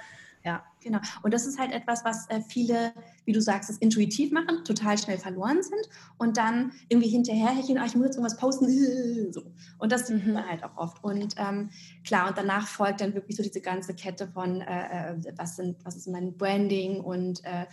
Ja, 0.46 0.64
genau. 0.82 1.00
Und 1.22 1.34
das 1.34 1.46
ist 1.46 1.58
halt 1.58 1.72
etwas, 1.72 2.04
was 2.04 2.30
äh, 2.30 2.42
viele, 2.42 2.94
wie 3.24 3.32
du 3.32 3.42
sagst, 3.42 3.70
das 3.70 3.78
intuitiv 3.78 4.32
machen, 4.32 4.66
total 4.66 4.98
schnell 4.98 5.18
verloren 5.18 5.64
sind 5.64 5.88
und 6.18 6.36
dann 6.36 6.74
irgendwie 6.90 7.08
hinterherhecheln, 7.08 7.78
ah, 7.78 7.86
ich 7.86 7.96
muss 7.96 8.08
jetzt 8.08 8.16
irgendwas 8.18 8.38
posten. 8.38 8.68
So. 9.32 9.42
Und 9.80 9.92
das 9.92 10.08
sieht 10.08 10.26
mhm. 10.26 10.34
man 10.34 10.48
halt 10.48 10.64
auch 10.64 10.76
oft. 10.78 11.04
Und 11.04 11.36
ähm, 11.38 11.70
klar, 12.04 12.28
und 12.28 12.38
danach 12.38 12.68
folgt 12.68 13.02
dann 13.02 13.14
wirklich 13.14 13.38
so 13.38 13.44
diese 13.44 13.62
ganze 13.62 13.96
Kette 13.96 14.28
von, 14.28 14.62
äh, 14.62 15.12
äh 15.12 15.34
was, 15.38 15.56
sind, 15.56 15.78
was 15.86 15.96
ist 15.96 16.08
mein 16.08 16.36
Branding 16.38 17.00
und 17.00 17.44
äh, 17.46 17.66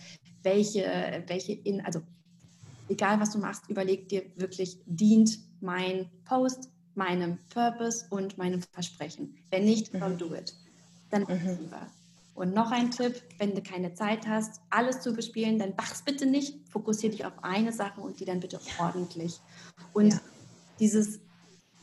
welche, 0.43 1.23
welche 1.27 1.53
in, 1.53 1.81
also 1.85 2.01
egal 2.89 3.19
was 3.19 3.31
du 3.31 3.39
machst, 3.39 3.69
überleg 3.69 4.09
dir 4.09 4.23
wirklich, 4.37 4.79
dient 4.85 5.39
mein 5.59 6.09
Post 6.25 6.69
meinem 6.95 7.37
Purpose 7.49 8.05
und 8.09 8.37
meinem 8.37 8.61
Versprechen. 8.61 9.37
Wenn 9.49 9.65
nicht, 9.65 9.93
don't 9.95 10.17
do 10.17 10.33
it. 10.33 10.53
Dann 11.09 11.23
mhm. 11.23 11.57
lieber. 11.59 11.87
Und 12.33 12.53
noch 12.53 12.71
ein 12.71 12.91
Tipp, 12.91 13.21
wenn 13.37 13.55
du 13.55 13.61
keine 13.61 13.93
Zeit 13.93 14.27
hast, 14.27 14.61
alles 14.69 15.01
zu 15.01 15.13
bespielen, 15.13 15.59
dann 15.59 15.73
mach's 15.77 16.01
bitte 16.03 16.25
nicht. 16.25 16.57
Fokussiere 16.69 17.11
dich 17.11 17.25
auf 17.25 17.43
eine 17.43 17.71
Sache 17.71 18.01
und 18.01 18.19
die 18.19 18.25
dann 18.25 18.39
bitte 18.39 18.59
ordentlich. 18.79 19.39
Und 19.93 20.13
ja. 20.13 20.21
dieses 20.79 21.19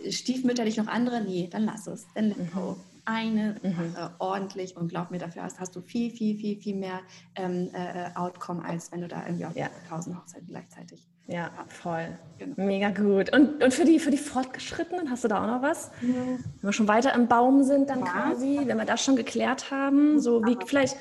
stiefmütterlich 0.09 0.77
noch 0.77 0.87
andere, 0.87 1.21
nee, 1.21 1.49
dann 1.51 1.65
lass 1.65 1.87
es. 1.87 2.07
Dann 2.15 2.29
let 2.29 2.53
go. 2.53 2.73
Mhm 2.73 2.89
eine 3.09 3.57
mhm. 3.63 3.95
äh, 3.97 4.09
ordentlich 4.19 4.77
und 4.77 4.89
glaub 4.89 5.11
mir, 5.11 5.19
dafür 5.19 5.43
hast, 5.43 5.59
hast 5.59 5.75
du 5.75 5.81
viel, 5.81 6.11
viel, 6.11 6.37
viel, 6.37 6.61
viel 6.61 6.77
mehr 6.77 7.01
ähm, 7.37 7.71
äh, 7.73 8.11
Outcome, 8.15 8.63
als 8.63 8.93
wenn 8.93 9.01
du 9.01 9.09
da 9.09 9.25
irgendwie 9.25 9.47
auf 9.47 9.57
ja. 9.57 9.71
1000 9.85 10.17
Hochzeiten 10.19 10.47
gleichzeitig. 10.47 11.09
Ja, 11.29 11.37
ja. 11.37 11.51
voll. 11.69 12.09
Genau. 12.39 12.55
Mega 12.57 12.91
gut. 12.91 13.33
Und, 13.35 13.63
und 13.63 13.75
für, 13.75 13.85
die, 13.85 13.99
für 13.99 14.11
die 14.11 14.17
Fortgeschrittenen, 14.17 15.11
hast 15.11 15.25
du 15.25 15.29
da 15.29 15.43
auch 15.43 15.47
noch 15.47 15.63
was? 15.63 15.91
Ja. 16.01 16.09
Wenn 16.09 16.63
wir 16.63 16.73
schon 16.73 16.89
weiter 16.89 17.15
im 17.15 17.29
Baum 17.29 17.63
sind, 17.63 17.91
dann 17.91 18.03
quasi, 18.03 18.61
wenn 18.65 18.79
wir 18.79 18.87
das 18.87 19.05
schon 19.05 19.15
geklärt 19.15 19.71
haben, 19.71 20.21
so 20.21 20.45
wie 20.45 20.57
vielleicht, 20.67 20.97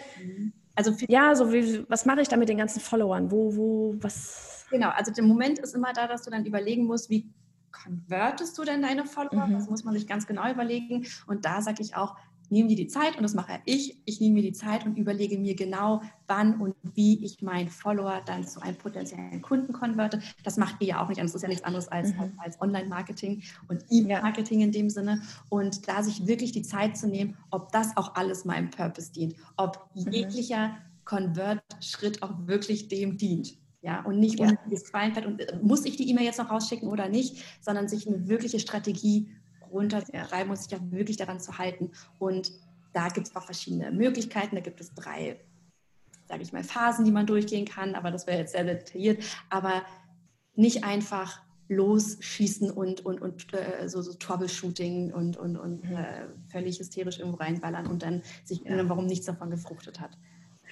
also 0.76 0.94
ja, 1.08 1.34
so 1.34 1.54
wie, 1.54 1.86
was 1.90 2.06
mache 2.06 2.22
ich 2.22 2.28
da 2.28 2.36
mit 2.36 2.50
den 2.50 2.58
ganzen 2.58 2.82
Followern? 2.82 3.32
Wo, 3.32 3.56
wo, 3.56 3.96
was? 4.02 4.66
Genau, 4.70 4.90
also 4.90 5.14
der 5.14 5.24
Moment 5.24 5.60
ist 5.60 5.74
immer 5.74 5.94
da, 5.94 6.08
dass 6.08 6.24
du 6.24 6.30
dann 6.30 6.46
überlegen 6.46 6.86
musst, 6.86 7.10
wie 7.10 7.34
konvertest 7.72 8.58
du 8.58 8.64
denn 8.66 8.82
deine 8.82 9.06
Follower? 9.06 9.48
Mhm. 9.48 9.54
Das 9.54 9.70
muss 9.70 9.86
man 9.86 9.94
sich 9.94 10.08
ganz 10.08 10.28
genau 10.28 10.50
überlegen. 10.52 11.06
Und 11.26 11.46
da 11.46 11.62
sage 11.62 11.82
ich 11.82 11.96
auch, 11.96 12.18
nimm 12.50 12.68
dir 12.68 12.76
die 12.76 12.88
Zeit 12.88 13.16
und 13.16 13.24
das 13.24 13.34
mache 13.34 13.60
ich. 13.66 13.98
Ich 14.06 14.20
nehme 14.22 14.36
mir 14.36 14.42
die 14.42 14.54
Zeit 14.54 14.86
und 14.86 14.98
überlege 14.98 15.38
mir 15.38 15.56
genau, 15.56 16.02
wann 16.28 16.60
und 16.60 16.76
wie 16.94 17.24
ich 17.24 17.42
meinen 17.42 17.70
Follower 17.70 18.22
dann 18.26 18.46
zu 18.46 18.62
einem 18.62 18.78
potenziellen 18.78 19.42
Kunden 19.42 19.74
konverte. 19.74 20.22
Das 20.44 20.58
macht 20.58 20.76
ihr 20.80 20.88
ja 20.88 21.04
auch 21.04 21.10
nicht. 21.10 21.22
Das 21.22 21.36
ist 21.36 21.42
ja 21.42 21.48
nichts 21.48 21.64
anderes 21.64 21.88
als, 21.88 22.14
mhm. 22.14 22.34
als 22.38 22.60
Online-Marketing 22.62 23.44
und 23.68 23.84
E-Marketing 23.90 24.62
in 24.62 24.72
dem 24.72 24.90
Sinne. 24.90 25.22
Und 25.50 25.88
da 25.88 26.04
sich 26.04 26.28
wirklich 26.28 26.52
die 26.52 26.64
Zeit 26.64 26.98
zu 26.98 27.08
nehmen, 27.08 27.38
ob 27.52 27.72
das 27.72 27.96
auch 27.98 28.16
alles 28.16 28.46
meinem 28.46 28.70
Purpose 28.70 29.12
dient, 29.12 29.36
ob 29.58 29.90
mhm. 29.96 30.12
jeglicher 30.12 30.78
Convert-Schritt 31.06 32.22
auch 32.22 32.34
wirklich 32.48 32.90
dem 32.90 33.18
dient. 33.18 33.58
Ja, 33.82 34.02
und 34.02 34.20
nicht 34.20 34.40
ja. 34.40 34.48
unnötiges 34.48 34.92
Qualenfett 34.92 35.26
und 35.26 35.40
äh, 35.40 35.60
muss 35.62 35.86
ich 35.86 35.96
die 35.96 36.10
E-Mail 36.10 36.26
jetzt 36.26 36.40
noch 36.40 36.50
rausschicken 36.50 36.90
oder 36.90 37.08
nicht, 37.10 37.44
sondern 37.62 37.88
sich 37.88 38.08
eine 38.08 38.28
wirkliche 38.28 38.60
Strategie 38.60 39.30
runterzuschreiben 39.72 40.50
und 40.50 40.58
sich 40.58 40.76
auch 40.76 40.92
wirklich 40.92 41.18
daran 41.18 41.40
zu 41.40 41.58
halten. 41.58 41.92
Und 42.20 42.52
da 42.94 43.10
gibt 43.10 43.28
es 43.28 43.36
auch 43.36 43.44
verschiedene 43.44 43.92
Möglichkeiten. 43.92 44.56
Da 44.56 44.62
gibt 44.62 44.82
es 44.82 44.94
drei, 44.94 45.40
sage 46.28 46.44
ich 46.44 46.54
mal, 46.54 46.64
Phasen, 46.64 47.06
die 47.06 47.12
man 47.12 47.28
durchgehen 47.28 47.66
kann, 47.66 47.96
aber 47.96 48.12
das 48.12 48.28
wäre 48.28 48.40
jetzt 48.40 48.54
sehr 48.54 48.64
detailliert. 48.64 49.24
Aber 49.50 49.84
nicht 50.56 50.84
einfach 50.84 51.42
losschießen 51.70 52.72
und, 52.72 53.06
und, 53.06 53.22
und 53.22 53.54
äh, 53.54 53.88
so, 53.90 54.02
so 54.02 54.14
Troubleshooting 54.14 55.14
und, 55.14 55.38
und, 55.38 55.58
und 55.58 55.84
mhm. 55.84 55.96
äh, 55.96 56.28
völlig 56.50 56.80
hysterisch 56.80 57.20
irgendwo 57.20 57.38
reinballern 57.38 57.88
und 57.88 58.04
dann 58.04 58.22
sich 58.46 58.66
erinnern, 58.66 58.90
warum 58.90 59.06
nichts 59.06 59.26
davon 59.26 59.50
gefruchtet 59.50 60.00
hat. 60.00 60.18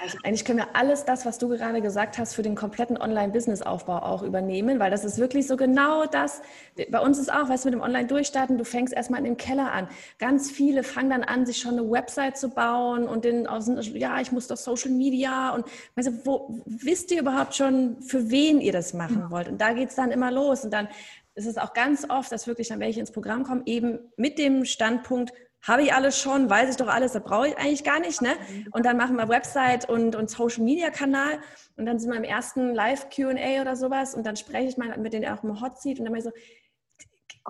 Also 0.02 0.18
eigentlich 0.24 0.44
können 0.44 0.60
wir 0.60 0.76
alles 0.76 1.06
das, 1.06 1.26
was 1.26 1.38
du 1.38 1.48
gerade 1.48 1.82
gesagt 1.82 2.18
hast, 2.18 2.36
für 2.36 2.42
den 2.42 2.56
kompletten 2.56 2.98
Online-Business-Aufbau 2.98 4.00
auch 4.00 4.24
übernehmen, 4.24 4.80
weil 4.80 4.92
das 4.92 5.06
ist 5.06 5.18
wirklich 5.18 5.48
so 5.48 5.56
genau 5.56 6.06
das. 6.06 6.42
Bei 6.90 7.00
uns 7.00 7.18
ist 7.18 7.32
auch, 7.32 7.48
weißt 7.48 7.64
du, 7.64 7.70
mit 7.70 7.76
dem 7.76 7.82
Online-Durchstarten, 7.82 8.58
du 8.58 8.66
fängst 8.66 8.94
erstmal 8.94 9.20
in 9.20 9.26
dem 9.26 9.38
Keller 9.38 9.72
an. 9.72 9.88
Ganz 10.20 10.52
viele 10.52 10.84
fangen 10.84 11.10
dann 11.12 11.24
an, 11.24 11.46
sich 11.46 11.58
schon 11.58 11.80
eine 11.80 11.90
Website 11.90 12.38
zu 12.38 12.50
bauen 12.50 13.08
und 13.08 13.24
den, 13.24 13.48
ja, 13.94 14.20
ich 14.20 14.32
muss 14.32 14.48
doch 14.48 14.58
Social 14.58 14.92
Media 14.92 15.52
und 15.52 15.66
weißt 15.96 16.08
du, 16.10 16.26
wo, 16.26 16.62
wisst 16.66 17.12
ihr 17.12 17.22
überhaupt 17.22 17.56
schon, 17.56 18.02
für 18.02 18.30
wen 18.30 18.60
ihr 18.60 18.74
das 18.74 18.94
machen 18.94 19.30
wollt? 19.30 19.48
Und 19.48 19.60
da 19.62 19.74
geht 19.74 19.90
es 19.90 19.96
dann 19.96 20.12
immer 20.12 20.32
los 20.32 20.66
und 20.66 20.72
dann 20.72 20.90
ist 21.36 21.48
es 21.48 21.58
auch 21.58 21.74
ganz 21.74 22.10
oft, 22.10 22.32
dass 22.32 22.48
wirklich 22.48 22.70
dann 22.70 22.80
welche 22.80 23.02
ins 23.02 23.12
Programm 23.12 23.44
kommen, 23.44 23.64
eben 23.66 24.00
mit 24.16 24.40
dem 24.40 24.64
Standpunkt, 24.64 25.34
habe 25.68 25.84
ich 25.84 25.94
alles 25.94 26.20
schon, 26.20 26.50
weiß 26.50 26.70
ich 26.70 26.78
doch 26.78 26.88
alles, 26.88 27.14
das 27.14 27.24
brauche 27.24 27.50
ich 27.50 27.58
eigentlich 27.58 27.84
gar 27.84 28.00
nicht. 28.00 28.22
Ne? 28.22 28.36
Und 28.72 28.86
dann 28.86 28.98
machen 28.98 29.16
wir 29.18 29.28
Website 29.28 29.90
und, 29.90 30.16
und 30.16 30.30
Social 30.30 30.64
Media 30.64 30.90
Kanal 30.90 31.40
und 31.76 31.86
dann 31.86 32.00
sind 32.00 32.12
wir 32.12 32.18
im 32.18 32.24
ersten 32.24 32.74
Live 32.74 33.10
QA 33.10 33.62
oder 33.62 33.76
sowas 33.76 34.16
und 34.16 34.26
dann 34.26 34.36
spreche 34.36 34.70
ich 34.70 34.78
mal 34.78 34.96
mit 34.98 35.14
denen 35.14 35.28
auch 35.28 35.44
im 35.44 35.60
Hot 35.62 35.82
Seat 35.82 36.00
und 36.00 36.06
dann 36.06 36.14
bin 36.14 36.20
ich 36.20 36.26
so, 36.26 36.32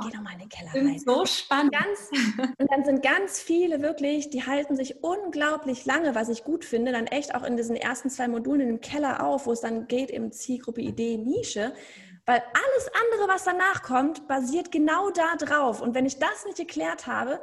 geh 0.02 0.12
doch 0.12 0.22
mal 0.22 0.34
in 0.34 0.40
den 0.40 0.50
Keller 0.50 0.72
rein. 0.74 1.00
So 1.00 1.26
spannend. 1.26 1.74
Ganz, 1.74 2.10
und 2.58 2.72
dann 2.72 2.86
sind 2.86 3.04
ganz 3.04 3.40
viele 3.40 3.82
wirklich, 3.82 4.30
die 4.30 4.46
halten 4.46 4.76
sich 4.76 5.04
unglaublich 5.04 5.86
lange, 5.86 6.16
was 6.16 6.30
ich 6.30 6.44
gut 6.44 6.66
finde, 6.66 6.92
dann 6.92 7.08
echt 7.08 7.36
auch 7.36 7.44
in 7.44 7.58
diesen 7.58 7.76
ersten 7.76 8.10
zwei 8.10 8.28
Modulen 8.28 8.62
in 8.62 8.68
dem 8.68 8.82
Keller 8.82 9.26
auf, 9.26 9.46
wo 9.46 9.52
es 9.52 9.62
dann 9.62 9.88
geht 9.88 10.12
im 10.12 10.32
Zielgruppe 10.32 10.82
Idee 10.82 11.18
Nische. 11.18 11.74
Weil 12.26 12.42
alles 12.42 12.92
andere, 13.12 13.34
was 13.34 13.44
danach 13.44 13.84
kommt, 13.84 14.28
basiert 14.28 14.72
genau 14.72 15.12
da 15.12 15.36
drauf. 15.36 15.82
Und 15.82 15.94
wenn 15.94 16.08
ich 16.08 16.18
das 16.18 16.46
nicht 16.46 16.58
geklärt 16.58 17.06
habe, 17.06 17.40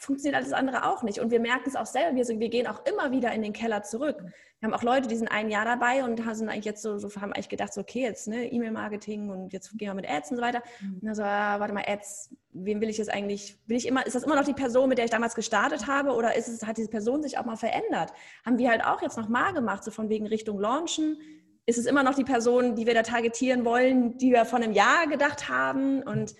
funktioniert 0.00 0.36
alles 0.36 0.52
andere 0.52 0.86
auch 0.86 1.02
nicht. 1.02 1.18
Und 1.18 1.30
wir 1.30 1.40
merken 1.40 1.64
es 1.66 1.76
auch 1.76 1.86
selber. 1.86 2.16
Wir, 2.16 2.26
wir 2.26 2.48
gehen 2.48 2.66
auch 2.66 2.84
immer 2.86 3.10
wieder 3.12 3.32
in 3.32 3.42
den 3.42 3.52
Keller 3.52 3.82
zurück. 3.82 4.16
Wir 4.60 4.66
haben 4.66 4.74
auch 4.74 4.82
Leute, 4.82 5.08
die 5.08 5.16
sind 5.16 5.28
ein 5.28 5.48
Jahr 5.48 5.64
dabei 5.64 6.04
und 6.04 6.18
sind 6.36 6.48
eigentlich 6.48 6.64
jetzt 6.64 6.82
so, 6.82 6.98
so 6.98 7.08
haben 7.20 7.32
eigentlich 7.32 7.48
gedacht, 7.48 7.72
so, 7.72 7.80
okay, 7.80 8.02
jetzt 8.02 8.28
ne, 8.28 8.50
E-Mail-Marketing 8.50 9.30
und 9.30 9.52
jetzt 9.52 9.70
gehen 9.78 9.88
wir 9.88 9.94
mit 9.94 10.08
Ads 10.08 10.32
und 10.32 10.36
so 10.38 10.42
weiter. 10.42 10.62
Mhm. 10.80 10.94
Und 10.94 11.06
dann 11.06 11.14
so, 11.14 11.22
ah, 11.22 11.60
warte 11.60 11.72
mal, 11.72 11.84
Ads, 11.86 12.34
wem 12.52 12.80
will 12.80 12.88
ich 12.88 12.98
jetzt 12.98 13.10
eigentlich, 13.10 13.58
will 13.66 13.76
ich 13.76 13.86
immer, 13.86 14.06
ist 14.06 14.16
das 14.16 14.22
immer 14.22 14.36
noch 14.36 14.44
die 14.44 14.54
Person, 14.54 14.88
mit 14.88 14.98
der 14.98 15.04
ich 15.04 15.10
damals 15.10 15.34
gestartet 15.34 15.86
habe 15.86 16.12
oder 16.12 16.34
ist 16.34 16.48
es, 16.48 16.66
hat 16.66 16.76
diese 16.76 16.90
Person 16.90 17.22
sich 17.22 17.38
auch 17.38 17.44
mal 17.44 17.56
verändert? 17.56 18.12
Haben 18.44 18.58
wir 18.58 18.70
halt 18.70 18.84
auch 18.84 19.02
jetzt 19.02 19.16
nochmal 19.16 19.52
gemacht, 19.54 19.84
so 19.84 19.90
von 19.90 20.08
wegen 20.08 20.26
Richtung 20.26 20.58
Launchen. 20.58 21.18
Ist 21.66 21.78
es 21.78 21.86
immer 21.86 22.02
noch 22.02 22.14
die 22.14 22.24
Person, 22.24 22.74
die 22.74 22.86
wir 22.86 22.94
da 22.94 23.02
targetieren 23.02 23.64
wollen, 23.64 24.16
die 24.18 24.32
wir 24.32 24.44
vor 24.44 24.58
einem 24.58 24.72
Jahr 24.72 25.06
gedacht 25.06 25.48
haben? 25.48 26.02
Und 26.02 26.34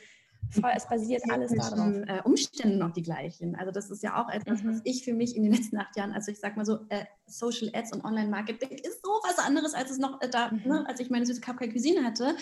es 0.75 0.89
basiert 0.89 1.23
alles 1.31 1.53
darauf. 1.53 1.95
Äh, 1.95 2.23
Umständen 2.25 2.79
noch 2.79 2.93
die 2.93 3.03
gleichen. 3.03 3.57
Also 3.57 3.71
das 3.73 3.91
ist 3.91 4.03
ja 4.03 4.23
auch 4.23 4.29
etwas, 4.29 4.63
mhm. 4.63 4.71
was 4.71 4.81
ich 4.85 5.05
für 5.05 5.13
mich 5.13 5.37
in 5.37 5.43
den 5.43 5.53
letzten 5.53 5.79
acht 5.79 5.97
Jahren, 5.97 6.13
also 6.13 6.31
ich 6.31 6.41
sag 6.41 6.57
mal 6.57 6.65
so, 6.65 6.81
äh, 6.89 7.05
Social 7.27 7.71
Ads 7.73 7.93
und 7.93 8.05
Online-Marketing 8.05 8.71
ist 8.71 9.03
so 9.03 9.11
was 9.25 9.39
anderes, 9.39 9.75
als 9.75 9.91
es 9.91 9.99
noch 9.99 10.21
äh, 10.21 10.29
da, 10.29 10.51
mhm. 10.51 10.63
ne, 10.65 10.85
als 10.89 11.01
ich 11.01 11.11
meine 11.11 11.27
süße 11.27 11.41
Cupcake 11.41 11.73
Cuisine 11.73 12.05
hatte. 12.05 12.37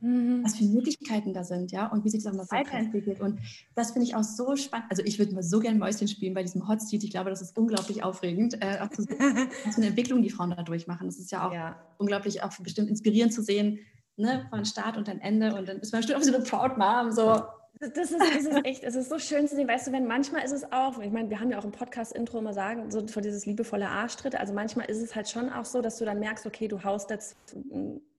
Mhm. 0.00 0.44
Was 0.44 0.56
für 0.56 0.64
Möglichkeiten 0.64 1.32
da 1.32 1.44
sind, 1.44 1.72
ja, 1.72 1.86
und 1.86 2.04
wie 2.04 2.10
sich 2.10 2.22
das 2.22 2.32
auch 2.32 2.36
mal 2.36 2.50
weiterentwickelt. 2.50 3.20
Und 3.20 3.40
das 3.74 3.92
finde 3.92 4.06
ich 4.06 4.14
auch 4.14 4.22
so 4.22 4.54
spannend. 4.54 4.86
Also 4.90 5.02
ich 5.02 5.18
würde 5.18 5.34
mal 5.34 5.42
so 5.42 5.60
gerne 5.60 5.78
Mäuschen 5.78 6.08
spielen 6.08 6.34
bei 6.34 6.42
diesem 6.42 6.68
Hot 6.68 6.82
Seat. 6.82 7.04
Ich 7.04 7.10
glaube, 7.10 7.30
das 7.30 7.40
ist 7.40 7.56
unglaublich 7.56 8.02
aufregend, 8.02 8.62
äh, 8.62 8.80
auch 8.80 8.90
zu 8.90 9.02
sehen, 9.02 9.18
was 9.64 9.76
für 9.76 9.80
eine 9.80 9.86
Entwicklung 9.86 10.20
die 10.20 10.28
Frauen 10.28 10.50
da 10.50 10.62
durchmachen. 10.62 11.06
Das 11.06 11.18
ist 11.18 11.30
ja 11.30 11.48
auch 11.48 11.54
ja. 11.54 11.80
unglaublich 11.96 12.42
auch 12.42 12.52
bestimmt 12.58 12.90
inspirierend 12.90 13.32
zu 13.32 13.42
sehen, 13.42 13.78
ne, 14.16 14.46
von 14.50 14.64
Start 14.64 14.96
und 14.96 15.08
dann 15.08 15.20
Ende 15.20 15.54
und 15.54 15.68
dann 15.68 15.78
ist 15.80 15.92
man 15.92 16.00
bestimmt 16.00 16.20
auch 16.20 16.24
so 16.24 16.34
eine 16.34 16.44
Proud 16.44 16.78
Mom, 16.78 17.12
so. 17.12 17.42
Das 17.80 18.12
ist, 18.12 18.20
das 18.20 18.44
ist 18.46 18.64
echt, 18.64 18.84
es 18.84 18.94
ist 18.94 19.08
so 19.10 19.18
schön 19.18 19.48
zu 19.48 19.56
sehen, 19.56 19.66
weißt 19.66 19.88
du, 19.88 19.92
wenn 19.92 20.06
manchmal 20.06 20.44
ist 20.44 20.52
es 20.52 20.72
auch, 20.72 21.00
ich 21.00 21.10
meine, 21.10 21.28
wir 21.28 21.40
haben 21.40 21.50
ja 21.50 21.58
auch 21.58 21.64
im 21.64 21.72
Podcast-Intro 21.72 22.38
immer 22.38 22.52
sagen, 22.52 22.90
so 22.90 23.06
vor 23.08 23.20
dieses 23.20 23.46
liebevolle 23.46 23.88
Arschtritt, 23.88 24.36
also 24.36 24.54
manchmal 24.54 24.86
ist 24.86 25.02
es 25.02 25.14
halt 25.14 25.28
schon 25.28 25.52
auch 25.52 25.64
so, 25.64 25.82
dass 25.82 25.98
du 25.98 26.04
dann 26.04 26.20
merkst, 26.20 26.46
okay, 26.46 26.68
du 26.68 26.84
haust 26.84 27.10
jetzt, 27.10 27.36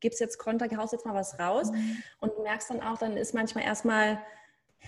gibst 0.02 0.20
jetzt 0.20 0.38
Konter, 0.38 0.68
haust 0.78 0.92
jetzt 0.92 1.06
mal 1.06 1.16
was 1.16 1.40
raus 1.40 1.72
mhm. 1.72 1.98
und 2.20 2.34
du 2.38 2.44
merkst 2.44 2.70
dann 2.70 2.82
auch, 2.82 2.98
dann 2.98 3.16
ist 3.16 3.34
manchmal 3.34 3.64
erstmal, 3.64 4.20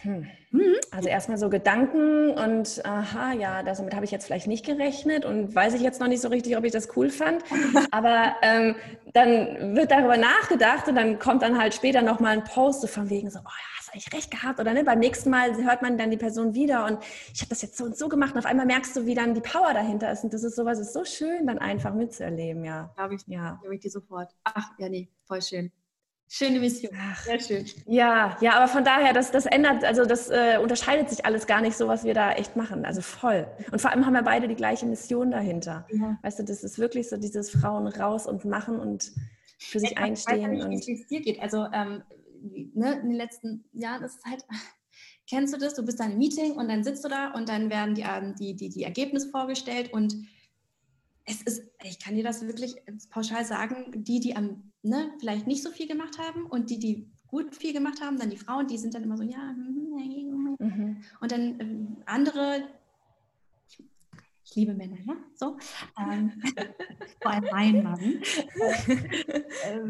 hm. 0.02 0.28
Mhm. 0.52 0.76
Also 0.92 1.10
erstmal 1.10 1.38
so 1.38 1.50
Gedanken 1.50 2.32
und 2.32 2.86
aha, 2.86 3.34
ja, 3.34 3.64
damit 3.64 3.94
habe 3.94 4.06
ich 4.06 4.12
jetzt 4.12 4.26
vielleicht 4.26 4.48
nicht 4.48 4.66
gerechnet 4.66 5.26
und 5.26 5.54
weiß 5.54 5.74
ich 5.74 5.82
jetzt 5.82 6.00
noch 6.00 6.08
nicht 6.08 6.22
so 6.22 6.30
richtig, 6.30 6.58
ob 6.58 6.64
ich 6.64 6.72
das 6.72 6.96
cool 6.96 7.10
fand. 7.10 7.44
Aber 7.92 8.36
ähm, 8.42 8.76
dann 9.14 9.76
wird 9.76 9.92
darüber 9.92 10.18
nachgedacht 10.18 10.88
und 10.88 10.96
dann 10.96 11.20
kommt 11.20 11.42
dann 11.42 11.58
halt 11.58 11.74
später 11.74 12.02
nochmal 12.02 12.34
ein 12.34 12.44
Post 12.44 12.82
so 12.82 12.88
von 12.88 13.10
wegen 13.10 13.30
so, 13.30 13.40
oh 13.40 13.44
ja, 13.44 13.78
hast 13.78 13.94
eigentlich 13.94 14.14
recht 14.14 14.32
gehabt 14.32 14.60
oder 14.60 14.74
ne? 14.74 14.84
Beim 14.84 15.00
nächsten 15.00 15.30
Mal 15.30 15.56
hört 15.64 15.82
man 15.82 15.98
dann 15.98 16.12
die 16.12 16.18
Person 16.18 16.54
wieder 16.54 16.86
und 16.86 17.00
ich 17.34 17.42
habe 17.42 17.50
das 17.50 17.62
jetzt 17.62 17.78
so 17.78 17.86
und 17.86 17.98
so 17.98 18.08
gemacht 18.08 18.34
und 18.34 18.40
auf 18.40 18.46
einmal 18.46 18.66
merkst 18.66 18.96
du, 18.96 19.06
wie 19.06 19.16
dann 19.16 19.34
die 19.34 19.42
Power 19.42 19.74
dahinter 19.74 20.12
ist 20.12 20.24
und 20.24 20.34
das 20.34 20.44
ist 20.44 20.56
sowas, 20.56 20.80
ist 20.80 20.94
so 20.94 21.04
schön 21.04 21.48
dann 21.48 21.58
einfach 21.58 21.94
mitzuerleben, 21.94 22.64
ja. 22.64 22.92
Glaube 22.96 23.16
ich, 23.16 23.22
ja. 23.28 23.58
Glaube 23.62 23.76
ich 23.76 23.82
dir 23.82 23.92
sofort. 23.92 24.34
Ach, 24.44 24.72
ja, 24.78 24.90
nee, 24.90 25.10
voll 25.26 25.42
schön. 25.42 25.72
Schöne 26.30 26.60
Mission. 26.60 26.92
Ach, 27.00 27.24
Sehr 27.24 27.40
schön. 27.40 27.66
Ja, 27.86 28.38
ja, 28.42 28.54
aber 28.54 28.68
von 28.68 28.84
daher, 28.84 29.14
das, 29.14 29.32
das 29.32 29.46
ändert, 29.46 29.86
also 29.86 30.06
das 30.06 30.30
äh, 30.30 30.58
unterscheidet 30.62 31.10
sich 31.10 31.26
alles 31.26 31.48
gar 31.48 31.62
nicht 31.62 31.78
so, 31.78 31.88
was 31.88 32.04
wir 32.04 32.14
da 32.14 32.34
echt 32.34 32.58
machen. 32.58 32.86
Also 32.86 33.02
voll. 33.02 33.48
Und 33.72 33.80
vor 33.80 33.92
allem 33.92 34.06
haben 34.06 34.14
wir 34.14 34.24
beide 34.24 34.48
die 34.50 34.56
gleiche 34.56 34.86
Mission 34.86 35.32
dahinter. 35.32 35.88
Ja. 35.90 36.20
Weißt 36.24 36.40
du, 36.40 36.44
das 36.44 36.64
ist 36.64 36.80
wirklich 36.80 37.08
so 37.08 37.16
dieses 37.16 37.50
Frauen 37.50 37.88
raus 37.88 38.28
und 38.28 38.44
machen 38.44 38.80
und 38.80 39.12
für 39.58 39.80
sich 39.80 39.92
ich 39.92 39.98
einstehen. 39.98 40.60
Weiß 40.60 40.68
nicht, 40.68 40.88
wie 40.88 41.02
es 41.02 41.08
dir 41.08 41.22
geht. 41.22 41.42
Also 41.42 41.66
ähm, 41.74 42.04
ne, 42.74 43.00
in 43.02 43.10
den 43.10 43.18
letzten 43.18 43.64
Jahren 43.72 44.04
ist 44.04 44.18
es 44.18 44.26
halt, 44.30 44.44
kennst 45.30 45.54
du 45.54 45.58
das? 45.58 45.76
Du 45.76 45.86
bist 45.86 46.00
da 46.00 46.06
im 46.06 46.18
Meeting 46.18 46.54
und 46.54 46.68
dann 46.68 46.84
sitzt 46.84 47.06
du 47.06 47.10
da 47.10 47.32
und 47.32 47.48
dann 47.48 47.70
werden 47.70 47.96
die, 47.96 48.04
ähm, 48.04 48.36
die, 48.36 48.54
die, 48.54 48.70
die 48.70 48.84
Ergebnisse 48.84 49.30
vorgestellt 49.30 49.94
und 49.94 50.14
ich 51.90 52.00
kann 52.00 52.16
dir 52.16 52.24
das 52.24 52.46
wirklich 52.46 52.76
pauschal 53.10 53.46
sagen, 53.46 54.04
die, 54.04 54.20
die 54.20 54.36
am, 54.36 54.72
ne, 54.84 55.12
vielleicht 55.20 55.48
nicht 55.48 55.64
so 55.64 55.72
viel 55.72 55.88
gemacht 55.88 56.18
haben 56.18 56.46
und 56.46 56.70
die, 56.70 56.80
die 56.80 57.10
gut 57.28 57.56
viel 57.56 57.74
gemacht 57.74 58.02
haben, 58.02 58.18
dann 58.18 58.30
die 58.30 58.38
Frauen, 58.38 58.68
die 58.68 58.78
sind 58.78 58.94
dann 58.94 59.04
immer 59.04 59.18
so, 59.18 59.24
ja, 59.24 59.50
hm, 59.50 60.56
mhm. 60.60 60.98
und 61.20 61.32
dann 61.32 61.60
ähm, 61.60 61.98
andere, 62.06 62.68
ich 64.46 64.56
liebe 64.56 64.74
Männer, 64.74 64.98
ja, 65.06 65.16
so, 65.36 65.58
ähm, 66.00 66.32
vor 67.22 67.32
allem 67.32 67.48
mein 67.52 67.84
Mann, 67.84 68.00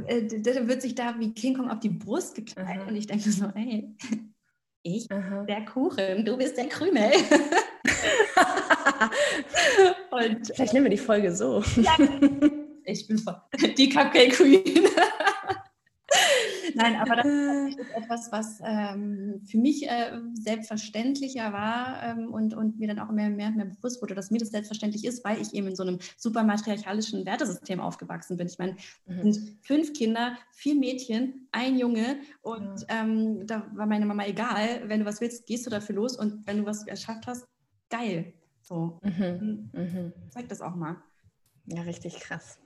äh, 0.07 0.17
äh, 0.17 0.41
der 0.41 0.67
wird 0.67 0.81
sich 0.81 0.95
da 0.95 1.19
wie 1.19 1.33
King 1.33 1.55
Kong 1.55 1.69
auf 1.69 1.79
die 1.79 1.89
Brust 1.89 2.35
geknallt 2.35 2.83
mhm. 2.83 2.87
und 2.89 2.95
ich 2.95 3.07
denke 3.07 3.31
so, 3.31 3.45
ey, 3.53 3.95
ich, 4.83 5.09
mhm. 5.09 5.45
der 5.47 5.65
Kuchen, 5.65 6.23
du 6.25 6.37
bist 6.37 6.57
der 6.57 6.67
Krümel. 6.67 7.11
und, 10.11 10.47
Vielleicht 10.47 10.73
nehmen 10.73 10.85
wir 10.85 10.91
die 10.91 10.97
Folge 10.97 11.33
so. 11.35 11.63
Ja, 11.75 11.95
ich 12.85 13.07
bin 13.07 13.17
voll 13.17 13.35
die 13.77 13.89
Cupcake 13.89 14.29
Queen. 14.29 14.87
Nein, 16.77 16.95
aber 16.95 17.15
das 17.17 17.25
ist 17.25 17.79
etwas, 17.95 18.31
was 18.31 18.59
ähm, 18.63 19.41
für 19.45 19.57
mich 19.57 19.87
äh, 19.87 20.19
selbstverständlicher 20.33 21.51
war 21.51 22.03
ähm, 22.03 22.33
und, 22.33 22.53
und 22.53 22.79
mir 22.79 22.87
dann 22.87 22.99
auch 22.99 23.11
mehr, 23.11 23.29
mehr, 23.29 23.51
mehr 23.51 23.65
bewusst 23.65 24.01
wurde, 24.01 24.15
dass 24.15 24.31
mir 24.31 24.37
das 24.37 24.49
selbstverständlich 24.49 25.05
ist, 25.05 25.25
weil 25.25 25.41
ich 25.41 25.53
eben 25.53 25.67
in 25.67 25.75
so 25.75 25.83
einem 25.83 25.99
super 26.17 26.43
matriarchalischen 26.43 27.25
Wertesystem 27.25 27.79
aufgewachsen 27.79 28.37
bin. 28.37 28.47
Ich 28.47 28.57
meine, 28.57 28.75
mhm. 29.05 29.31
sind 29.31 29.57
fünf 29.61 29.93
Kinder, 29.93 30.37
vier 30.51 30.75
Mädchen, 30.75 31.47
ein 31.51 31.77
Junge 31.77 32.17
und 32.41 32.81
ja. 32.89 33.01
ähm, 33.01 33.45
da 33.47 33.69
war 33.73 33.85
meine 33.85 34.05
Mama 34.05 34.25
egal, 34.25 34.83
wenn 34.85 35.01
du 35.01 35.05
was 35.05 35.21
willst, 35.21 35.45
gehst 35.45 35.65
du 35.65 35.69
dafür 35.69 35.95
los 35.95 36.17
und 36.17 36.45
wenn 36.47 36.59
du 36.59 36.65
was 36.65 36.85
geschafft 36.85 37.27
hast, 37.27 37.47
geil. 37.89 38.33
So, 38.61 38.99
mhm. 39.01 39.69
Mhm. 39.73 40.13
zeig 40.29 40.49
das 40.49 40.61
auch 40.61 40.75
mal. 40.75 40.97
Ja, 41.69 41.81
richtig 41.81 42.21
krass. 42.21 42.59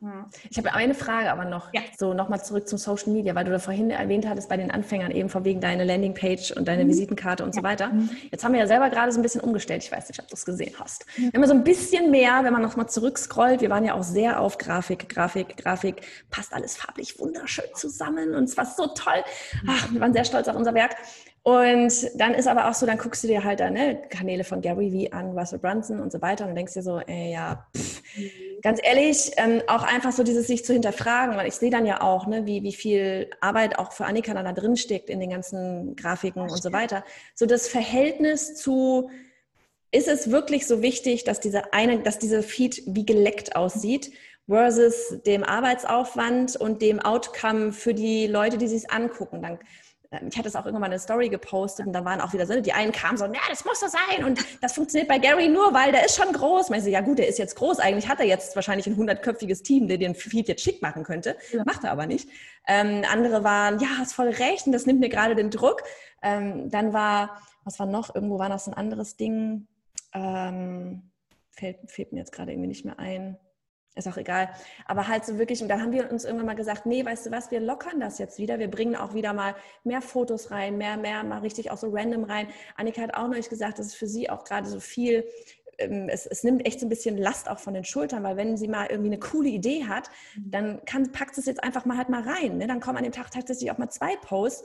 Ich 0.52 0.60
habe 0.60 0.76
eine 0.76 0.93
Frage 0.93 1.32
aber 1.32 1.45
noch, 1.45 1.74
ja. 1.74 1.82
so 1.97 2.14
nochmal 2.14 2.43
zurück 2.45 2.68
zum 2.68 2.78
Social 2.78 3.12
Media, 3.12 3.34
weil 3.34 3.45
du 3.45 3.52
da 3.52 3.58
vorhin 3.58 3.89
erwähnt 3.89 4.28
hattest 4.28 4.47
bei 4.47 4.58
den 4.58 4.70
Anfängern 4.70 5.10
eben 5.10 5.28
von 5.28 5.43
wegen 5.43 5.60
deine 5.60 5.86
Landingpage 5.86 6.52
und 6.52 6.68
deine 6.68 6.84
mhm. 6.84 6.89
Visitenkarte 6.89 7.43
und 7.43 7.56
ja. 7.56 7.62
so 7.62 7.64
weiter. 7.64 7.88
Mhm. 7.88 8.12
Jetzt 8.30 8.43
haben 8.43 8.54
wir 8.54 8.60
ja 8.60 8.68
selber 8.68 8.91
gerade 8.91 9.12
so 9.12 9.20
ein 9.20 9.24
bisschen 9.24 9.41
umgestellt. 9.41 9.84
Ich 9.84 9.91
weiß 9.91 10.08
nicht, 10.08 10.22
ob 10.22 10.28
du 10.28 10.36
es 10.36 10.45
gesehen 10.45 10.76
hast. 10.80 11.08
Mhm. 11.18 11.30
Wenn 11.34 11.41
man 11.41 11.49
so 11.49 11.56
ein 11.56 11.64
bisschen 11.64 12.12
mehr, 12.12 12.43
wenn 12.43 12.54
man 12.54 12.62
nochmal 12.62 12.89
zurückscrollt, 12.89 13.62
wir 13.62 13.72
waren 13.72 13.86
ja 13.86 13.95
auch 13.95 14.04
sehr 14.04 14.39
auf 14.39 14.60
Grafik, 14.60 15.10
Grafik, 15.10 15.58
Grafik, 15.58 16.02
passt 16.30 16.54
alles 16.54 16.78
farblich 16.78 17.18
wunderschön 17.18 17.66
zusammen 17.74 18.36
und 18.36 18.43
es 18.43 18.56
war 18.56 18.68
so 18.68 18.86
toll. 18.86 19.24
Ach, 19.68 19.91
wir 19.91 19.99
waren 19.99 20.14
sehr 20.14 20.26
stolz 20.26 20.47
auf 20.47 20.56
unser 20.56 20.76
Werk. 20.76 20.95
Und 21.44 22.12
dann 22.20 22.36
ist 22.36 22.48
aber 22.48 22.70
auch 22.70 22.76
so, 22.76 22.86
dann 22.86 23.00
guckst 23.00 23.24
du 23.24 23.28
dir 23.28 23.44
halt 23.44 23.62
da 23.62 23.72
ne, 23.72 24.00
Kanäle 24.10 24.44
von 24.44 24.62
Gary 24.62 24.94
Vee 24.94 25.12
an, 25.12 25.36
Russell 25.36 25.58
Brunson 25.58 26.00
und 26.00 26.12
so 26.12 26.22
weiter 26.22 26.48
und 26.48 26.54
denkst 26.54 26.74
dir 26.74 26.84
so, 26.84 27.00
ey, 27.00 27.32
ja, 27.32 27.66
pff, 27.76 28.04
ganz 28.62 28.80
ehrlich, 28.84 29.32
ähm, 29.38 29.64
auch 29.66 29.82
einfach 29.82 30.12
so 30.12 30.24
dieses 30.24 30.46
sich 30.46 30.64
zu 30.64 30.74
hinterfragen, 30.74 31.36
weil 31.36 31.48
ich 31.48 31.56
sehe 31.56 31.72
dann 31.72 31.88
ja 31.88 32.02
auch, 32.02 32.28
ne, 32.28 32.46
wie, 32.46 32.62
wie 32.62 32.74
viel 32.74 33.32
Arbeit 33.42 33.80
auch 33.80 33.92
für 33.92 34.06
Annika 34.06 34.36
dann 34.36 34.46
da 34.46 34.54
drin 34.54 34.76
steckt 34.76 35.10
in 35.10 35.20
den 35.20 35.32
ganzen 35.32 35.96
Grafiken 35.96 36.44
und 36.44 36.62
so 36.62 36.72
weiter. 36.74 37.04
So 37.34 37.48
das 37.48 37.68
Verhältnis 37.68 38.54
zu, 38.54 39.10
ist 39.92 40.08
es 40.08 40.30
wirklich 40.30 40.68
so 40.68 40.84
wichtig, 40.84 41.24
dass 41.24 41.39
diese 41.39 41.74
eine, 41.74 42.02
dass 42.02 42.20
diese 42.20 42.44
Feed 42.44 42.84
wie 42.86 43.06
geleckt 43.06 43.56
aussieht? 43.56 44.12
versus 44.50 45.22
dem 45.26 45.46
Arbeitsaufwand 45.46 46.58
und 46.58 46.82
dem 46.82 47.00
Outcome 47.00 47.72
für 47.72 47.94
die 47.94 48.28
Leute, 48.28 48.58
die 48.58 48.68
sich 48.68 48.92
angucken. 48.92 49.42
Dann 49.42 49.60
ich 50.12 50.38
hatte 50.38 50.49
es 50.49 50.55
auch 50.55 50.66
irgendwann 50.66 50.82
mal 50.82 50.88
eine 50.88 50.99
Story 50.99 51.30
gepostet 51.30 51.88
und 51.88 51.93
da 51.93 52.03
waren 52.03 52.20
auch 52.20 52.34
wieder 52.34 52.45
so, 52.45 52.59
die 52.59 52.74
einen 52.74 52.91
kamen 52.91 53.18
so, 53.18 53.26
ja, 53.26 53.39
das 53.49 53.64
muss 53.64 53.80
so 53.80 53.88
sein 53.88 54.26
und 54.26 54.43
das 54.62 54.74
funktioniert 54.74 55.07
bei 55.07 55.20
Gary 55.20 55.47
nur, 55.47 55.74
weil 55.74 55.93
der 55.93 56.05
ist 56.05 56.18
schon 56.18 56.34
groß. 56.34 56.70
Ich 56.70 56.84
so, 56.84 56.89
ja 56.89 56.99
gut, 56.99 57.18
der 57.18 57.30
ist 57.30 57.39
jetzt 57.39 57.55
groß, 57.55 57.80
eigentlich 57.80 58.09
hat 58.09 58.20
er 58.20 58.26
jetzt 58.26 58.55
wahrscheinlich 58.55 58.88
ein 58.88 58.97
hundertköpfiges 58.97 59.64
Team, 59.64 59.88
der 59.88 59.97
den 59.97 60.14
Feed 60.14 60.49
jetzt 60.49 60.64
schick 60.64 60.82
machen 60.82 61.03
könnte. 61.03 61.38
Ja. 61.53 61.64
Macht 61.66 61.86
er 61.86 61.91
aber 61.91 62.07
nicht. 62.07 62.28
Ähm, 62.68 63.03
andere 63.09 63.45
waren, 63.45 63.80
ja, 63.80 63.88
hast 63.97 64.14
voll 64.14 64.30
recht 64.30 64.66
und 64.66 64.74
das 64.74 64.86
nimmt 64.86 64.99
mir 64.99 65.09
gerade 65.09 65.34
den 65.34 65.49
Druck. 65.49 65.84
Ähm, 66.22 66.70
dann 66.70 66.91
war, 66.91 67.41
was 67.64 67.80
war 67.80 67.86
noch, 67.86 68.14
irgendwo 68.14 68.38
war 68.38 68.49
noch 68.49 68.59
so 68.59 68.72
ein 68.72 68.78
anderes 68.78 69.16
Ding, 69.16 69.68
ähm, 70.14 71.09
fällt, 71.51 71.89
fällt 71.89 72.12
mir 72.12 72.20
jetzt 72.20 72.34
gerade 72.34 72.51
irgendwie 72.51 72.68
nicht 72.68 72.84
mehr 72.84 72.99
ein 72.99 73.38
ist 73.96 74.08
auch 74.08 74.18
egal. 74.18 74.50
Aber 74.86 75.08
halt 75.08 75.26
so 75.26 75.38
wirklich, 75.38 75.62
und 75.62 75.68
dann 75.68 75.82
haben 75.82 75.92
wir 75.92 76.10
uns 76.10 76.24
irgendwann 76.24 76.46
mal 76.46 76.56
gesagt, 76.56 76.86
nee, 76.86 77.04
weißt 77.04 77.26
du 77.26 77.32
was, 77.32 77.52
wir 77.52 77.60
lockern 77.60 78.00
das 78.00 78.20
jetzt 78.20 78.39
wieder. 78.39 78.58
Wir 78.58 78.70
bringen 78.70 78.96
auch 78.96 79.14
wieder 79.14 79.34
mal 79.34 79.56
mehr 79.84 80.02
Fotos 80.02 80.50
rein, 80.52 80.78
mehr, 80.78 80.98
mehr, 80.98 81.24
mal 81.24 81.39
richtig 81.39 81.72
auch 81.72 81.78
so 81.78 81.89
random 81.92 82.24
rein. 82.24 82.48
Annika 82.78 83.02
hat 83.02 83.16
auch 83.16 83.28
neulich 83.28 83.50
gesagt, 83.50 83.80
dass 83.80 83.88
es 83.88 83.94
für 83.94 84.08
sie 84.08 84.30
auch 84.30 84.46
gerade 84.46 84.68
so 84.68 84.80
viel, 84.80 85.26
ähm, 85.78 86.08
es, 86.10 86.26
es, 86.26 86.44
nimmt 86.44 86.66
echt 86.66 86.80
so 86.80 86.86
ein 86.86 86.89
bisschen 86.89 87.18
Last 87.18 87.50
auch 87.50 87.60
von 87.60 87.74
den 87.74 87.84
Schultern, 87.84 88.24
weil 88.24 88.38
wenn 88.38 88.56
sie 88.56 88.70
mal 88.70 88.88
irgendwie 88.89 89.10
eine 89.10 89.20
coole 89.20 89.50
Idee 89.50 89.86
hat, 89.86 90.10
mhm. 90.36 90.52
dann 90.52 90.86
kann, 90.86 91.12
packt 91.12 91.38
es 91.38 91.46
jetzt 91.46 91.64
einfach 91.64 91.84
mal 91.84 91.98
halt 91.98 92.10
mal 92.10 92.22
rein. 92.22 92.58
Ne? 92.58 92.68
Dann 92.68 92.80
kommen 92.80 92.98
an 92.98 93.04
dem 93.04 93.12
Tag 93.12 93.32
tatsächlich 93.32 93.72
auch 93.72 93.78
mal 93.78 93.89
zwei 93.89 94.16
Posts. 94.16 94.64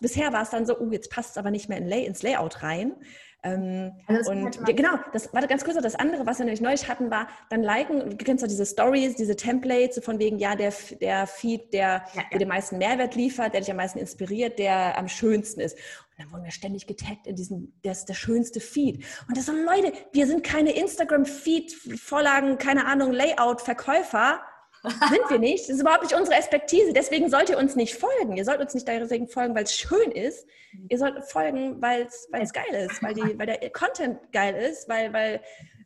Bisher 0.00 0.32
war 0.32 0.42
es 0.42 0.50
dann 0.50 0.66
so, 0.66 0.78
oh, 0.78 0.90
jetzt 0.90 1.10
passt 1.10 1.30
es 1.30 1.38
aber 1.38 1.50
nicht 1.50 1.70
mehr 1.70 1.78
in 1.78 1.86
Lay, 1.86 2.04
ins 2.04 2.22
Layout 2.22 2.62
rein. 2.62 2.96
Ähm, 3.44 3.92
also 4.08 4.32
und 4.32 4.58
halt 4.58 4.76
genau, 4.76 4.98
das 5.12 5.32
warte 5.32 5.46
ganz 5.46 5.64
kurz 5.64 5.76
das 5.80 5.94
andere, 5.94 6.26
was 6.26 6.38
wir 6.38 6.44
nämlich 6.44 6.60
neulich 6.60 6.88
hatten, 6.88 7.10
war 7.10 7.28
dann 7.50 7.62
liken, 7.62 8.10
du 8.10 8.16
kennst 8.16 8.42
doch 8.42 8.48
diese 8.48 8.66
Stories, 8.66 9.14
diese 9.14 9.36
Templates 9.36 10.04
von 10.04 10.18
wegen, 10.18 10.38
ja, 10.38 10.56
der, 10.56 10.72
der 11.00 11.26
Feed, 11.28 11.72
der 11.72 11.80
ja, 11.80 12.02
ja. 12.14 12.22
dir 12.32 12.38
den 12.40 12.48
meisten 12.48 12.78
Mehrwert 12.78 13.14
liefert, 13.14 13.54
der 13.54 13.60
dich 13.60 13.70
am 13.70 13.76
meisten 13.76 14.00
inspiriert, 14.00 14.58
der 14.58 14.98
am 14.98 15.06
schönsten 15.06 15.60
ist. 15.60 15.74
Und 15.76 16.24
dann 16.24 16.32
wurden 16.32 16.44
wir 16.44 16.50
ständig 16.50 16.88
getaggt 16.88 17.28
in 17.28 17.36
diesem, 17.36 17.72
das 17.82 18.00
ist 18.00 18.08
der 18.08 18.14
schönste 18.14 18.58
Feed. 18.58 19.04
Und 19.28 19.36
das 19.36 19.46
so, 19.46 19.52
Leute, 19.52 19.92
wir 20.12 20.26
sind 20.26 20.42
keine 20.42 20.72
Instagram-Feed-Vorlagen, 20.72 22.58
keine 22.58 22.86
Ahnung, 22.86 23.12
Layout-Verkäufer, 23.12 24.40
sind 24.82 25.30
wir 25.30 25.38
nicht. 25.38 25.64
Das 25.64 25.76
ist 25.76 25.80
überhaupt 25.80 26.02
nicht 26.02 26.14
unsere 26.14 26.36
Expertise. 26.36 26.92
Deswegen 26.92 27.30
sollt 27.30 27.50
ihr 27.50 27.58
uns 27.58 27.76
nicht 27.76 27.94
folgen. 27.94 28.36
Ihr 28.36 28.44
sollt 28.44 28.60
uns 28.60 28.74
nicht 28.74 28.86
deswegen 28.86 29.28
folgen, 29.28 29.54
weil 29.54 29.64
es 29.64 29.74
schön 29.74 30.10
ist. 30.12 30.46
Ihr 30.88 30.98
sollt 30.98 31.24
folgen, 31.24 31.80
weil 31.80 32.06
es 32.06 32.52
geil 32.52 32.86
ist, 32.86 33.02
weil, 33.02 33.14
die, 33.14 33.38
weil 33.38 33.46
der 33.46 33.70
Content 33.70 34.18
geil 34.32 34.54
ist, 34.54 34.88
weil, 34.88 35.12
weil 35.12 35.40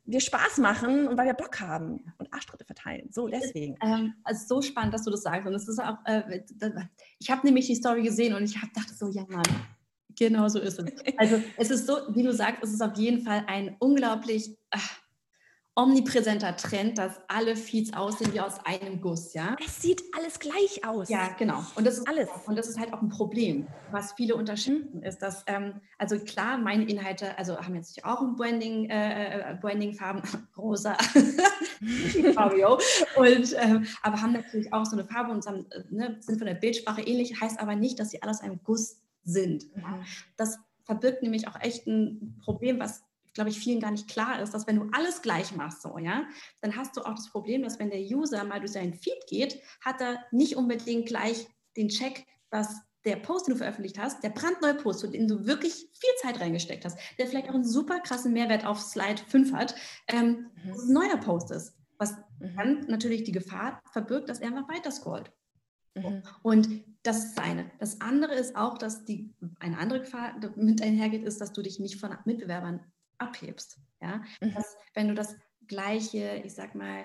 wir 0.05 0.21
Spaß 0.21 0.59
machen 0.59 1.09
und 1.09 1.17
weil 1.17 1.27
wir 1.27 1.35
Bock 1.35 1.61
haben 1.61 2.13
und 2.19 2.33
Arschtritte 2.33 2.65
verteilen. 2.65 3.09
So, 3.11 3.29
deswegen. 3.29 3.77
Ähm, 3.83 4.15
also 4.25 4.57
so 4.57 4.63
spannend, 4.63 4.95
dass 4.95 5.05
du 5.05 5.11
das 5.11 5.23
sagst. 5.23 5.47
Und 5.47 5.55
es 5.55 5.69
ist 5.69 5.79
auch, 5.79 5.99
äh, 6.05 6.43
ich 7.19 7.31
habe 7.31 7.47
nämlich 7.47 7.67
die 7.67 7.77
Story 7.77 8.03
gesehen 8.03 8.35
und 8.35 8.43
ich 8.43 8.57
habe 8.57 8.73
dachte 8.75 8.95
so, 8.95 9.09
ja 9.09 9.25
Mann, 9.29 9.43
genau 10.19 10.49
so 10.49 10.59
ist 10.59 10.81
es. 10.81 11.17
Also 11.17 11.41
es 11.57 11.71
ist 11.71 11.87
so, 11.87 11.99
wie 12.11 12.23
du 12.23 12.33
sagst, 12.33 12.63
es 12.63 12.73
ist 12.73 12.83
auf 12.83 12.97
jeden 12.97 13.23
Fall 13.23 13.45
ein 13.47 13.77
unglaublich... 13.79 14.57
Ach, 14.71 15.02
omnipräsenter 15.75 16.55
Trend, 16.57 16.99
dass 16.99 17.19
alle 17.29 17.57
Feeds 17.57 17.95
aussehen 17.95 18.35
wie 18.35 18.41
aus 18.41 18.59
einem 18.67 19.01
Guss, 19.01 19.33
ja? 19.33 19.57
Es 19.65 19.81
sieht 19.81 20.03
alles 20.19 20.39
gleich 20.39 20.85
aus. 20.87 21.09
Ja, 21.09 21.35
genau. 21.39 21.65
Und 21.77 21.87
das 21.87 21.99
ist 21.99 22.07
alles. 22.07 22.29
Und 22.47 22.59
das 22.59 22.69
ist 22.69 22.79
halt 22.79 22.93
auch 22.93 23.01
ein 23.01 23.09
Problem, 23.09 23.67
was 23.91 24.13
viele 24.13 24.37
unterschieden 24.37 24.99
mhm. 24.99 25.03
ist, 25.03 25.23
dass 25.23 25.45
ähm, 25.47 25.81
also 25.97 26.19
klar, 26.19 26.59
meine 26.59 26.85
Inhalte, 26.85 27.39
also 27.39 27.59
haben 27.59 27.75
jetzt 27.75 28.05
auch 28.05 28.21
ein 28.21 28.37
Branding, 28.37 28.91
äh, 28.91 29.53
äh 29.53 29.55
Branding-Farben, 29.61 30.23
rosa, 30.59 30.95
Fabio, 32.35 32.79
und 33.17 33.57
ähm, 33.59 33.87
aber 34.03 34.21
haben 34.21 34.33
natürlich 34.33 34.73
auch 34.75 34.85
so 34.85 34.97
eine 34.97 35.07
Farbe 35.07 35.33
und 35.33 35.47
haben, 35.47 35.67
ne, 35.91 36.17
sind 36.21 36.37
von 36.37 36.47
der 36.47 36.55
Bildsprache 36.55 37.01
ähnlich, 37.01 37.41
heißt 37.41 37.59
aber 37.59 37.77
nicht, 37.77 37.99
dass 37.99 38.11
sie 38.11 38.23
alle 38.23 38.31
aus 38.31 38.43
einem 38.43 38.61
Guss 38.63 39.01
sind. 39.25 39.75
Mhm. 39.75 40.05
Das 40.37 40.59
verbirgt 40.85 41.23
nämlich 41.23 41.49
auch 41.49 41.59
echt 41.61 41.87
ein 41.87 42.39
Problem, 42.45 42.79
was 42.79 43.05
glaube 43.35 43.51
ich, 43.51 43.59
vielen 43.59 43.81
gar 43.81 43.91
nicht 43.91 44.09
klar 44.09 44.41
ist, 44.41 44.53
dass 44.53 44.67
wenn 44.67 44.77
du 44.77 44.89
alles 44.93 45.23
gleich 45.23 45.55
machst, 45.57 45.83
so, 45.83 45.99
ja, 45.99 46.25
dann 46.61 46.77
hast 46.77 46.97
du 46.97 47.03
auch 47.03 47.15
das 47.15 47.31
Problem, 47.31 47.63
dass 47.63 47.79
wenn 47.79 47.91
der 47.91 48.01
User 48.01 48.45
mal 48.45 48.61
durch 48.61 48.73
seinen 48.73 48.95
Feed 48.95 49.27
geht, 49.29 49.61
hat 49.81 50.01
er 50.01 50.25
nicht 50.31 50.57
unbedingt 50.57 51.07
gleich 51.07 51.49
den 51.77 51.89
Check, 51.89 52.27
dass 52.51 52.81
der 53.05 53.17
Post, 53.17 53.47
den 53.47 53.55
du 53.55 53.59
veröffentlicht 53.59 53.99
hast, 53.99 54.23
der 54.23 54.31
brandneue 54.31 54.75
Post, 54.75 55.05
in 55.05 55.13
den 55.13 55.29
du 55.29 55.47
wirklich 55.47 55.73
viel 55.73 56.11
Zeit 56.21 56.41
reingesteckt 56.41 56.85
hast, 56.85 56.99
der 57.19 57.27
vielleicht 57.27 57.49
auch 57.49 57.55
einen 57.55 57.65
super 57.65 58.01
krassen 58.01 58.33
Mehrwert 58.33 58.65
auf 58.65 58.81
Slide 58.81 59.21
5 59.29 59.53
hat, 59.53 59.75
ähm, 60.09 60.51
mhm. 60.65 60.73
ein 60.73 60.93
neuer 60.93 61.17
Post 61.17 61.51
ist. 61.51 61.75
Was 61.99 62.13
mhm. 62.39 62.57
dann 62.57 62.81
natürlich 62.87 63.25
die 63.25 63.33
Gefahr 63.33 63.81
verbirgt, 63.91 64.29
dass 64.29 64.41
er 64.41 64.49
einfach 64.49 64.69
weiter 64.69 64.91
scrollt. 64.91 65.33
Mhm. 65.95 66.23
Und 66.43 66.85
das 67.03 67.25
ist 67.25 67.37
das 67.37 67.45
eine. 67.45 67.71
Das 67.79 68.01
andere 68.01 68.35
ist 68.35 68.57
auch, 68.57 68.79
dass 68.79 69.05
die, 69.05 69.35
eine 69.59 69.79
andere 69.79 70.01
Gefahr 70.01 70.35
mit 70.57 70.81
einhergeht, 70.83 71.25
ist, 71.25 71.41
dass 71.41 71.53
du 71.53 71.63
dich 71.63 71.81
nicht 71.81 71.99
von 71.99 72.17
Mitbewerbern 72.25 72.81
abhebst. 73.23 73.79
Ja? 74.01 74.23
Mhm. 74.41 74.55
Dass, 74.55 74.77
wenn 74.95 75.09
du 75.09 75.15
das 75.15 75.37
gleiche, 75.67 76.43
ich 76.45 76.55
sag 76.55 76.75
mal, 76.75 77.05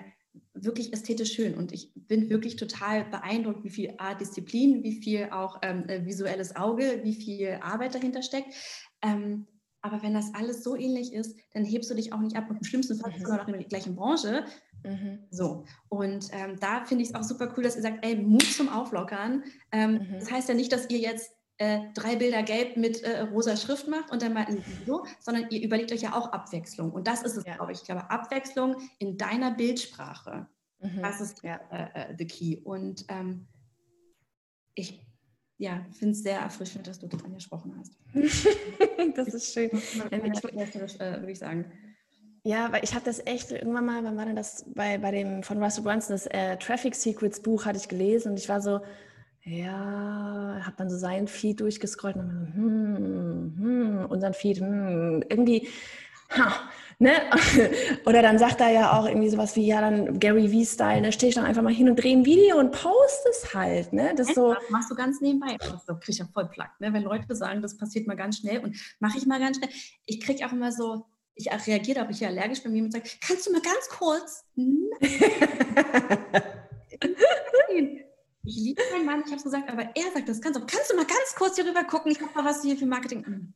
wirklich 0.54 0.92
ästhetisch 0.92 1.32
schön 1.32 1.54
und 1.54 1.72
ich 1.72 1.92
bin 1.94 2.30
wirklich 2.30 2.56
total 2.56 3.04
beeindruckt, 3.04 3.64
wie 3.64 3.70
viel 3.70 3.94
Art 3.98 4.20
Disziplin, 4.20 4.82
wie 4.82 5.00
viel 5.00 5.30
auch 5.30 5.58
ähm, 5.62 5.88
äh, 5.88 6.04
visuelles 6.04 6.54
Auge, 6.54 7.00
wie 7.02 7.14
viel 7.14 7.58
Arbeit 7.60 7.94
dahinter 7.94 8.22
steckt. 8.22 8.54
Ähm, 9.02 9.46
aber 9.80 10.02
wenn 10.02 10.14
das 10.14 10.34
alles 10.34 10.64
so 10.64 10.76
ähnlich 10.76 11.12
ist, 11.12 11.38
dann 11.52 11.64
hebst 11.64 11.90
du 11.90 11.94
dich 11.94 12.12
auch 12.12 12.20
nicht 12.20 12.36
ab. 12.36 12.50
Und 12.50 12.56
im 12.56 12.64
schlimmsten 12.64 12.98
Fall 12.98 13.12
bist 13.12 13.24
du 13.24 13.30
mhm. 13.30 13.36
noch 13.36 13.46
in 13.46 13.54
der 13.54 13.64
gleichen 13.64 13.94
Branche. 13.94 14.44
Mhm. 14.84 15.20
So. 15.30 15.64
Und 15.88 16.28
ähm, 16.32 16.56
da 16.58 16.84
finde 16.84 17.04
ich 17.04 17.10
es 17.10 17.14
auch 17.14 17.22
super 17.22 17.52
cool, 17.56 17.62
dass 17.62 17.76
ihr 17.76 17.82
sagt, 17.82 18.04
ey, 18.04 18.16
Mut 18.16 18.42
zum 18.42 18.68
Auflockern. 18.68 19.44
Ähm, 19.72 19.92
mhm. 19.92 20.14
Das 20.18 20.30
heißt 20.30 20.48
ja 20.48 20.54
nicht, 20.54 20.72
dass 20.72 20.90
ihr 20.90 20.98
jetzt 20.98 21.32
äh, 21.58 21.80
drei 21.94 22.16
Bilder 22.16 22.42
gelb 22.42 22.76
mit 22.76 23.02
äh, 23.02 23.20
rosa 23.20 23.56
Schrift 23.56 23.88
macht 23.88 24.10
und 24.12 24.22
dann 24.22 24.32
mal 24.32 24.46
ein 24.46 24.64
Video, 24.64 25.04
sondern 25.18 25.50
ihr 25.50 25.62
überlegt 25.62 25.92
euch 25.92 26.02
ja 26.02 26.16
auch 26.16 26.32
Abwechslung. 26.32 26.92
Und 26.92 27.06
das 27.06 27.22
ist 27.22 27.36
es, 27.36 27.44
ja. 27.44 27.56
glaube 27.56 27.72
ich. 27.72 27.78
Ich 27.78 27.84
glaube, 27.84 28.08
Abwechslung 28.10 28.76
in 28.98 29.18
deiner 29.18 29.50
Bildsprache. 29.50 30.46
Mhm. 30.80 31.02
Das 31.02 31.20
ist 31.20 31.42
ja. 31.42 31.60
äh, 31.70 32.12
äh 32.12 32.14
the 32.16 32.26
key. 32.26 32.58
Und 32.62 33.04
ähm, 33.08 33.46
ich 34.74 35.04
ja, 35.58 35.84
finde 35.90 36.12
es 36.12 36.22
sehr 36.22 36.38
erfrischend, 36.38 36.86
dass 36.86 37.00
du 37.00 37.08
das 37.08 37.24
angesprochen 37.24 37.74
hast. 37.76 37.92
das 39.16 39.34
ist 39.34 39.52
schön. 39.52 39.70
Ich, 39.72 39.98
würde 39.98 41.30
ich 41.30 41.38
sagen. 41.38 41.72
Ja, 42.44 42.70
weil 42.72 42.84
ich 42.84 42.94
habe 42.94 43.04
das 43.04 43.26
echt 43.26 43.50
irgendwann 43.50 43.84
mal, 43.84 44.04
wann 44.04 44.16
war 44.16 44.24
denn 44.24 44.36
das 44.36 44.64
bei, 44.74 44.96
bei 44.98 45.10
dem 45.10 45.42
von 45.42 45.60
Russell 45.62 45.82
Brunson, 45.82 46.14
das 46.14 46.26
äh, 46.26 46.56
Traffic 46.58 46.94
Secrets 46.94 47.40
Buch 47.40 47.64
hatte 47.64 47.78
ich 47.78 47.88
gelesen 47.88 48.30
und 48.30 48.38
ich 48.38 48.48
war 48.48 48.60
so, 48.60 48.80
ja, 49.48 50.60
habe 50.62 50.76
dann 50.76 50.90
so 50.90 50.98
seinen 50.98 51.28
Feed 51.28 51.60
durchgescrollt 51.60 52.16
und 52.16 52.28
dann, 52.28 52.52
hm, 52.54 53.54
hm, 53.58 54.06
unseren 54.10 54.34
Feed, 54.34 54.58
hm, 54.58 55.24
irgendwie, 55.28 55.68
ha, 56.30 56.68
ne? 56.98 57.12
Oder 58.06 58.22
dann 58.22 58.38
sagt 58.38 58.60
er 58.60 58.70
ja 58.70 58.98
auch 58.98 59.06
irgendwie 59.06 59.30
sowas 59.30 59.56
wie, 59.56 59.66
ja, 59.66 59.80
dann 59.80 60.18
Gary 60.18 60.48
V-Style, 60.48 61.02
da 61.02 61.12
stehe 61.12 61.30
ich 61.30 61.34
dann 61.34 61.46
einfach 61.46 61.62
mal 61.62 61.72
hin 61.72 61.88
und 61.88 61.96
drehe 61.96 62.16
ein 62.16 62.26
Video 62.26 62.58
und 62.58 62.72
poste 62.72 63.28
es 63.30 63.54
halt, 63.54 63.92
ne? 63.92 64.12
Das, 64.16 64.28
so 64.28 64.54
machst 64.70 64.90
du 64.90 64.94
ganz 64.94 65.20
nebenbei. 65.20 65.56
Das 65.58 65.86
kriege 65.86 66.00
ich 66.08 66.18
ja 66.18 66.26
voll 66.32 66.48
platt, 66.48 66.70
ne? 66.80 66.92
Wenn 66.92 67.04
Leute 67.04 67.34
sagen, 67.34 67.62
das 67.62 67.76
passiert 67.76 68.06
mal 68.06 68.16
ganz 68.16 68.38
schnell 68.38 68.58
und 68.58 68.76
mache 69.00 69.18
ich 69.18 69.26
mal 69.26 69.40
ganz 69.40 69.56
schnell. 69.56 69.70
Ich 70.04 70.20
kriege 70.20 70.46
auch 70.46 70.52
immer 70.52 70.72
so, 70.72 71.06
ich 71.34 71.48
reagiere, 71.66 72.02
ob 72.02 72.10
ich 72.10 72.18
hier 72.18 72.28
allergisch 72.28 72.62
bin, 72.62 72.72
wenn 72.72 72.76
jemand 72.76 72.94
sagt, 72.94 73.20
kannst 73.20 73.46
du 73.46 73.52
mal 73.52 73.62
ganz 73.62 73.88
kurz? 73.88 74.44
Ich 78.48 78.56
liebe 78.56 78.82
meinen 78.92 79.04
Mann, 79.04 79.20
ich 79.20 79.26
habe 79.26 79.36
es 79.36 79.44
gesagt, 79.44 79.70
aber 79.70 79.82
er 79.94 80.10
sagt 80.14 80.26
das 80.26 80.40
ganz 80.40 80.56
oft. 80.56 80.70
Kannst 80.70 80.90
du 80.90 80.96
mal 80.96 81.04
ganz 81.04 81.34
kurz 81.36 81.56
hier 81.56 81.66
rüber 81.66 81.84
gucken? 81.84 82.10
Ich 82.10 82.22
habe 82.22 82.30
mal 82.34 82.46
was 82.46 82.62
hier 82.62 82.78
für 82.78 82.86
Marketing. 82.86 83.52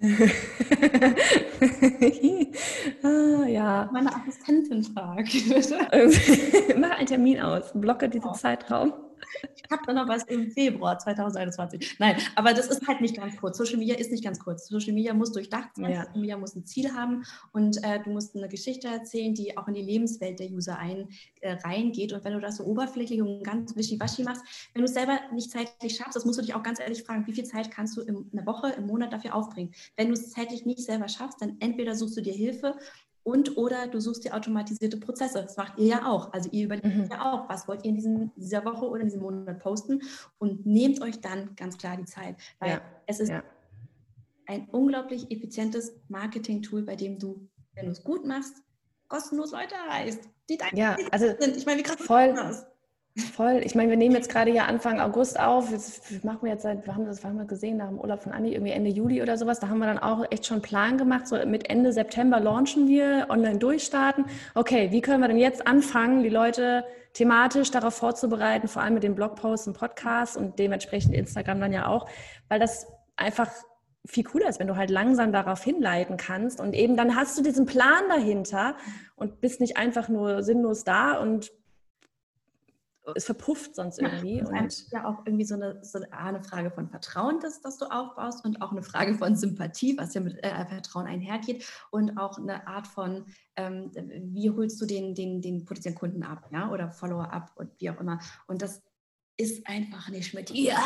ah, 3.02 3.46
ja. 3.48 3.90
Meine 3.92 4.14
Assistentin 4.14 4.84
fragt. 4.84 5.34
Mach 6.78 6.90
einen 6.90 7.08
Termin 7.08 7.40
aus, 7.40 7.72
blocke 7.74 8.08
diesen 8.08 8.30
oh. 8.30 8.34
Zeitraum. 8.34 8.92
Ich 9.54 9.70
habe 9.70 9.82
da 9.86 9.92
noch 9.92 10.08
was 10.08 10.24
im 10.24 10.50
Februar 10.50 10.98
2021. 10.98 11.96
Nein, 11.98 12.16
aber 12.36 12.54
das 12.54 12.68
ist 12.68 12.86
halt 12.88 13.02
nicht 13.02 13.16
ganz 13.16 13.36
kurz. 13.36 13.58
Social 13.58 13.76
Media 13.76 13.96
ist 13.96 14.10
nicht 14.10 14.24
ganz 14.24 14.38
kurz. 14.38 14.66
Social 14.66 14.94
Media 14.94 15.12
muss 15.12 15.32
durchdacht 15.32 15.70
sein, 15.76 15.90
ja. 15.90 16.04
Social 16.04 16.20
Media 16.20 16.36
muss 16.38 16.54
ein 16.54 16.64
Ziel 16.64 16.94
haben 16.94 17.24
und 17.52 17.82
äh, 17.84 18.00
du 18.02 18.10
musst 18.10 18.34
eine 18.34 18.48
Geschichte 18.48 18.88
erzählen, 18.88 19.34
die 19.34 19.58
auch 19.58 19.68
in 19.68 19.74
die 19.74 19.82
Lebenswelt 19.82 20.40
der 20.40 20.50
User 20.50 20.78
ein, 20.78 21.08
äh, 21.40 21.52
reingeht. 21.64 22.12
Und 22.12 22.24
wenn 22.24 22.32
du 22.32 22.40
das 22.40 22.56
so 22.56 22.64
oberflächlich 22.64 23.20
und 23.20 23.44
ganz 23.44 23.76
wischiwaschi 23.76 24.22
machst, 24.22 24.42
wenn 24.72 24.82
du 24.82 24.86
es 24.86 24.94
selber 24.94 25.20
nicht 25.32 25.50
zeitlich 25.50 25.96
schaffst, 25.96 26.16
das 26.16 26.24
musst 26.24 26.38
du 26.38 26.42
dich 26.42 26.54
auch 26.54 26.62
ganz 26.62 26.80
ehrlich 26.80 27.02
fragen, 27.02 27.26
wie 27.26 27.32
viel 27.32 27.44
Zeit 27.44 27.70
kannst 27.70 27.96
du 27.96 28.00
in 28.00 28.30
einer 28.32 28.46
Woche, 28.46 28.68
im 28.70 28.86
Monat 28.86 29.12
dafür 29.12 29.34
aufbringen? 29.34 29.72
Wenn 29.96 30.08
du 30.08 30.14
es 30.14 30.30
zeitlich 30.30 30.64
nicht 30.64 30.80
selber 30.80 31.08
schaffst, 31.08 31.42
dann 31.42 31.56
entweder 31.60 31.94
suchst 31.94 32.16
du 32.16 32.22
dir 32.22 32.32
Hilfe 32.32 32.74
und 33.28 33.58
oder 33.58 33.88
du 33.88 34.00
suchst 34.00 34.24
dir 34.24 34.34
automatisierte 34.34 34.96
Prozesse. 34.96 35.42
Das 35.42 35.58
macht 35.58 35.78
ihr 35.78 35.86
ja 35.86 36.06
auch. 36.06 36.32
Also 36.32 36.48
ihr 36.50 36.64
überlegt 36.64 36.86
mhm. 36.86 37.08
ja 37.10 37.30
auch, 37.30 37.46
was 37.50 37.68
wollt 37.68 37.84
ihr 37.84 37.90
in 37.90 37.96
diesem, 37.96 38.30
dieser 38.36 38.64
Woche 38.64 38.88
oder 38.88 39.02
in 39.02 39.08
diesem 39.08 39.20
Monat 39.20 39.58
posten 39.58 40.00
und 40.38 40.64
nehmt 40.64 41.02
euch 41.02 41.20
dann 41.20 41.54
ganz 41.54 41.76
klar 41.76 41.98
die 41.98 42.06
Zeit. 42.06 42.36
Weil 42.58 42.70
ja. 42.70 42.80
es 43.06 43.20
ist 43.20 43.28
ja. 43.28 43.42
ein 44.46 44.66
unglaublich 44.70 45.30
effizientes 45.30 45.92
Marketing-Tool, 46.08 46.84
bei 46.84 46.96
dem 46.96 47.18
du, 47.18 47.46
wenn 47.74 47.84
du 47.84 47.92
es 47.92 48.02
gut 48.02 48.24
machst, 48.24 48.62
kostenlos 49.08 49.52
Leute 49.52 49.74
erreichst, 49.74 50.20
die 50.48 50.56
dein 50.56 50.74
ja, 50.74 50.96
also 51.10 51.26
sind. 51.38 51.54
Ich 51.54 51.66
meine, 51.66 51.80
wie 51.80 51.82
krass 51.82 52.00
voll, 52.00 52.32
das 52.32 52.66
Voll. 53.18 53.62
Ich 53.64 53.74
meine, 53.74 53.90
wir 53.90 53.96
nehmen 53.96 54.14
jetzt 54.14 54.30
gerade 54.30 54.52
ja 54.52 54.66
Anfang 54.66 55.00
August 55.00 55.40
auf. 55.40 55.70
Jetzt 55.70 56.24
machen 56.24 56.38
wir 56.42 56.52
jetzt 56.52 56.62
seit, 56.62 56.86
wir 56.86 56.94
haben 56.94 57.04
das, 57.04 57.24
wir 57.24 57.44
gesehen 57.44 57.76
nach 57.76 57.88
dem 57.88 57.98
Urlaub 57.98 58.22
von 58.22 58.32
Anni, 58.32 58.52
irgendwie 58.52 58.72
Ende 58.72 58.90
Juli 58.90 59.22
oder 59.22 59.36
sowas. 59.36 59.58
Da 59.58 59.68
haben 59.68 59.78
wir 59.78 59.86
dann 59.86 59.98
auch 59.98 60.24
echt 60.30 60.46
schon 60.46 60.56
einen 60.56 60.62
Plan 60.62 60.98
gemacht. 60.98 61.26
So 61.26 61.36
mit 61.46 61.68
Ende 61.68 61.92
September 61.92 62.38
launchen 62.38 62.86
wir, 62.86 63.26
online 63.28 63.58
durchstarten. 63.58 64.26
Okay, 64.54 64.90
wie 64.92 65.00
können 65.00 65.20
wir 65.20 65.28
denn 65.28 65.38
jetzt 65.38 65.66
anfangen, 65.66 66.22
die 66.22 66.28
Leute 66.28 66.84
thematisch 67.14 67.70
darauf 67.70 67.94
vorzubereiten, 67.94 68.68
vor 68.68 68.82
allem 68.82 68.94
mit 68.94 69.02
den 69.02 69.14
Blogposts 69.14 69.66
und 69.66 69.76
Podcasts 69.76 70.36
und 70.36 70.58
dementsprechend 70.58 71.14
Instagram 71.14 71.60
dann 71.60 71.72
ja 71.72 71.86
auch, 71.86 72.08
weil 72.48 72.60
das 72.60 72.86
einfach 73.16 73.50
viel 74.06 74.24
cooler 74.24 74.48
ist, 74.48 74.60
wenn 74.60 74.68
du 74.68 74.76
halt 74.76 74.90
langsam 74.90 75.32
darauf 75.32 75.62
hinleiten 75.62 76.16
kannst 76.16 76.60
und 76.60 76.74
eben 76.74 76.96
dann 76.96 77.16
hast 77.16 77.36
du 77.38 77.42
diesen 77.42 77.66
Plan 77.66 78.04
dahinter 78.08 78.76
und 79.16 79.40
bist 79.40 79.60
nicht 79.60 79.76
einfach 79.76 80.08
nur 80.08 80.42
sinnlos 80.42 80.84
da 80.84 81.18
und 81.18 81.50
es 83.14 83.24
verpufft 83.24 83.74
sonst 83.74 83.98
irgendwie. 83.98 84.38
Ja, 84.38 84.46
und 84.46 84.90
ja 84.90 85.04
auch 85.08 85.26
irgendwie 85.26 85.44
so 85.44 85.54
eine, 85.54 85.82
so 85.82 86.00
eine 86.10 86.42
Frage 86.42 86.70
von 86.70 86.88
Vertrauen, 86.88 87.40
das, 87.40 87.60
das 87.60 87.78
du 87.78 87.86
aufbaust 87.86 88.44
und 88.44 88.62
auch 88.62 88.72
eine 88.72 88.82
Frage 88.82 89.14
von 89.14 89.36
Sympathie, 89.36 89.96
was 89.98 90.14
ja 90.14 90.20
mit 90.20 90.42
äh, 90.44 90.66
Vertrauen 90.66 91.06
einhergeht 91.06 91.64
und 91.90 92.18
auch 92.18 92.38
eine 92.38 92.66
Art 92.66 92.86
von, 92.86 93.26
ähm, 93.56 93.90
wie 93.94 94.50
holst 94.50 94.80
du 94.80 94.86
den, 94.86 95.14
den, 95.14 95.40
den 95.40 95.64
potenziellen 95.64 95.98
Kunden 95.98 96.22
ab, 96.22 96.48
ja, 96.52 96.70
oder 96.70 96.90
Follower 96.90 97.32
ab 97.32 97.52
und 97.56 97.70
wie 97.78 97.90
auch 97.90 98.00
immer. 98.00 98.18
Und 98.46 98.62
das 98.62 98.82
ist 99.36 99.66
einfach 99.66 100.08
nicht 100.08 100.34
mit 100.34 100.50
dir. 100.50 100.76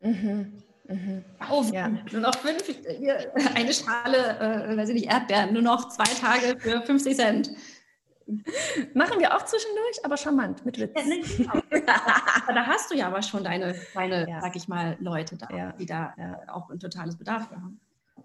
Mhm. 0.00 0.62
Mhm. 0.88 1.24
Auf, 1.48 1.72
ja. 1.72 1.88
nur 1.88 2.20
noch 2.20 2.34
fünf, 2.36 2.64
hier, 2.98 3.32
eine 3.54 3.72
Schale, 3.72 4.38
äh, 4.40 4.76
weiß 4.76 4.88
ich 4.88 4.94
nicht, 4.96 5.10
Erdbeeren, 5.10 5.52
nur 5.52 5.62
noch 5.62 5.88
zwei 5.88 6.04
Tage 6.04 6.58
für 6.58 6.82
50 6.82 7.16
Cent. 7.16 7.50
Machen 8.94 9.20
wir 9.20 9.34
auch 9.34 9.44
zwischendurch, 9.44 10.04
aber 10.04 10.16
charmant, 10.16 10.64
mit 10.64 10.78
Witz. 10.78 10.92
Ja, 10.96 11.02
nee, 11.04 11.20
genau. 11.20 11.52
da 12.48 12.66
hast 12.66 12.90
du 12.90 12.96
ja 12.96 13.08
aber 13.08 13.22
schon 13.22 13.44
deine, 13.44 13.74
deine 13.94 14.28
ja. 14.28 14.40
sag 14.40 14.56
ich 14.56 14.68
mal, 14.68 14.96
Leute 15.00 15.36
da, 15.36 15.48
ja. 15.54 15.72
die 15.72 15.86
da 15.86 16.14
auch 16.48 16.70
ein 16.70 16.78
totales 16.78 17.16
Bedarf 17.16 17.50
haben. 17.50 17.80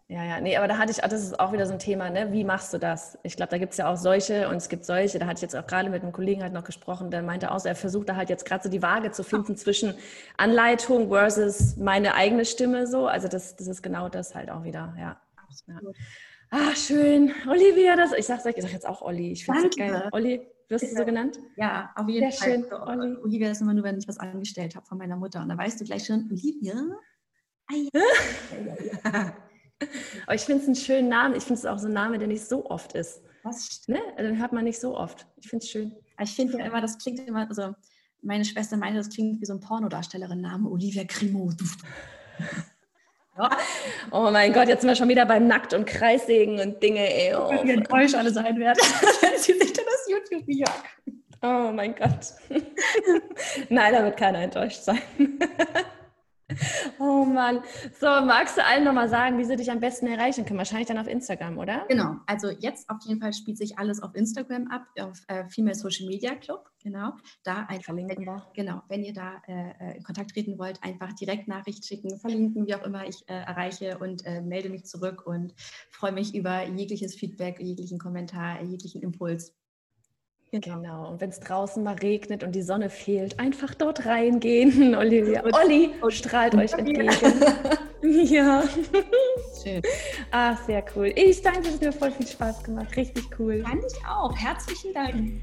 Ja, 0.07 0.23
ja, 0.23 0.39
nee, 0.39 0.55
aber 0.55 0.67
da 0.67 0.77
hatte 0.77 0.91
ich, 0.91 0.97
das 0.97 1.23
ist 1.23 1.39
auch 1.39 1.51
wieder 1.51 1.65
so 1.65 1.73
ein 1.73 1.79
Thema, 1.79 2.11
ne? 2.11 2.31
Wie 2.31 2.43
machst 2.43 2.71
du 2.71 2.77
das? 2.77 3.17
Ich 3.23 3.35
glaube, 3.35 3.49
da 3.49 3.57
gibt 3.57 3.71
es 3.71 3.79
ja 3.79 3.91
auch 3.91 3.97
solche 3.97 4.47
und 4.49 4.57
es 4.57 4.69
gibt 4.69 4.85
solche, 4.85 5.17
da 5.17 5.25
hatte 5.25 5.37
ich 5.37 5.41
jetzt 5.41 5.55
auch 5.55 5.65
gerade 5.65 5.89
mit 5.89 6.03
einem 6.03 6.11
Kollegen 6.11 6.43
halt 6.43 6.53
noch 6.53 6.63
gesprochen, 6.63 7.09
der 7.09 7.23
meinte 7.23 7.49
auch, 7.49 7.65
er 7.65 7.75
versucht 7.75 8.09
da 8.09 8.15
halt 8.15 8.29
jetzt 8.29 8.45
gerade 8.45 8.63
so 8.63 8.69
die 8.69 8.83
Waage 8.83 9.11
zu 9.11 9.23
finden 9.23 9.55
zwischen 9.55 9.95
Anleitung 10.37 11.09
versus 11.09 11.75
meine 11.77 12.13
eigene 12.13 12.45
Stimme 12.45 12.85
so. 12.85 13.07
Also 13.07 13.27
das, 13.27 13.55
das 13.55 13.65
ist 13.65 13.81
genau 13.81 14.07
das 14.07 14.35
halt 14.35 14.51
auch 14.51 14.63
wieder, 14.63 14.93
ja. 14.99 15.19
ja. 15.67 15.79
Ah, 16.57 16.73
schön. 16.73 17.33
Olivia, 17.49 17.97
das, 17.97 18.13
ich 18.13 18.25
sag's 18.25 18.45
euch, 18.45 18.55
ich 18.55 18.63
sag 18.63 18.71
jetzt 18.71 18.87
auch 18.87 19.01
Olli. 19.01 19.33
Ich 19.33 19.43
finde 19.43 19.67
es 19.67 19.75
geil. 19.75 20.07
Olli, 20.13 20.39
wirst 20.69 20.89
du 20.89 20.95
so 20.95 21.03
genannt? 21.03 21.37
Ja, 21.57 21.91
auf 21.97 22.07
jeden 22.07 22.31
Sehr 22.31 22.39
Fall. 22.39 22.49
Schön, 22.49 22.65
so, 22.69 22.79
Olli. 22.79 23.17
Olivia 23.17 23.51
ist 23.51 23.59
immer 23.59 23.73
nur, 23.73 23.83
wenn 23.83 23.97
ich 23.97 24.07
was 24.07 24.17
angestellt 24.19 24.73
habe 24.73 24.85
von 24.85 24.97
meiner 24.97 25.17
Mutter. 25.17 25.41
Und 25.41 25.49
da 25.49 25.57
weißt 25.57 25.81
du 25.81 25.83
gleich 25.83 26.05
schon, 26.05 26.29
Olivia? 26.31 26.75
Aber 30.25 30.33
ich 30.33 30.41
finde 30.43 30.61
es 30.61 30.67
einen 30.67 30.75
schönen 30.77 31.09
Namen. 31.09 31.35
Ich 31.35 31.43
finde 31.43 31.59
es 31.59 31.65
auch 31.65 31.77
so 31.77 31.87
ein 31.87 31.93
Name, 31.93 32.19
der 32.19 32.29
nicht 32.29 32.45
so 32.45 32.65
oft 32.69 32.93
ist. 32.93 33.21
Was? 33.43 33.85
Ne? 33.89 33.99
Also, 34.15 34.29
den 34.29 34.39
hört 34.39 34.53
man 34.53 34.63
nicht 34.63 34.79
so 34.79 34.95
oft. 34.97 35.27
Ich 35.35 35.49
finde 35.49 35.65
es 35.65 35.69
schön. 35.69 35.93
Ich 36.21 36.31
finde 36.31 36.57
ja 36.57 36.65
immer, 36.67 36.79
das 36.79 36.97
klingt 36.97 37.19
immer, 37.27 37.49
also 37.49 37.75
meine 38.21 38.45
Schwester 38.45 38.77
meinte, 38.77 38.99
das 38.99 39.09
klingt 39.09 39.41
wie 39.41 39.45
so 39.45 39.51
ein 39.51 39.59
Pornodarstellerin-Name, 39.59 40.69
Olivia 40.69 41.03
Grimo. 41.03 41.51
Oh 44.11 44.29
mein 44.31 44.53
Gott, 44.53 44.67
jetzt 44.69 44.81
sind 44.81 44.89
wir 44.89 44.95
schon 44.95 45.09
wieder 45.09 45.25
beim 45.25 45.47
Nackt- 45.47 45.73
und 45.73 45.85
Kreissägen 45.85 46.59
und 46.59 46.81
Dinge. 46.81 47.01
Ey, 47.01 47.35
oh. 47.35 47.51
Wie 47.63 47.71
enttäuscht 47.71 48.15
alle 48.15 48.31
sein 48.31 48.57
werden, 48.57 48.79
wenn 49.21 49.37
sie 49.37 49.53
sich 49.53 49.73
dann 49.73 49.85
das 49.85 50.07
YouTube-Video 50.09 50.67
Oh 51.41 51.71
mein 51.71 51.93
Gott. 51.93 52.33
Nein, 53.69 53.93
da 53.93 54.03
wird 54.03 54.17
keiner 54.17 54.39
enttäuscht 54.39 54.81
sein. 54.81 55.01
Oh 56.99 57.25
Mann. 57.25 57.61
So, 57.99 58.05
magst 58.05 58.57
du 58.57 58.63
allen 58.63 58.83
nochmal 58.83 59.09
sagen, 59.09 59.37
wie 59.37 59.43
sie 59.43 59.55
dich 59.55 59.71
am 59.71 59.79
besten 59.79 60.07
erreichen 60.07 60.45
können? 60.45 60.59
Wahrscheinlich 60.59 60.87
dann 60.87 60.97
auf 60.97 61.07
Instagram, 61.07 61.57
oder? 61.57 61.85
Genau. 61.87 62.17
Also 62.27 62.49
jetzt 62.49 62.89
auf 62.89 62.97
jeden 63.05 63.19
Fall 63.19 63.33
spielt 63.33 63.57
sich 63.57 63.79
alles 63.79 64.01
auf 64.01 64.15
Instagram 64.15 64.67
ab, 64.67 64.83
auf 64.99 65.21
äh, 65.27 65.47
Female 65.49 65.75
Social 65.75 66.05
Media 66.05 66.35
Club. 66.35 66.69
Genau. 66.83 67.13
Da 67.43 67.65
einfach 67.65 67.85
verlinken 67.85 68.25
wir. 68.25 68.45
Genau. 68.53 68.83
Wenn 68.89 69.03
ihr 69.03 69.13
da 69.13 69.41
äh, 69.47 69.71
äh, 69.79 69.97
in 69.97 70.03
Kontakt 70.03 70.31
treten 70.31 70.59
wollt, 70.59 70.83
einfach 70.83 71.13
direkt 71.13 71.47
Nachricht 71.47 71.83
schicken, 71.85 72.19
verlinken, 72.19 72.67
wie 72.67 72.75
auch 72.75 72.83
immer 72.83 73.07
ich 73.07 73.27
äh, 73.27 73.33
erreiche 73.33 73.97
und 73.97 74.25
äh, 74.25 74.41
melde 74.41 74.69
mich 74.69 74.85
zurück 74.85 75.25
und 75.25 75.53
freue 75.89 76.11
mich 76.11 76.35
über 76.35 76.67
jegliches 76.67 77.15
Feedback, 77.15 77.59
jeglichen 77.59 77.97
Kommentar, 77.97 78.61
jeglichen 78.61 79.01
Impuls. 79.01 79.55
Genau. 80.61 81.09
Und 81.09 81.21
wenn 81.21 81.29
es 81.29 81.39
draußen 81.39 81.83
mal 81.83 81.95
regnet 81.95 82.43
und 82.43 82.53
die 82.53 82.61
Sonne 82.61 82.89
fehlt, 82.89 83.39
einfach 83.39 83.73
dort 83.73 84.05
reingehen. 84.05 84.95
Olivia. 84.95 85.43
Olli 85.43 85.91
strahlt 86.09 86.55
euch 86.55 86.73
entgegen. 86.73 87.09
ja. 88.25 88.63
Schön. 89.63 89.81
Ach, 90.31 90.63
sehr 90.65 90.83
cool. 90.95 91.11
Ich 91.15 91.41
danke, 91.41 91.67
es 91.67 91.73
hat 91.75 91.81
mir 91.81 91.91
voll 91.91 92.11
viel 92.11 92.27
Spaß 92.27 92.63
gemacht. 92.63 92.95
Richtig 92.95 93.25
cool. 93.39 93.63
Fand 93.63 93.83
ich 93.85 94.05
auch. 94.07 94.35
Herzlichen 94.35 94.93
Dank. 94.93 95.41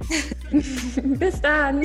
Bis 1.18 1.40
dann. 1.40 1.82